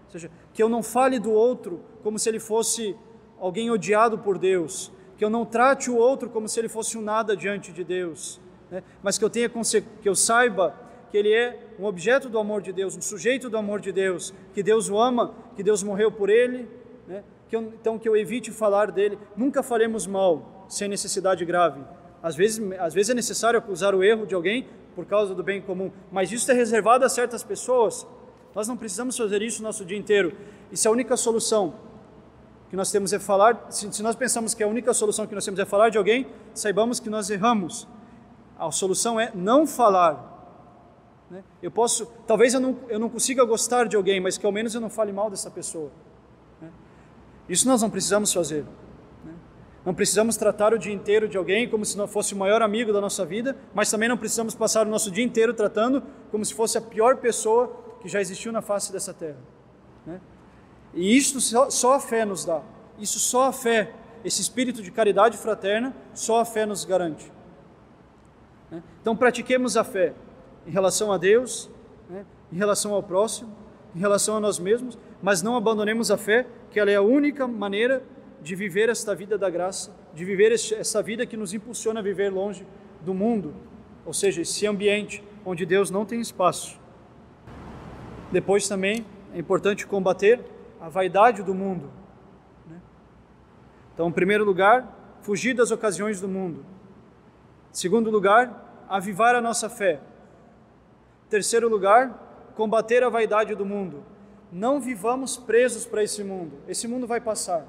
Ou 0.05 0.11
seja, 0.11 0.32
que 0.53 0.61
eu 0.61 0.69
não 0.69 0.84
fale 0.84 1.19
do 1.19 1.32
outro 1.32 1.82
como 2.01 2.19
se 2.19 2.30
ele 2.30 2.39
fosse 2.39 2.95
alguém 3.39 3.69
odiado 3.69 4.17
por 4.17 4.38
Deus, 4.38 4.91
que 5.17 5.24
eu 5.24 5.30
não 5.30 5.45
trate 5.45 5.89
o 5.89 5.95
outro 5.95 6.30
como 6.30 6.47
se 6.47 6.59
ele 6.59 6.69
fosse 6.69 6.97
um 6.97 7.01
nada 7.01 7.36
diante 7.36 7.71
de 7.71 7.84
Deus, 7.84 8.39
né? 8.69 8.84
mas 9.01 9.17
que 9.17 9.26
eu 9.26 9.30
tenha 9.30 9.49
que 9.49 10.09
eu 10.09 10.15
saiba 10.15 10.76
que 11.14 11.18
ele 11.20 11.32
é 11.32 11.59
um 11.78 11.86
objeto 11.86 12.28
do 12.28 12.39
amor 12.39 12.59
de 12.59 12.74
Deus, 12.74 12.97
um 12.97 13.01
sujeito 13.01 13.47
do 13.47 13.55
amor 13.55 13.80
de 13.80 13.91
Deus, 13.91 14.34
que 14.51 14.64
Deus 14.64 14.89
o 14.89 14.97
ama, 14.97 15.36
que 15.55 15.61
Deus 15.61 15.84
morreu 15.84 16.11
por 16.11 16.28
ele, 16.28 16.68
né? 17.07 17.24
que 17.47 17.55
eu, 17.55 17.61
então 17.80 17.99
que 17.99 18.09
eu 18.09 18.18
evite 18.18 18.49
falar 18.49 18.89
dele. 18.89 19.20
Nunca 19.38 19.61
falemos 19.61 20.07
mal 20.07 20.66
sem 20.68 20.88
necessidade 20.88 21.45
grave. 21.45 21.82
Às 22.24 22.36
vezes, 22.36 22.59
às 22.80 22.95
vezes 22.95 23.11
é 23.11 23.14
necessário 23.14 23.59
acusar 23.59 23.93
o 23.93 24.03
erro 24.03 24.26
de 24.26 24.34
alguém 24.34 24.68
por 24.95 25.05
causa 25.05 25.36
do 25.36 25.43
bem 25.43 25.61
comum, 25.61 25.91
mas 26.11 26.32
isso 26.32 26.49
é 26.49 26.55
reservado 26.55 27.05
a 27.05 27.09
certas 27.09 27.43
pessoas. 27.43 28.07
Nós 28.55 28.68
não 28.68 28.76
precisamos 28.76 29.16
fazer 29.16 29.43
isso 29.43 29.59
o 29.59 29.64
nosso 29.64 29.86
dia 29.86 29.99
inteiro. 29.99 30.36
Isso 30.72 30.88
é 30.88 30.89
a 30.89 30.91
única 30.91 31.16
solução 31.16 31.76
que 32.72 32.76
nós 32.76 32.89
temos 32.89 33.14
é 33.14 33.20
falar, 33.20 33.68
se, 33.70 33.93
se 33.93 34.01
nós 34.01 34.16
pensamos 34.16 34.55
que 34.55 34.64
a 34.64 34.68
única 34.68 34.91
solução 34.95 35.28
que 35.28 35.36
nós 35.36 35.45
temos 35.45 35.59
é 35.59 35.66
falar 35.66 35.89
de 35.89 35.97
alguém, 35.99 36.26
saibamos 36.55 36.99
que 36.99 37.07
nós 37.07 37.30
erramos. 37.30 37.88
A 38.57 38.72
solução 38.72 39.20
é 39.20 39.32
não 39.36 39.68
falar. 39.68 40.33
Né? 41.34 41.44
Eu 41.64 41.72
posso, 41.72 42.06
talvez 42.28 42.54
eu 42.54 42.60
não, 42.60 42.78
eu 42.88 43.00
não 43.00 43.10
consiga 43.10 43.44
gostar 43.44 43.88
de 43.88 43.96
alguém, 43.96 44.20
mas 44.20 44.38
que 44.38 44.46
ao 44.46 44.52
menos 44.52 44.76
eu 44.76 44.80
não 44.80 44.90
fale 44.90 45.12
mal 45.12 45.32
dessa 45.32 45.50
pessoa. 45.50 45.90
Né? 46.62 46.70
Isso 47.50 47.68
nós 47.68 47.82
não 47.82 47.90
precisamos 47.90 48.32
fazer. 48.32 48.64
Né? 49.26 49.34
Não 49.84 49.96
precisamos 49.96 50.38
tratar 50.38 50.76
o 50.76 50.78
dia 50.78 50.94
inteiro 50.94 51.28
de 51.28 51.36
alguém 51.36 51.68
como 51.68 51.84
se 51.86 51.98
não 51.98 52.08
fosse 52.08 52.36
o 52.36 52.38
maior 52.38 52.62
amigo 52.62 52.94
da 52.94 53.02
nossa 53.02 53.26
vida, 53.26 53.58
mas 53.74 53.90
também 53.90 54.08
não 54.08 54.16
precisamos 54.16 54.54
passar 54.54 54.86
o 54.86 54.90
nosso 54.92 55.10
dia 55.10 55.24
inteiro 55.24 55.56
tratando 55.56 56.04
como 56.30 56.46
se 56.46 56.54
fosse 56.54 56.78
a 56.78 56.82
pior 56.82 57.18
pessoa 57.18 57.80
que 58.00 58.08
já 58.08 58.22
existiu 58.22 58.52
na 58.52 58.62
face 58.62 58.92
dessa 58.92 59.12
terra. 59.12 59.40
Né? 60.06 60.22
E 60.94 61.18
isso 61.18 61.42
só, 61.42 61.68
só 61.72 61.94
a 61.96 62.00
fé 62.00 62.26
nos 62.26 62.46
dá. 62.46 62.62
Isso 63.00 63.18
só 63.18 63.48
a 63.48 63.52
fé, 63.52 63.92
esse 64.24 64.40
espírito 64.40 64.84
de 64.84 64.92
caridade 64.92 65.36
fraterna, 65.36 65.96
só 66.14 66.42
a 66.42 66.46
fé 66.46 66.64
nos 66.64 66.86
garante. 66.86 67.32
Né? 68.70 68.84
Então 69.02 69.16
pratiquemos 69.16 69.76
a 69.76 69.84
fé 69.84 70.14
em 70.66 70.72
relação 70.72 71.11
a 71.11 71.18
Deus, 71.18 71.70
né? 72.09 72.26
em 72.51 72.57
relação 72.57 72.93
ao 72.93 73.03
próximo, 73.03 73.53
em 73.95 73.99
relação 73.99 74.38
a 74.38 74.39
nós 74.39 74.59
mesmos, 74.59 74.97
mas 75.22 75.41
não 75.41 75.55
abandonemos 75.55 76.09
a 76.11 76.18
fé, 76.18 76.47
que 76.72 76.80
ela 76.80 76.91
é 76.91 76.95
a 76.95 77.01
única 77.01 77.47
maneira 77.47 78.03
de 78.41 78.55
viver 78.55 78.89
esta 78.89 79.16
vida 79.16 79.38
da 79.38 79.49
graça, 79.49 79.95
de 80.14 80.26
viver 80.26 80.51
essa 80.51 81.01
vida 81.01 81.26
que 81.26 81.38
nos 81.38 81.53
impulsiona 81.53 81.99
a 81.99 82.03
viver 82.03 82.30
longe 82.32 82.66
do 83.01 83.14
mundo, 83.14 83.53
ou 84.05 84.14
seja, 84.14 84.41
esse 84.41 84.68
ambiente 84.68 85.24
onde 85.45 85.66
Deus 85.66 85.89
não 85.89 86.05
tem 86.05 86.20
espaço. 86.20 86.80
Depois 88.32 88.68
também 88.68 89.05
é 89.34 89.39
importante 89.39 89.86
combater 89.86 90.39
a 90.82 90.89
vaidade 90.89 91.43
do 91.43 91.53
mundo. 91.53 91.89
Né? 92.68 92.82
Então, 93.93 94.09
em 94.09 94.11
primeiro 94.11 94.43
lugar, 94.43 95.18
fugir 95.22 95.53
das 95.53 95.72
ocasiões 95.72 96.20
do 96.20 96.28
mundo. 96.28 96.66
Em 97.72 97.76
segundo 97.76 98.09
lugar, 98.09 98.86
avivar 98.89 99.36
a 99.36 99.41
nossa 99.41 99.70
fé. 99.70 100.01
Terceiro 101.34 101.68
lugar, 101.68 102.54
combater 102.56 103.02
a 103.02 103.10
vaidade 103.10 103.56
do 103.56 103.66
mundo. 103.66 104.04
Não 104.52 104.80
vivamos 104.80 105.36
presos 105.36 105.84
para 105.84 106.04
esse 106.04 106.24
mundo. 106.24 106.60
Esse 106.68 106.88
mundo 106.88 107.08
vai 107.08 107.20
passar. 107.20 107.66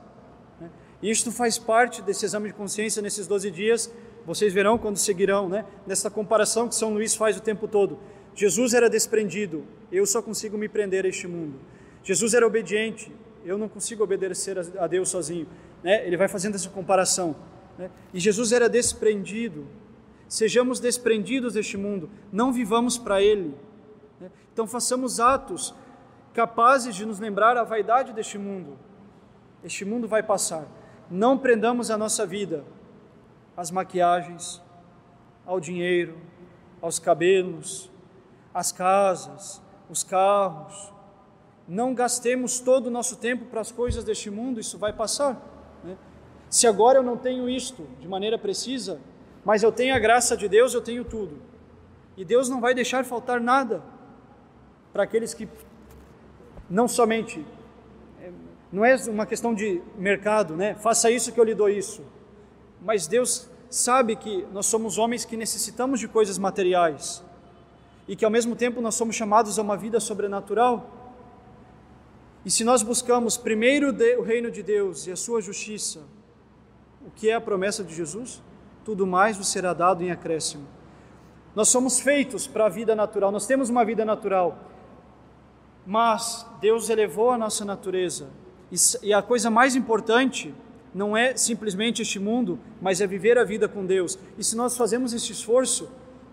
Né? 0.60 0.68
Isto 1.02 1.32
faz 1.32 1.58
parte 1.58 2.02
desse 2.02 2.26
exame 2.26 2.48
de 2.48 2.54
consciência 2.54 3.00
nesses 3.00 3.26
12 3.26 3.50
dias. 3.50 3.90
Vocês 4.26 4.52
verão 4.52 4.76
quando 4.76 4.98
seguirão, 4.98 5.48
né? 5.48 5.64
nessa 5.86 6.10
comparação 6.10 6.68
que 6.68 6.74
São 6.74 6.92
Luís 6.92 7.16
faz 7.16 7.38
o 7.38 7.40
tempo 7.40 7.66
todo. 7.66 7.98
Jesus 8.34 8.74
era 8.74 8.90
desprendido, 8.90 9.64
eu 9.90 10.04
só 10.04 10.20
consigo 10.20 10.58
me 10.58 10.68
prender 10.68 11.06
a 11.06 11.08
este 11.08 11.26
mundo. 11.26 11.58
Jesus 12.02 12.34
era 12.34 12.46
obediente, 12.46 13.10
eu 13.46 13.56
não 13.56 13.66
consigo 13.66 14.04
obedecer 14.04 14.58
a 14.78 14.86
Deus 14.86 15.08
sozinho. 15.08 15.48
Né? 15.82 16.06
Ele 16.06 16.18
vai 16.18 16.28
fazendo 16.28 16.56
essa 16.56 16.68
comparação. 16.68 17.34
Né? 17.78 17.90
E 18.12 18.20
Jesus 18.20 18.52
era 18.52 18.68
desprendido. 18.68 19.66
Sejamos 20.28 20.80
desprendidos 20.80 21.54
deste 21.54 21.76
mundo, 21.76 22.10
não 22.32 22.52
vivamos 22.52 22.98
para 22.98 23.22
Ele. 23.22 23.54
Né? 24.20 24.30
Então 24.52 24.66
façamos 24.66 25.20
atos 25.20 25.74
capazes 26.32 26.94
de 26.94 27.06
nos 27.06 27.20
lembrar 27.20 27.56
a 27.56 27.64
vaidade 27.64 28.12
deste 28.12 28.38
mundo. 28.38 28.76
Este 29.62 29.84
mundo 29.84 30.08
vai 30.08 30.22
passar. 30.22 30.66
Não 31.10 31.38
prendamos 31.38 31.90
a 31.90 31.96
nossa 31.96 32.26
vida 32.26 32.64
às 33.56 33.70
maquiagens, 33.70 34.60
ao 35.46 35.60
dinheiro, 35.60 36.16
aos 36.80 36.98
cabelos, 36.98 37.90
às 38.52 38.72
casas, 38.72 39.62
os 39.88 40.02
carros, 40.02 40.92
não 41.66 41.94
gastemos 41.94 42.60
todo 42.60 42.86
o 42.88 42.90
nosso 42.90 43.16
tempo 43.16 43.46
para 43.46 43.60
as 43.60 43.72
coisas 43.72 44.04
deste 44.04 44.30
mundo, 44.30 44.60
isso 44.60 44.76
vai 44.76 44.92
passar. 44.92 45.40
Né? 45.82 45.96
Se 46.50 46.66
agora 46.66 46.98
eu 46.98 47.02
não 47.02 47.16
tenho 47.16 47.48
isto 47.48 47.86
de 48.00 48.06
maneira 48.06 48.38
precisa, 48.38 49.00
mas 49.44 49.62
eu 49.62 49.70
tenho 49.70 49.94
a 49.94 49.98
graça 49.98 50.36
de 50.36 50.48
Deus, 50.48 50.72
eu 50.72 50.80
tenho 50.80 51.04
tudo. 51.04 51.36
E 52.16 52.24
Deus 52.24 52.48
não 52.48 52.60
vai 52.60 52.74
deixar 52.74 53.04
faltar 53.04 53.40
nada 53.40 53.82
para 54.92 55.02
aqueles 55.02 55.34
que 55.34 55.48
não 56.70 56.88
somente 56.88 57.44
é, 58.22 58.30
não 58.72 58.84
é 58.84 58.96
uma 59.08 59.26
questão 59.26 59.54
de 59.54 59.82
mercado, 59.98 60.56
né? 60.56 60.74
Faça 60.74 61.10
isso 61.10 61.32
que 61.32 61.38
eu 61.38 61.44
lhe 61.44 61.54
dou 61.54 61.68
isso. 61.68 62.02
Mas 62.80 63.06
Deus 63.06 63.48
sabe 63.68 64.14
que 64.16 64.46
nós 64.52 64.66
somos 64.66 64.98
homens 64.98 65.24
que 65.24 65.36
necessitamos 65.36 65.98
de 65.98 66.06
coisas 66.06 66.38
materiais 66.38 67.22
e 68.06 68.14
que 68.14 68.24
ao 68.24 68.30
mesmo 68.30 68.54
tempo 68.54 68.80
nós 68.80 68.94
somos 68.94 69.16
chamados 69.16 69.58
a 69.58 69.62
uma 69.62 69.76
vida 69.76 69.98
sobrenatural. 69.98 70.90
E 72.44 72.50
se 72.50 72.62
nós 72.62 72.82
buscamos 72.82 73.36
primeiro 73.36 73.94
o 74.18 74.22
reino 74.22 74.50
de 74.50 74.62
Deus 74.62 75.06
e 75.06 75.12
a 75.12 75.16
sua 75.16 75.40
justiça, 75.40 76.02
o 77.04 77.10
que 77.10 77.30
é 77.30 77.34
a 77.34 77.40
promessa 77.40 77.82
de 77.82 77.94
Jesus? 77.94 78.42
Tudo 78.84 79.06
mais 79.06 79.36
vos 79.36 79.48
será 79.48 79.72
dado 79.72 80.02
em 80.02 80.10
acréscimo. 80.10 80.66
Nós 81.54 81.68
somos 81.68 82.00
feitos 82.00 82.46
para 82.46 82.66
a 82.66 82.68
vida 82.68 82.94
natural, 82.94 83.30
nós 83.30 83.46
temos 83.46 83.70
uma 83.70 83.84
vida 83.84 84.04
natural, 84.04 84.58
mas 85.86 86.46
Deus 86.60 86.88
elevou 86.88 87.30
a 87.30 87.38
nossa 87.38 87.64
natureza. 87.64 88.28
E 89.02 89.12
a 89.12 89.22
coisa 89.22 89.50
mais 89.50 89.76
importante 89.76 90.52
não 90.94 91.16
é 91.16 91.36
simplesmente 91.36 92.02
este 92.02 92.18
mundo, 92.18 92.58
mas 92.80 93.00
é 93.00 93.06
viver 93.06 93.38
a 93.38 93.44
vida 93.44 93.68
com 93.68 93.84
Deus. 93.84 94.18
E 94.36 94.44
se 94.44 94.56
nós 94.56 94.76
fazemos 94.76 95.12
este 95.12 95.32
esforço, 95.32 95.88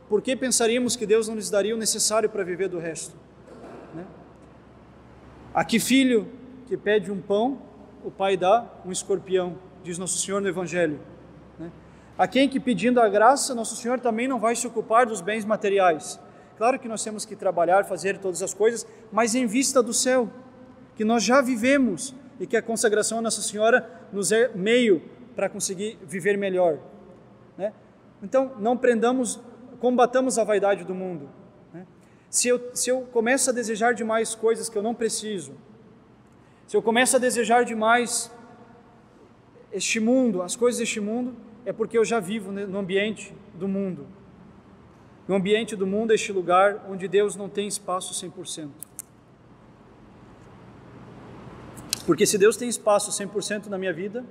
por 0.10 0.22
que 0.22 0.36
pensaríamos 0.36 0.96
que 0.96 1.06
Deus 1.06 1.28
não 1.28 1.36
nos 1.36 1.50
daria 1.50 1.76
o 1.76 1.78
necessário 1.78 2.30
para 2.30 2.44
viver 2.44 2.68
do 2.68 2.80
resto? 2.80 3.16
Né? 3.94 4.06
A 5.54 5.64
que 5.64 5.80
filho 5.80 6.28
que 6.68 6.78
pede 6.78 7.12
um 7.12 7.22
pão, 7.22 7.62
o 8.04 8.10
pai 8.10 8.38
dá 8.38 8.66
um 8.86 8.92
escorpião, 8.92 9.58
diz 9.84 9.98
Nosso 9.98 10.18
Senhor 10.18 10.42
no 10.42 10.48
Evangelho. 10.48 11.00
A 12.18 12.28
quem 12.28 12.48
que 12.48 12.60
pedindo 12.60 13.00
a 13.00 13.10
graça, 13.10 13.56
Nosso 13.56 13.76
Senhor 13.76 14.00
também 14.00 14.28
não 14.28 14.40
vai 14.40 14.56
se 14.56 14.68
ocupar 14.68 15.06
dos 15.06 15.22
bens 15.22 15.46
materiais. 15.46 16.20
Claro 16.58 16.78
que 16.78 16.88
nós 16.88 17.04
temos 17.04 17.26
que 17.26 17.36
trabalhar, 17.36 17.86
fazer 17.86 18.18
todas 18.18 18.44
as 18.44 18.54
coisas, 18.54 18.86
mas 19.12 19.34
em 19.34 19.48
vista 19.48 19.82
do 19.82 19.94
céu, 19.94 20.30
que 20.96 21.04
nós 21.04 21.24
já 21.24 21.42
vivemos 21.42 22.14
e 22.40 22.46
que 22.46 22.56
a 22.56 22.62
consagração 22.62 23.20
a 23.20 23.22
Nossa 23.22 23.42
Senhora 23.42 23.90
nos 24.12 24.32
é 24.32 24.50
meio 24.54 25.02
para 25.36 25.50
conseguir 25.50 25.98
viver 26.04 26.38
melhor. 26.38 26.78
Né? 27.58 27.74
Então, 28.22 28.52
não 28.60 28.78
prendamos, 28.78 29.40
combatamos 29.80 30.38
a 30.38 30.44
vaidade 30.44 30.84
do 30.84 30.94
mundo. 30.94 31.30
Né? 31.74 31.88
Se, 32.30 32.48
eu, 32.48 32.70
se 32.74 32.90
eu 32.90 33.02
começo 33.12 33.50
a 33.50 33.54
desejar 33.54 33.94
demais 33.94 34.36
coisas 34.36 34.70
que 34.70 34.78
eu 34.78 34.84
não 34.84 34.94
preciso, 34.94 35.54
se 36.68 36.78
eu 36.78 36.82
começo 36.82 37.16
a 37.16 37.20
desejar 37.20 37.66
demais 37.66 38.32
este 39.72 40.00
mundo, 40.00 40.42
as 40.42 40.56
coisas 40.56 40.80
deste 40.80 41.00
mundo, 41.00 41.36
é 41.66 41.72
porque 41.72 41.98
eu 41.98 42.06
já 42.06 42.20
vivo 42.20 42.52
no 42.52 42.80
ambiente 42.80 43.34
do 43.54 43.68
mundo. 43.68 44.08
No 45.28 45.36
ambiente 45.36 45.76
do 45.76 45.86
mundo, 45.86 46.12
este 46.12 46.32
lugar 46.32 46.86
onde 46.90 47.08
Deus 47.08 47.36
não 47.36 47.48
tem 47.48 47.68
espaço 47.68 48.14
100%. 48.14 48.70
Porque 52.06 52.26
se 52.26 52.38
Deus 52.38 52.58
tem 52.58 52.68
espaço 52.68 53.12
100% 53.12 53.68
na 53.68 53.78
minha 53.78 53.94
vida, 53.94 54.26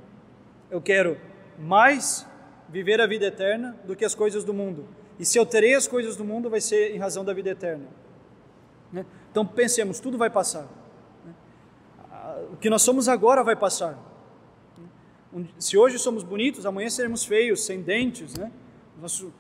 eu 0.70 0.80
quero 0.80 1.16
mais 1.58 2.26
viver 2.68 3.00
a 3.00 3.06
vida 3.06 3.26
eterna 3.26 3.76
do 3.84 3.94
que 3.94 4.04
as 4.04 4.14
coisas 4.14 4.44
do 4.44 4.52
mundo. 4.52 4.86
E 5.18 5.24
se 5.24 5.38
eu 5.38 5.46
terei 5.46 5.74
as 5.74 5.86
coisas 5.86 6.16
do 6.16 6.24
mundo, 6.24 6.50
vai 6.50 6.60
ser 6.60 6.94
em 6.94 6.98
razão 6.98 7.24
da 7.24 7.32
vida 7.32 7.50
eterna. 7.50 7.86
Né? 8.92 9.04
Então 9.30 9.46
pensemos, 9.46 10.00
tudo 10.00 10.18
vai 10.18 10.30
passar. 10.30 10.66
Né? 11.24 11.34
O 12.52 12.56
que 12.56 12.68
nós 12.68 12.82
somos 12.82 13.08
agora 13.08 13.44
vai 13.44 13.54
passar. 13.54 13.98
Se 15.58 15.76
hoje 15.76 15.98
somos 15.98 16.22
bonitos, 16.22 16.66
amanhã 16.66 16.90
seremos 16.90 17.24
feios, 17.24 17.64
sem 17.64 17.82
dentes, 17.82 18.36
né? 18.36 18.50
Nosso, 19.00 19.32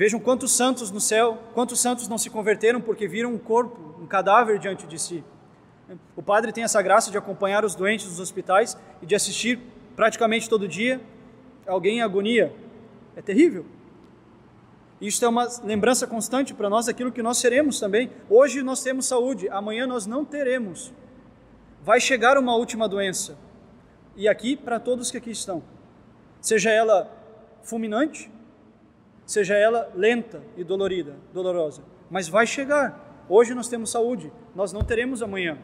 Vejam 0.00 0.18
quantos 0.18 0.52
santos 0.52 0.90
no 0.90 0.98
céu, 0.98 1.38
quantos 1.52 1.78
santos 1.78 2.08
não 2.08 2.16
se 2.16 2.30
converteram 2.30 2.80
porque 2.80 3.06
viram 3.06 3.34
um 3.34 3.38
corpo, 3.38 4.02
um 4.02 4.06
cadáver 4.06 4.58
diante 4.58 4.86
de 4.86 4.98
si. 4.98 5.22
O 6.16 6.22
padre 6.22 6.52
tem 6.52 6.64
essa 6.64 6.80
graça 6.80 7.10
de 7.10 7.18
acompanhar 7.18 7.66
os 7.66 7.74
doentes 7.74 8.06
nos 8.06 8.18
hospitais 8.18 8.78
e 9.02 9.04
de 9.04 9.14
assistir 9.14 9.60
praticamente 9.94 10.48
todo 10.48 10.66
dia 10.66 11.02
alguém 11.66 11.98
em 11.98 12.00
agonia. 12.00 12.50
É 13.14 13.20
terrível. 13.20 13.66
Isso 15.02 15.22
é 15.22 15.28
uma 15.28 15.46
lembrança 15.64 16.06
constante 16.06 16.54
para 16.54 16.70
nós 16.70 16.86
daquilo 16.86 17.12
que 17.12 17.22
nós 17.22 17.36
seremos 17.36 17.78
também. 17.78 18.10
Hoje 18.30 18.62
nós 18.62 18.82
temos 18.82 19.04
saúde, 19.04 19.50
amanhã 19.50 19.86
nós 19.86 20.06
não 20.06 20.24
teremos. 20.24 20.90
Vai 21.82 22.00
chegar 22.00 22.38
uma 22.38 22.56
última 22.56 22.88
doença. 22.88 23.36
E 24.16 24.28
aqui, 24.28 24.56
para 24.56 24.80
todos 24.80 25.10
que 25.10 25.16
aqui 25.16 25.30
estão, 25.30 25.62
seja 26.40 26.70
ela 26.70 27.10
fulminante, 27.62 28.30
seja 29.24 29.54
ela 29.54 29.90
lenta 29.94 30.42
e 30.56 30.64
dolorida, 30.64 31.16
dolorosa, 31.32 31.82
mas 32.10 32.28
vai 32.28 32.46
chegar. 32.46 33.24
Hoje 33.28 33.54
nós 33.54 33.68
temos 33.68 33.90
saúde, 33.90 34.32
nós 34.54 34.72
não 34.72 34.82
teremos 34.82 35.22
amanhã. 35.22 35.58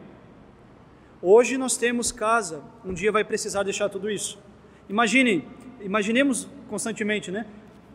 Hoje 1.20 1.58
nós 1.58 1.76
temos 1.76 2.12
casa, 2.12 2.62
um 2.84 2.94
dia 2.94 3.10
vai 3.10 3.24
precisar 3.24 3.62
deixar 3.62 3.88
tudo 3.88 4.08
isso. 4.10 4.38
Imagine, 4.88 5.46
imaginemos 5.80 6.46
constantemente, 6.68 7.30
né? 7.30 7.46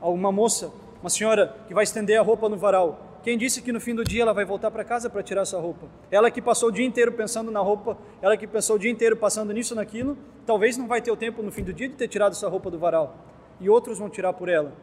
Uma 0.02 0.32
moça, 0.32 0.72
uma 1.00 1.10
senhora 1.10 1.56
que 1.68 1.74
vai 1.74 1.84
estender 1.84 2.20
a 2.20 2.22
roupa 2.22 2.50
no 2.50 2.58
varal. 2.58 3.11
Quem 3.24 3.38
disse 3.38 3.62
que 3.62 3.72
no 3.72 3.80
fim 3.80 3.94
do 3.94 4.04
dia 4.04 4.24
ela 4.24 4.34
vai 4.34 4.46
voltar 4.46 4.72
para 4.72 4.84
casa 4.84 5.10
para 5.10 5.22
tirar 5.22 5.42
essa 5.42 5.60
roupa? 5.60 5.88
Ela 6.10 6.32
que 6.32 6.42
passou 6.42 6.70
o 6.70 6.72
dia 6.72 6.86
inteiro 6.86 7.12
pensando 7.12 7.52
na 7.52 7.60
roupa, 7.60 7.98
ela 8.22 8.36
que 8.36 8.48
passou 8.48 8.76
o 8.78 8.80
dia 8.80 8.90
inteiro 8.90 9.16
passando 9.16 9.54
nisso, 9.54 9.76
naquilo, 9.76 10.18
talvez 10.46 10.78
não 10.78 10.88
vai 10.88 11.02
ter 11.02 11.12
o 11.12 11.16
tempo 11.16 11.44
no 11.44 11.52
fim 11.52 11.64
do 11.64 11.72
dia 11.72 11.88
de 11.88 11.96
ter 11.96 12.08
tirado 12.08 12.32
essa 12.32 12.48
roupa 12.50 12.72
do 12.72 12.80
varal. 12.80 13.16
E 13.60 13.70
outros 13.70 14.00
vão 14.00 14.10
tirar 14.10 14.34
por 14.34 14.50
ela 14.50 14.74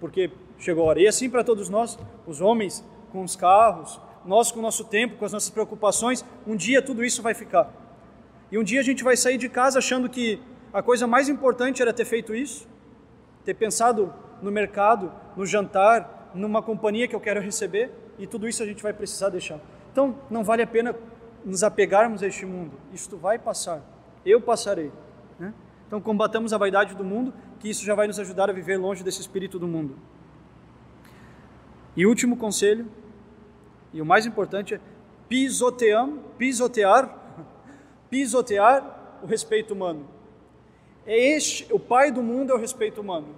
porque 0.00 0.30
chegou 0.58 0.84
a 0.84 0.86
hora. 0.88 1.00
E 1.00 1.06
assim 1.06 1.28
para 1.28 1.44
todos 1.44 1.68
nós, 1.68 1.98
os 2.26 2.40
homens 2.40 2.82
com 3.12 3.22
os 3.22 3.36
carros, 3.36 4.00
nós 4.24 4.50
com 4.50 4.58
o 4.58 4.62
nosso 4.62 4.84
tempo, 4.84 5.16
com 5.16 5.24
as 5.24 5.32
nossas 5.32 5.50
preocupações, 5.50 6.24
um 6.46 6.56
dia 6.56 6.82
tudo 6.82 7.04
isso 7.04 7.22
vai 7.22 7.34
ficar. 7.34 7.70
E 8.50 8.58
um 8.58 8.64
dia 8.64 8.80
a 8.80 8.82
gente 8.82 9.04
vai 9.04 9.16
sair 9.16 9.36
de 9.36 9.48
casa 9.48 9.78
achando 9.78 10.08
que 10.08 10.40
a 10.72 10.82
coisa 10.82 11.06
mais 11.06 11.28
importante 11.28 11.82
era 11.82 11.92
ter 11.92 12.04
feito 12.04 12.34
isso, 12.34 12.66
ter 13.44 13.54
pensado 13.54 14.12
no 14.42 14.50
mercado, 14.50 15.12
no 15.36 15.44
jantar, 15.44 16.19
numa 16.34 16.62
companhia 16.62 17.08
que 17.08 17.14
eu 17.14 17.20
quero 17.20 17.40
receber, 17.40 17.90
e 18.18 18.26
tudo 18.26 18.48
isso 18.48 18.62
a 18.62 18.66
gente 18.66 18.82
vai 18.82 18.92
precisar 18.92 19.28
deixar. 19.28 19.60
Então, 19.92 20.16
não 20.30 20.44
vale 20.44 20.62
a 20.62 20.66
pena 20.66 20.94
nos 21.44 21.62
apegarmos 21.62 22.22
a 22.22 22.26
este 22.26 22.46
mundo. 22.46 22.72
Isto 22.92 23.16
vai 23.16 23.38
passar. 23.38 23.82
Eu 24.24 24.40
passarei. 24.40 24.92
Né? 25.38 25.52
Então, 25.86 26.00
combatamos 26.00 26.52
a 26.52 26.58
vaidade 26.58 26.94
do 26.94 27.04
mundo 27.04 27.32
que 27.58 27.68
isso 27.68 27.84
já 27.84 27.94
vai 27.94 28.06
nos 28.06 28.18
ajudar 28.18 28.48
a 28.48 28.52
viver 28.52 28.76
longe 28.76 29.02
desse 29.02 29.20
espírito 29.20 29.58
do 29.58 29.66
mundo. 29.66 29.96
E 31.96 32.06
último 32.06 32.36
conselho, 32.36 32.86
e 33.92 34.00
o 34.00 34.06
mais 34.06 34.24
importante 34.24 34.74
é 34.74 34.80
pisoteam, 35.28 36.20
pisotear, 36.38 37.18
pisotear 38.08 39.18
o 39.22 39.26
respeito 39.26 39.74
humano. 39.74 40.06
É 41.06 41.16
este, 41.34 41.66
o 41.72 41.78
pai 41.78 42.10
do 42.10 42.22
mundo 42.22 42.52
é 42.52 42.54
o 42.54 42.58
respeito 42.58 43.00
humano. 43.00 43.28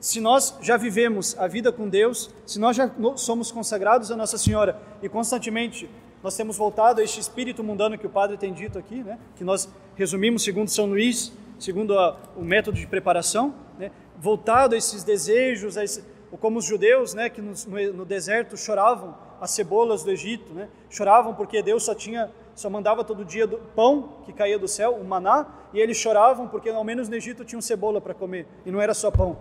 Se 0.00 0.20
nós 0.20 0.56
já 0.60 0.76
vivemos 0.76 1.36
a 1.38 1.46
vida 1.46 1.72
com 1.72 1.88
Deus, 1.88 2.30
se 2.44 2.58
nós 2.58 2.76
já 2.76 2.90
somos 3.16 3.50
consagrados 3.50 4.10
a 4.10 4.16
Nossa 4.16 4.38
Senhora 4.38 4.80
e 5.02 5.08
constantemente 5.08 5.88
nós 6.22 6.36
temos 6.36 6.56
voltado 6.56 7.00
a 7.00 7.04
este 7.04 7.20
espírito 7.20 7.62
mundano 7.62 7.96
que 7.96 8.06
o 8.06 8.10
Padre 8.10 8.36
tem 8.36 8.52
dito 8.52 8.78
aqui, 8.78 9.02
né? 9.02 9.18
que 9.36 9.44
nós 9.44 9.68
resumimos 9.94 10.42
segundo 10.42 10.68
São 10.68 10.86
Luís, 10.86 11.32
segundo 11.58 11.98
a, 11.98 12.16
o 12.36 12.42
método 12.42 12.76
de 12.76 12.86
preparação, 12.86 13.54
né, 13.78 13.90
voltado 14.18 14.74
a 14.74 14.78
esses 14.78 15.02
desejos, 15.02 15.76
a 15.76 15.84
esse, 15.84 16.04
como 16.40 16.58
os 16.58 16.64
judeus, 16.64 17.14
né, 17.14 17.30
que 17.30 17.40
no, 17.40 17.52
no, 17.94 18.04
deserto 18.04 18.56
choravam 18.56 19.16
as 19.40 19.50
cebolas 19.50 20.02
do 20.02 20.10
Egito, 20.10 20.52
né, 20.52 20.68
choravam 20.90 21.34
porque 21.34 21.62
Deus 21.62 21.84
só 21.84 21.94
tinha, 21.94 22.30
só 22.54 22.68
mandava 22.68 23.04
todo 23.04 23.24
dia 23.24 23.46
do, 23.46 23.58
pão 23.74 24.20
que 24.24 24.32
caía 24.32 24.58
do 24.58 24.68
céu, 24.68 24.94
o 24.94 25.04
maná, 25.04 25.46
e 25.72 25.80
eles 25.80 25.96
choravam 25.96 26.48
porque 26.48 26.68
ao 26.68 26.84
menos 26.84 27.08
no 27.08 27.14
Egito 27.14 27.44
tinham 27.44 27.60
cebola 27.60 28.00
para 28.00 28.14
comer 28.14 28.46
e 28.64 28.70
não 28.70 28.80
era 28.80 28.94
só 28.94 29.10
pão. 29.10 29.38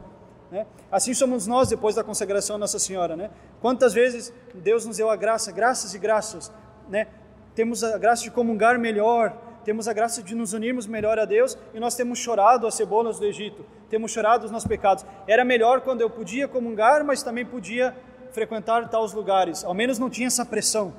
Né? 0.55 0.65
Assim 0.89 1.13
somos 1.13 1.45
nós 1.45 1.67
depois 1.67 1.95
da 1.95 2.03
consagração 2.03 2.55
a 2.55 2.59
Nossa 2.59 2.79
Senhora. 2.79 3.17
Né? 3.17 3.29
Quantas 3.59 3.93
vezes 3.93 4.31
Deus 4.53 4.85
nos 4.85 4.95
deu 4.95 5.09
a 5.09 5.15
graça, 5.17 5.51
graças 5.51 5.93
e 5.93 5.99
graças, 5.99 6.49
né? 6.87 7.07
temos 7.53 7.83
a 7.83 7.97
graça 7.97 8.23
de 8.23 8.31
comungar 8.31 8.79
melhor, 8.79 9.35
temos 9.65 9.85
a 9.89 9.91
graça 9.91 10.23
de 10.23 10.33
nos 10.33 10.53
unirmos 10.53 10.87
melhor 10.87 11.19
a 11.19 11.25
Deus 11.25 11.57
e 11.73 11.79
nós 11.79 11.93
temos 11.93 12.19
chorado 12.19 12.65
as 12.65 12.73
cebolas 12.73 13.19
do 13.19 13.25
Egito, 13.25 13.65
temos 13.89 14.13
chorado 14.13 14.45
os 14.45 14.51
nossos 14.51 14.65
pecados. 14.65 15.05
Era 15.27 15.43
melhor 15.43 15.81
quando 15.81 15.99
eu 15.99 16.09
podia 16.09 16.47
comungar, 16.47 17.03
mas 17.03 17.21
também 17.21 17.45
podia 17.45 17.93
frequentar 18.31 18.87
tais 18.87 19.11
lugares, 19.11 19.61
ao 19.61 19.73
menos 19.73 19.99
não 19.99 20.09
tinha 20.09 20.27
essa 20.27 20.45
pressão. 20.45 20.93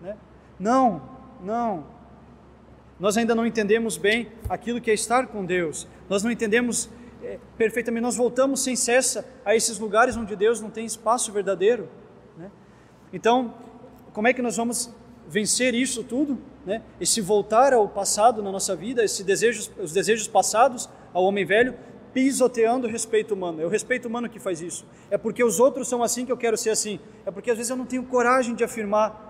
Né? 0.00 0.16
Não, 0.58 1.00
não. 1.40 1.84
Nós 2.98 3.16
ainda 3.16 3.36
não 3.36 3.46
entendemos 3.46 3.96
bem 3.96 4.32
aquilo 4.48 4.80
que 4.80 4.90
é 4.90 4.94
estar 4.94 5.28
com 5.28 5.44
Deus, 5.44 5.86
nós 6.08 6.24
não 6.24 6.30
entendemos 6.30 6.90
é, 7.22 7.38
perfeitamente, 7.56 8.02
nós 8.02 8.16
voltamos 8.16 8.62
sem 8.62 8.76
cessa 8.76 9.26
a 9.44 9.54
esses 9.54 9.78
lugares 9.78 10.16
onde 10.16 10.34
Deus 10.36 10.60
não 10.60 10.70
tem 10.70 10.84
espaço 10.84 11.32
verdadeiro. 11.32 11.88
Né? 12.36 12.50
Então, 13.12 13.54
como 14.12 14.28
é 14.28 14.32
que 14.32 14.42
nós 14.42 14.56
vamos 14.56 14.90
vencer 15.28 15.74
isso 15.74 16.02
tudo? 16.02 16.38
né, 16.64 16.82
esse 17.00 17.20
voltar 17.20 17.72
ao 17.72 17.88
passado 17.88 18.42
na 18.42 18.52
nossa 18.52 18.76
vida, 18.76 19.04
esse 19.04 19.24
desejos, 19.24 19.70
os 19.78 19.92
desejos 19.92 20.28
passados 20.28 20.88
ao 21.12 21.24
homem 21.24 21.44
velho, 21.44 21.74
pisoteando 22.12 22.86
o 22.86 22.90
respeito 22.90 23.34
humano. 23.34 23.62
É 23.62 23.66
o 23.66 23.68
respeito 23.68 24.06
humano 24.06 24.28
que 24.28 24.38
faz 24.38 24.60
isso. 24.60 24.84
É 25.10 25.16
porque 25.16 25.42
os 25.42 25.60
outros 25.60 25.88
são 25.88 26.02
assim 26.02 26.26
que 26.26 26.32
eu 26.32 26.36
quero 26.36 26.56
ser 26.56 26.70
assim. 26.70 26.98
É 27.24 27.30
porque 27.30 27.50
às 27.50 27.56
vezes 27.56 27.70
eu 27.70 27.76
não 27.76 27.86
tenho 27.86 28.02
coragem 28.02 28.54
de 28.54 28.64
afirmar 28.64 29.28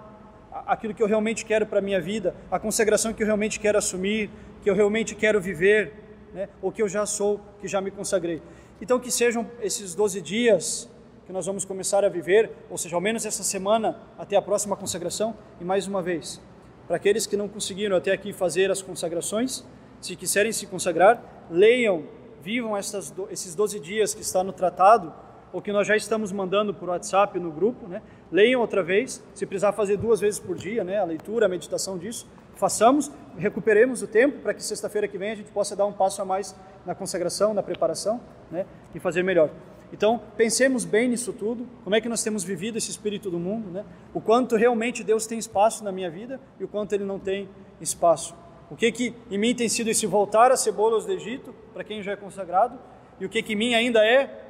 aquilo 0.66 0.94
que 0.94 1.02
eu 1.02 1.06
realmente 1.06 1.44
quero 1.44 1.66
para 1.66 1.78
a 1.78 1.82
minha 1.82 2.00
vida, 2.00 2.34
a 2.50 2.58
consagração 2.58 3.12
que 3.12 3.22
eu 3.22 3.26
realmente 3.26 3.60
quero 3.60 3.78
assumir, 3.78 4.30
que 4.62 4.68
eu 4.68 4.74
realmente 4.74 5.14
quero 5.14 5.40
viver, 5.40 5.92
né? 6.32 6.48
que 6.74 6.82
eu 6.82 6.88
já 6.88 7.04
sou, 7.06 7.40
que 7.60 7.68
já 7.68 7.80
me 7.80 7.90
consagrei. 7.90 8.42
Então, 8.80 8.98
que 8.98 9.10
sejam 9.10 9.46
esses 9.60 9.94
12 9.94 10.20
dias 10.20 10.88
que 11.26 11.32
nós 11.32 11.46
vamos 11.46 11.64
começar 11.64 12.04
a 12.04 12.08
viver, 12.08 12.50
ou 12.68 12.76
seja, 12.76 12.96
ao 12.96 13.00
menos 13.00 13.24
essa 13.24 13.42
semana 13.42 14.00
até 14.18 14.36
a 14.36 14.42
próxima 14.42 14.76
consagração, 14.76 15.36
e 15.60 15.64
mais 15.64 15.86
uma 15.86 16.02
vez, 16.02 16.40
para 16.86 16.96
aqueles 16.96 17.26
que 17.26 17.36
não 17.36 17.48
conseguiram 17.48 17.96
até 17.96 18.10
aqui 18.10 18.32
fazer 18.32 18.70
as 18.70 18.82
consagrações, 18.82 19.64
se 20.00 20.16
quiserem 20.16 20.50
se 20.50 20.66
consagrar, 20.66 21.22
leiam, 21.50 22.04
vivam 22.42 22.76
essas, 22.76 23.14
esses 23.30 23.54
12 23.54 23.78
dias 23.78 24.14
que 24.14 24.22
está 24.22 24.42
no 24.42 24.52
tratado, 24.52 25.12
ou 25.52 25.60
que 25.60 25.72
nós 25.72 25.86
já 25.86 25.96
estamos 25.96 26.32
mandando 26.32 26.72
por 26.72 26.88
WhatsApp 26.88 27.38
no 27.38 27.50
grupo, 27.50 27.86
né? 27.86 28.02
Leiam 28.30 28.60
outra 28.60 28.82
vez, 28.82 29.22
se 29.34 29.44
precisar 29.46 29.72
fazer 29.72 29.96
duas 29.96 30.20
vezes 30.20 30.38
por 30.38 30.56
dia, 30.56 30.84
né? 30.84 30.98
A 30.98 31.04
leitura, 31.04 31.46
a 31.46 31.48
meditação 31.48 31.98
disso, 31.98 32.26
façamos, 32.60 33.10
recuperemos 33.36 34.02
o 34.02 34.06
tempo 34.06 34.38
para 34.40 34.52
que 34.52 34.62
sexta-feira 34.62 35.08
que 35.08 35.16
vem 35.16 35.32
a 35.32 35.34
gente 35.34 35.50
possa 35.50 35.74
dar 35.74 35.86
um 35.86 35.92
passo 35.92 36.20
a 36.20 36.24
mais 36.24 36.54
na 36.84 36.94
consagração, 36.94 37.54
na 37.54 37.62
preparação, 37.62 38.20
né? 38.50 38.66
E 38.94 39.00
fazer 39.00 39.24
melhor. 39.24 39.50
Então, 39.92 40.20
pensemos 40.36 40.84
bem 40.84 41.08
nisso 41.08 41.32
tudo, 41.32 41.66
como 41.82 41.96
é 41.96 42.00
que 42.00 42.08
nós 42.08 42.22
temos 42.22 42.44
vivido 42.44 42.78
esse 42.78 42.90
espírito 42.90 43.28
do 43.30 43.40
mundo, 43.40 43.70
né? 43.70 43.84
O 44.14 44.20
quanto 44.20 44.54
realmente 44.54 45.02
Deus 45.02 45.26
tem 45.26 45.38
espaço 45.38 45.82
na 45.82 45.90
minha 45.90 46.10
vida 46.10 46.38
e 46.60 46.64
o 46.64 46.68
quanto 46.68 46.92
ele 46.92 47.04
não 47.04 47.18
tem 47.18 47.48
espaço. 47.80 48.36
O 48.70 48.76
que 48.76 48.92
que 48.92 49.14
em 49.30 49.38
mim 49.38 49.52
tem 49.52 49.68
sido 49.68 49.88
esse 49.88 50.06
voltar 50.06 50.52
a 50.52 50.56
cebolas 50.56 51.06
do 51.06 51.12
Egito, 51.12 51.52
para 51.72 51.82
quem 51.82 52.02
já 52.02 52.12
é 52.12 52.16
consagrado, 52.16 52.78
e 53.18 53.26
o 53.26 53.28
que 53.28 53.42
que 53.42 53.54
em 53.54 53.56
mim 53.56 53.74
ainda 53.74 54.04
é, 54.04 54.44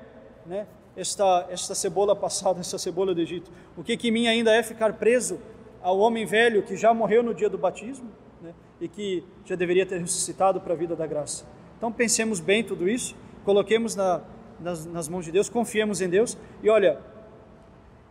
né, 0.44 0.66
esta, 0.94 1.46
esta 1.48 1.74
cebola 1.74 2.14
passada, 2.14 2.60
esta 2.60 2.76
cebola 2.76 3.14
do 3.14 3.20
Egito? 3.20 3.50
O 3.76 3.82
que, 3.82 3.96
que 3.96 4.08
em 4.08 4.10
mim 4.10 4.26
ainda 4.26 4.52
é 4.52 4.62
ficar 4.62 4.92
preso 4.94 5.40
ao 5.82 5.98
homem 5.98 6.26
velho 6.26 6.62
que 6.62 6.76
já 6.76 6.92
morreu 6.92 7.22
no 7.22 7.34
dia 7.34 7.48
do 7.48 7.58
batismo 7.58 8.10
né, 8.40 8.54
e 8.80 8.88
que 8.88 9.24
já 9.44 9.54
deveria 9.54 9.86
ter 9.86 9.98
ressuscitado 9.98 10.60
para 10.60 10.74
a 10.74 10.76
vida 10.76 10.94
da 10.94 11.06
graça? 11.06 11.44
Então 11.76 11.90
pensemos 11.90 12.40
bem 12.40 12.62
tudo 12.62 12.88
isso, 12.88 13.16
coloquemos 13.44 13.96
na, 13.96 14.22
nas, 14.60 14.84
nas, 14.86 15.08
mãos 15.08 15.24
de 15.24 15.32
Deus, 15.32 15.48
confiemos 15.48 16.00
em 16.00 16.08
Deus 16.08 16.36
e 16.62 16.68
olha, 16.68 17.00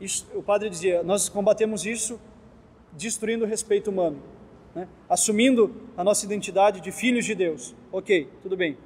isso, 0.02 0.28
o 0.34 0.42
padre 0.42 0.70
dizia: 0.70 1.04
nós 1.04 1.30
combatemos 1.30 1.86
isso 1.86 2.20
destruindo 2.92 3.46
o 3.46 3.48
respeito 3.48 3.92
humano, 3.92 4.22
né, 4.74 4.88
assumindo 5.08 5.76
a 5.96 6.04
nossa 6.04 6.26
identidade 6.26 6.82
de 6.82 6.92
filhos 6.92 7.26
de 7.26 7.36
Deus. 7.36 7.76
Ok, 7.92 8.28
tudo 8.42 8.58
bem. 8.58 8.78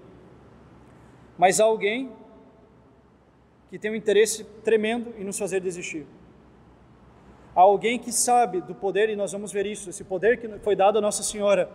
Mas 1.37 1.59
há 1.59 1.63
alguém 1.63 2.11
que 3.69 3.79
tem 3.79 3.89
um 3.89 3.95
interesse 3.95 4.43
tremendo 4.63 5.13
em 5.17 5.23
nos 5.23 5.37
fazer 5.39 5.59
desistir. 5.59 6.05
Há 7.55 7.61
alguém 7.61 7.99
que 7.99 8.11
sabe 8.11 8.61
do 8.61 8.73
poder, 8.73 9.09
e 9.09 9.15
nós 9.15 9.31
vamos 9.31 9.51
ver 9.51 9.65
isso, 9.65 9.89
esse 9.89 10.03
poder 10.03 10.39
que 10.39 10.47
foi 10.59 10.75
dado 10.75 10.97
a 10.97 11.01
Nossa 11.01 11.21
Senhora, 11.21 11.69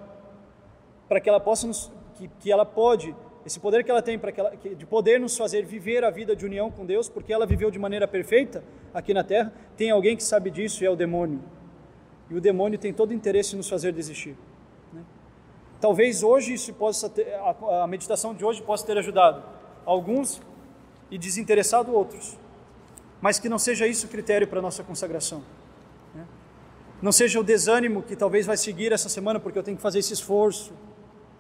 para 1.09 1.20
que 1.20 1.29
ela 1.29 1.39
possa 1.39 1.66
nos, 1.66 1.91
que, 2.16 2.29
que 2.41 2.51
ela 2.51 2.66
pode, 2.66 3.14
esse 3.47 3.61
poder 3.61 3.85
que 3.85 3.91
ela 3.91 4.03
tem 4.03 4.18
para 4.18 4.33
que 4.33 4.41
ela, 4.41 4.51
que, 4.57 4.74
de 4.74 4.85
poder 4.85 5.20
nos 5.20 5.37
fazer 5.37 5.64
viver 5.64 6.05
a 6.05 6.11
vida 6.11 6.35
de 6.35 6.45
união 6.45 6.70
com 6.70 6.85
Deus, 6.85 7.09
porque 7.09 7.33
ela 7.33 7.47
viveu 7.47 7.70
de 7.70 7.79
maneira 7.79 8.09
perfeita 8.09 8.62
aqui 8.93 9.14
na 9.14 9.22
Terra, 9.22 9.53
tem 9.76 9.91
alguém 9.91 10.16
que 10.16 10.22
sabe 10.22 10.51
disso 10.51 10.83
e 10.83 10.87
é 10.87 10.91
o 10.91 10.97
demônio. 10.97 11.41
E 12.29 12.35
o 12.35 12.41
demônio 12.41 12.79
tem 12.79 12.93
todo 12.93 13.14
interesse 13.14 13.55
em 13.55 13.57
nos 13.57 13.68
fazer 13.68 13.93
desistir. 13.93 14.37
Né? 14.93 15.03
Talvez 15.81 16.22
hoje 16.22 16.55
isso 16.55 16.74
possa 16.74 17.09
ter, 17.09 17.33
a, 17.35 17.85
a 17.85 17.87
meditação 17.87 18.35
de 18.35 18.45
hoje 18.45 18.61
possa 18.62 18.85
ter 18.85 18.99
ajudado 18.99 19.43
alguns 19.87 20.43
e 21.11 21.16
desinteressado 21.16 21.95
outros, 21.95 22.37
mas 23.20 23.39
que 23.39 23.49
não 23.49 23.59
seja 23.59 23.87
isso 23.87 24.07
o 24.07 24.11
critério 24.11 24.47
para 24.47 24.59
a 24.59 24.62
nossa 24.62 24.83
consagração. 24.83 25.43
Não 27.01 27.13
seja 27.13 27.39
o 27.39 27.45
desânimo 27.45 28.03
que 28.03 28.17
talvez 28.17 28.45
vai 28.45 28.57
seguir 28.57 28.93
essa 28.93 29.09
semana, 29.09 29.39
porque 29.39 29.59
eu 29.59 29.63
tenho 29.63 29.77
que 29.77 29.83
fazer 29.83 30.01
esse 30.01 30.13
esforço 30.13 30.73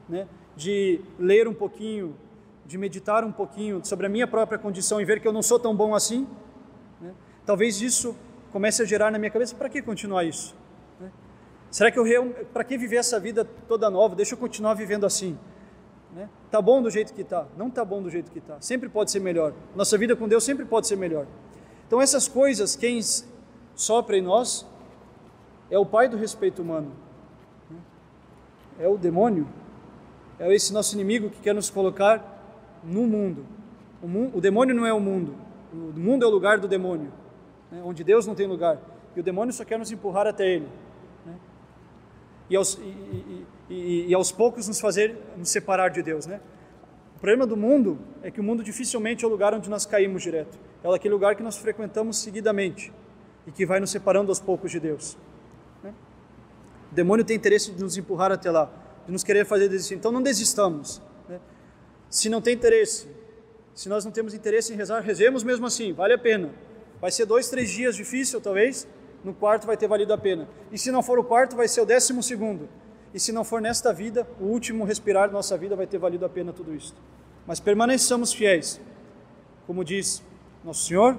né? 0.08 0.28
de 0.56 1.00
ler 1.18 1.48
um 1.48 1.54
pouquinho, 1.54 2.16
de 2.64 2.78
meditar 2.78 3.24
um 3.24 3.32
pouquinho 3.32 3.84
sobre 3.84 4.06
a 4.06 4.08
minha 4.08 4.26
própria 4.26 4.58
condição 4.58 5.00
e 5.00 5.04
ver 5.04 5.20
que 5.20 5.26
eu 5.26 5.32
não 5.32 5.42
sou 5.42 5.58
tão 5.58 5.74
bom 5.74 5.94
assim. 5.94 6.28
Né? 7.00 7.12
Talvez 7.44 7.80
isso 7.82 8.14
comece 8.52 8.82
a 8.82 8.84
gerar 8.84 9.10
na 9.10 9.18
minha 9.18 9.30
cabeça: 9.30 9.54
para 9.54 9.68
que 9.68 9.82
continuar 9.82 10.24
isso? 10.24 10.54
Né? 11.00 11.10
Será 11.70 11.90
que 11.90 11.98
eu 11.98 12.04
para 12.52 12.62
que 12.62 12.78
viver 12.78 12.96
essa 12.96 13.18
vida 13.18 13.44
toda 13.44 13.90
nova? 13.90 14.14
Deixa 14.14 14.34
eu 14.34 14.38
continuar 14.38 14.74
vivendo 14.74 15.04
assim. 15.04 15.36
Né? 16.14 16.28
Tá 16.50 16.62
bom 16.62 16.80
do 16.80 16.88
jeito 16.88 17.12
que 17.12 17.22
está? 17.22 17.46
Não 17.56 17.68
tá 17.68 17.84
bom 17.84 18.00
do 18.00 18.08
jeito 18.08 18.30
que 18.30 18.38
está. 18.38 18.60
Sempre 18.60 18.88
pode 18.88 19.10
ser 19.10 19.20
melhor. 19.20 19.52
Nossa 19.74 19.98
vida 19.98 20.14
com 20.14 20.28
Deus 20.28 20.44
sempre 20.44 20.64
pode 20.64 20.86
ser 20.86 20.96
melhor. 20.96 21.26
Então 21.86 22.00
essas 22.00 22.28
coisas, 22.28 22.76
quem 22.76 23.00
sopra 23.74 24.16
em 24.16 24.22
nós 24.22 24.66
é 25.70 25.78
o 25.78 25.86
pai 25.86 26.08
do 26.08 26.16
respeito 26.16 26.62
humano. 26.62 26.92
É 28.78 28.88
o 28.88 28.96
demônio. 28.96 29.46
É 30.38 30.52
esse 30.54 30.72
nosso 30.72 30.94
inimigo 30.94 31.30
que 31.30 31.40
quer 31.40 31.54
nos 31.54 31.68
colocar 31.68 32.80
no 32.82 33.06
mundo. 33.06 33.44
O, 34.02 34.06
mundo, 34.06 34.38
o 34.38 34.40
demônio 34.40 34.74
não 34.74 34.86
é 34.86 34.92
o 34.92 35.00
mundo. 35.00 35.34
O 35.72 35.98
mundo 35.98 36.24
é 36.24 36.28
o 36.28 36.30
lugar 36.30 36.58
do 36.58 36.68
demônio, 36.68 37.12
né? 37.70 37.82
onde 37.84 38.04
Deus 38.04 38.26
não 38.26 38.34
tem 38.34 38.46
lugar. 38.46 38.78
E 39.14 39.20
o 39.20 39.22
demônio 39.22 39.52
só 39.52 39.64
quer 39.64 39.78
nos 39.78 39.90
empurrar 39.90 40.26
até 40.26 40.46
ele. 40.46 40.68
Né? 41.26 41.34
E, 42.48 42.56
aos, 42.56 42.78
e, 42.78 43.46
e, 43.68 44.06
e 44.08 44.14
aos 44.14 44.30
poucos 44.30 44.68
nos 44.68 44.80
fazer 44.80 45.18
nos 45.36 45.50
separar 45.50 45.90
de 45.90 46.02
Deus, 46.02 46.26
né? 46.26 46.40
O 47.16 47.20
problema 47.20 47.44
do 47.44 47.56
mundo 47.56 47.98
é 48.22 48.30
que 48.30 48.40
o 48.40 48.44
mundo 48.44 48.62
dificilmente 48.62 49.24
é 49.24 49.28
o 49.28 49.30
lugar 49.30 49.52
onde 49.52 49.68
nós 49.68 49.84
caímos 49.84 50.22
direto. 50.22 50.56
É 50.84 50.94
aquele 50.94 51.12
lugar 51.12 51.34
que 51.34 51.42
nós 51.42 51.58
frequentamos 51.58 52.18
seguidamente 52.18 52.92
e 53.44 53.50
que 53.50 53.66
vai 53.66 53.80
nos 53.80 53.90
separando 53.90 54.30
aos 54.30 54.38
poucos 54.38 54.70
de 54.70 54.78
Deus. 54.78 55.18
O 56.90 56.94
demônio 56.94 57.24
tem 57.24 57.36
interesse 57.36 57.70
de 57.72 57.82
nos 57.82 57.96
empurrar 57.96 58.32
até 58.32 58.50
lá, 58.50 58.70
de 59.06 59.12
nos 59.12 59.22
querer 59.22 59.44
fazer 59.44 59.68
desistir. 59.68 59.94
Então 59.94 60.10
não 60.10 60.22
desistamos. 60.22 61.02
Né? 61.28 61.38
Se 62.08 62.28
não 62.28 62.40
tem 62.40 62.54
interesse, 62.54 63.08
se 63.74 63.88
nós 63.88 64.04
não 64.04 64.10
temos 64.12 64.34
interesse 64.34 64.72
em 64.72 64.76
rezar, 64.76 65.00
rezemos 65.00 65.42
mesmo 65.42 65.66
assim, 65.66 65.92
vale 65.92 66.14
a 66.14 66.18
pena. 66.18 66.50
Vai 67.00 67.10
ser 67.10 67.26
dois, 67.26 67.48
três 67.48 67.70
dias 67.70 67.94
difícil, 67.94 68.40
talvez. 68.40 68.88
No 69.22 69.34
quarto 69.34 69.66
vai 69.66 69.76
ter 69.76 69.86
valido 69.86 70.12
a 70.12 70.18
pena. 70.18 70.48
E 70.72 70.78
se 70.78 70.90
não 70.90 71.02
for 71.02 71.18
o 71.18 71.24
quarto, 71.24 71.56
vai 71.56 71.68
ser 71.68 71.80
o 71.80 71.86
décimo 71.86 72.22
segundo. 72.22 72.68
E 73.12 73.20
se 73.20 73.32
não 73.32 73.44
for 73.44 73.60
nesta 73.60 73.92
vida, 73.92 74.26
o 74.40 74.44
último 74.44 74.84
respirar 74.84 75.28
da 75.28 75.32
nossa 75.32 75.56
vida 75.56 75.74
vai 75.76 75.86
ter 75.86 75.98
valido 75.98 76.24
a 76.24 76.28
pena 76.28 76.52
tudo 76.52 76.74
isso. 76.74 76.94
Mas 77.46 77.60
permaneçamos 77.60 78.32
fiéis. 78.32 78.80
Como 79.66 79.84
diz 79.84 80.22
Nosso 80.64 80.86
Senhor, 80.86 81.14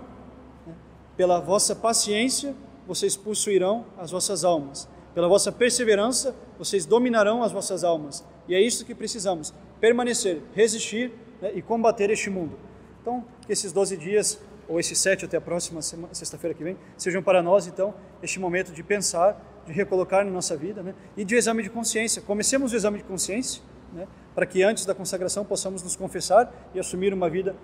né? 0.66 0.74
pela 1.16 1.40
vossa 1.40 1.76
paciência 1.76 2.56
vocês 2.88 3.16
possuirão 3.16 3.86
as 3.98 4.12
vossas 4.12 4.44
almas. 4.44 4.88
Pela 5.20 5.28
vossa 5.28 5.52
perseverança 5.52 6.34
vocês 6.58 6.86
dominarão 6.86 7.44
as 7.44 7.52
vossas 7.52 7.84
almas. 7.84 8.26
E 8.48 8.56
é 8.56 8.62
isso 8.62 8.86
que 8.86 8.96
precisamos: 8.96 9.54
permanecer, 9.78 10.42
resistir 10.56 11.12
né? 11.42 11.52
e 11.54 11.62
combater 11.62 12.10
este 12.10 12.30
mundo. 12.30 12.58
Então, 13.02 13.26
que 13.46 13.52
esses 13.52 13.74
12 13.74 13.98
dias, 13.98 14.40
ou 14.66 14.80
esses 14.80 14.98
sete 14.98 15.26
até 15.26 15.36
a 15.36 15.42
próxima 15.42 15.82
sexta-feira 15.82 16.54
que 16.54 16.64
vem, 16.64 16.78
sejam 16.96 17.22
para 17.22 17.44
nós, 17.44 17.68
então, 17.68 17.94
este 18.24 18.40
momento 18.40 18.72
de 18.72 18.82
pensar 18.82 19.62
de 19.66 19.74
recolocar 19.74 20.24
na 20.24 20.32
nossa 20.32 20.56
vida, 20.56 20.82
né? 20.82 20.96
e 21.18 21.26
de 21.26 21.36
exame 21.36 21.64
de 21.64 21.70
consciência. 21.70 22.22
Comecemos 22.22 22.72
o 22.72 22.76
exame 22.78 23.00
de 23.00 23.04
consciência, 23.04 23.62
né? 23.92 24.08
para 24.34 24.46
que 24.46 24.64
antes 24.64 24.86
da 24.86 24.96
consagração 24.96 25.44
possamos 25.44 25.84
nos 25.84 25.98
confessar 25.98 26.50
e 26.74 26.80
assumir 26.80 27.14
uma 27.14 27.30
vida 27.30 27.58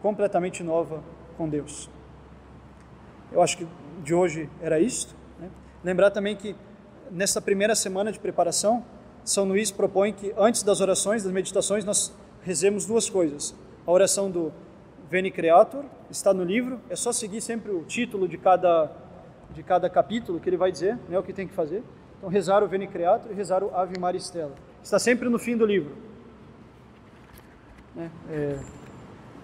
completamente 0.00 0.62
nova 0.62 1.02
com 1.36 1.48
Deus. 1.48 1.90
Eu 3.32 3.42
acho 3.42 3.58
que 3.58 3.66
de 4.04 4.14
hoje 4.14 4.48
era 4.62 4.78
isto. 4.78 5.12
Né? 5.40 5.50
Lembrar 5.82 6.12
também 6.12 6.36
que 6.36 6.54
nesta 7.10 7.40
primeira 7.40 7.74
semana 7.74 8.12
de 8.12 8.18
preparação, 8.18 8.84
São 9.24 9.44
Luís 9.44 9.70
propõe 9.70 10.12
que 10.12 10.32
antes 10.36 10.62
das 10.62 10.80
orações, 10.80 11.22
das 11.22 11.32
meditações, 11.32 11.84
nós 11.84 12.12
rezemos 12.42 12.86
duas 12.86 13.10
coisas. 13.10 13.54
A 13.86 13.90
oração 13.90 14.30
do 14.30 14.52
Veni 15.10 15.30
Creator 15.30 15.84
está 16.10 16.32
no 16.32 16.44
livro, 16.44 16.80
é 16.88 16.96
só 16.96 17.12
seguir 17.12 17.40
sempre 17.40 17.70
o 17.72 17.82
título 17.84 18.28
de 18.28 18.38
cada 18.38 18.90
de 19.52 19.64
cada 19.64 19.90
capítulo 19.90 20.38
que 20.38 20.48
ele 20.48 20.56
vai 20.56 20.70
dizer, 20.70 20.96
né, 21.08 21.18
o 21.18 21.24
que 21.24 21.32
tem 21.32 21.44
que 21.44 21.52
fazer. 21.52 21.82
Então, 22.16 22.30
rezar 22.30 22.62
o 22.62 22.68
Veni 22.68 22.86
Creator 22.86 23.32
e 23.32 23.34
rezar 23.34 23.64
o 23.64 23.74
Ave 23.74 23.98
Maria 23.98 24.20
Stella. 24.20 24.54
Está 24.80 24.96
sempre 24.96 25.28
no 25.28 25.40
fim 25.40 25.56
do 25.56 25.66
livro. 25.66 25.92
Né? 27.94 28.10
É, 28.30 28.58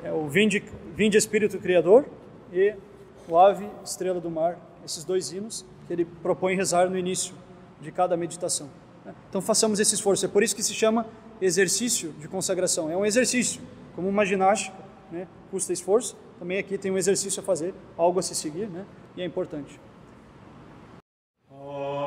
é 0.05 0.13
o 0.13 0.29
Vinde, 0.29 0.63
Vinde 0.95 1.19
Espírito 1.19 1.59
Criador 1.59 2.07
e 2.53 2.75
o 3.29 3.37
Ave 3.37 3.69
Estrela 3.85 4.21
do 4.21 4.31
Mar, 4.31 4.57
esses 4.85 5.03
dois 5.03 5.33
hinos 5.33 5.67
que 5.89 5.93
ele 5.93 6.05
propõe 6.05 6.55
rezar 6.55 6.89
no 6.89 6.97
início 6.97 7.35
de 7.81 7.91
cada 7.91 8.17
meditação. 8.17 8.69
Né? 9.05 9.15
Então 9.29 9.41
façamos 9.41 9.81
esse 9.81 9.95
esforço. 9.95 10.25
É 10.25 10.29
por 10.29 10.43
isso 10.43 10.55
que 10.55 10.63
se 10.63 10.75
chama 10.75 11.07
exercício 11.41 12.13
de 12.13 12.29
consagração. 12.29 12.91
É 12.91 12.97
um 12.97 13.05
exercício, 13.05 13.61
como 13.95 14.09
uma 14.09 14.25
ginástica, 14.25 14.77
né? 15.11 15.27
custa 15.51 15.73
esforço. 15.73 16.17
Também 16.39 16.59
aqui 16.59 16.77
tem 16.77 16.91
um 16.91 16.99
exercício 16.99 17.41
a 17.41 17.45
fazer, 17.45 17.75
algo 17.97 18.19
a 18.19 18.23
se 18.23 18.35
seguir, 18.35 18.69
né? 18.69 18.85
e 19.17 19.23
é 19.23 19.25
importante. 19.25 19.81
Oh. 21.51 22.06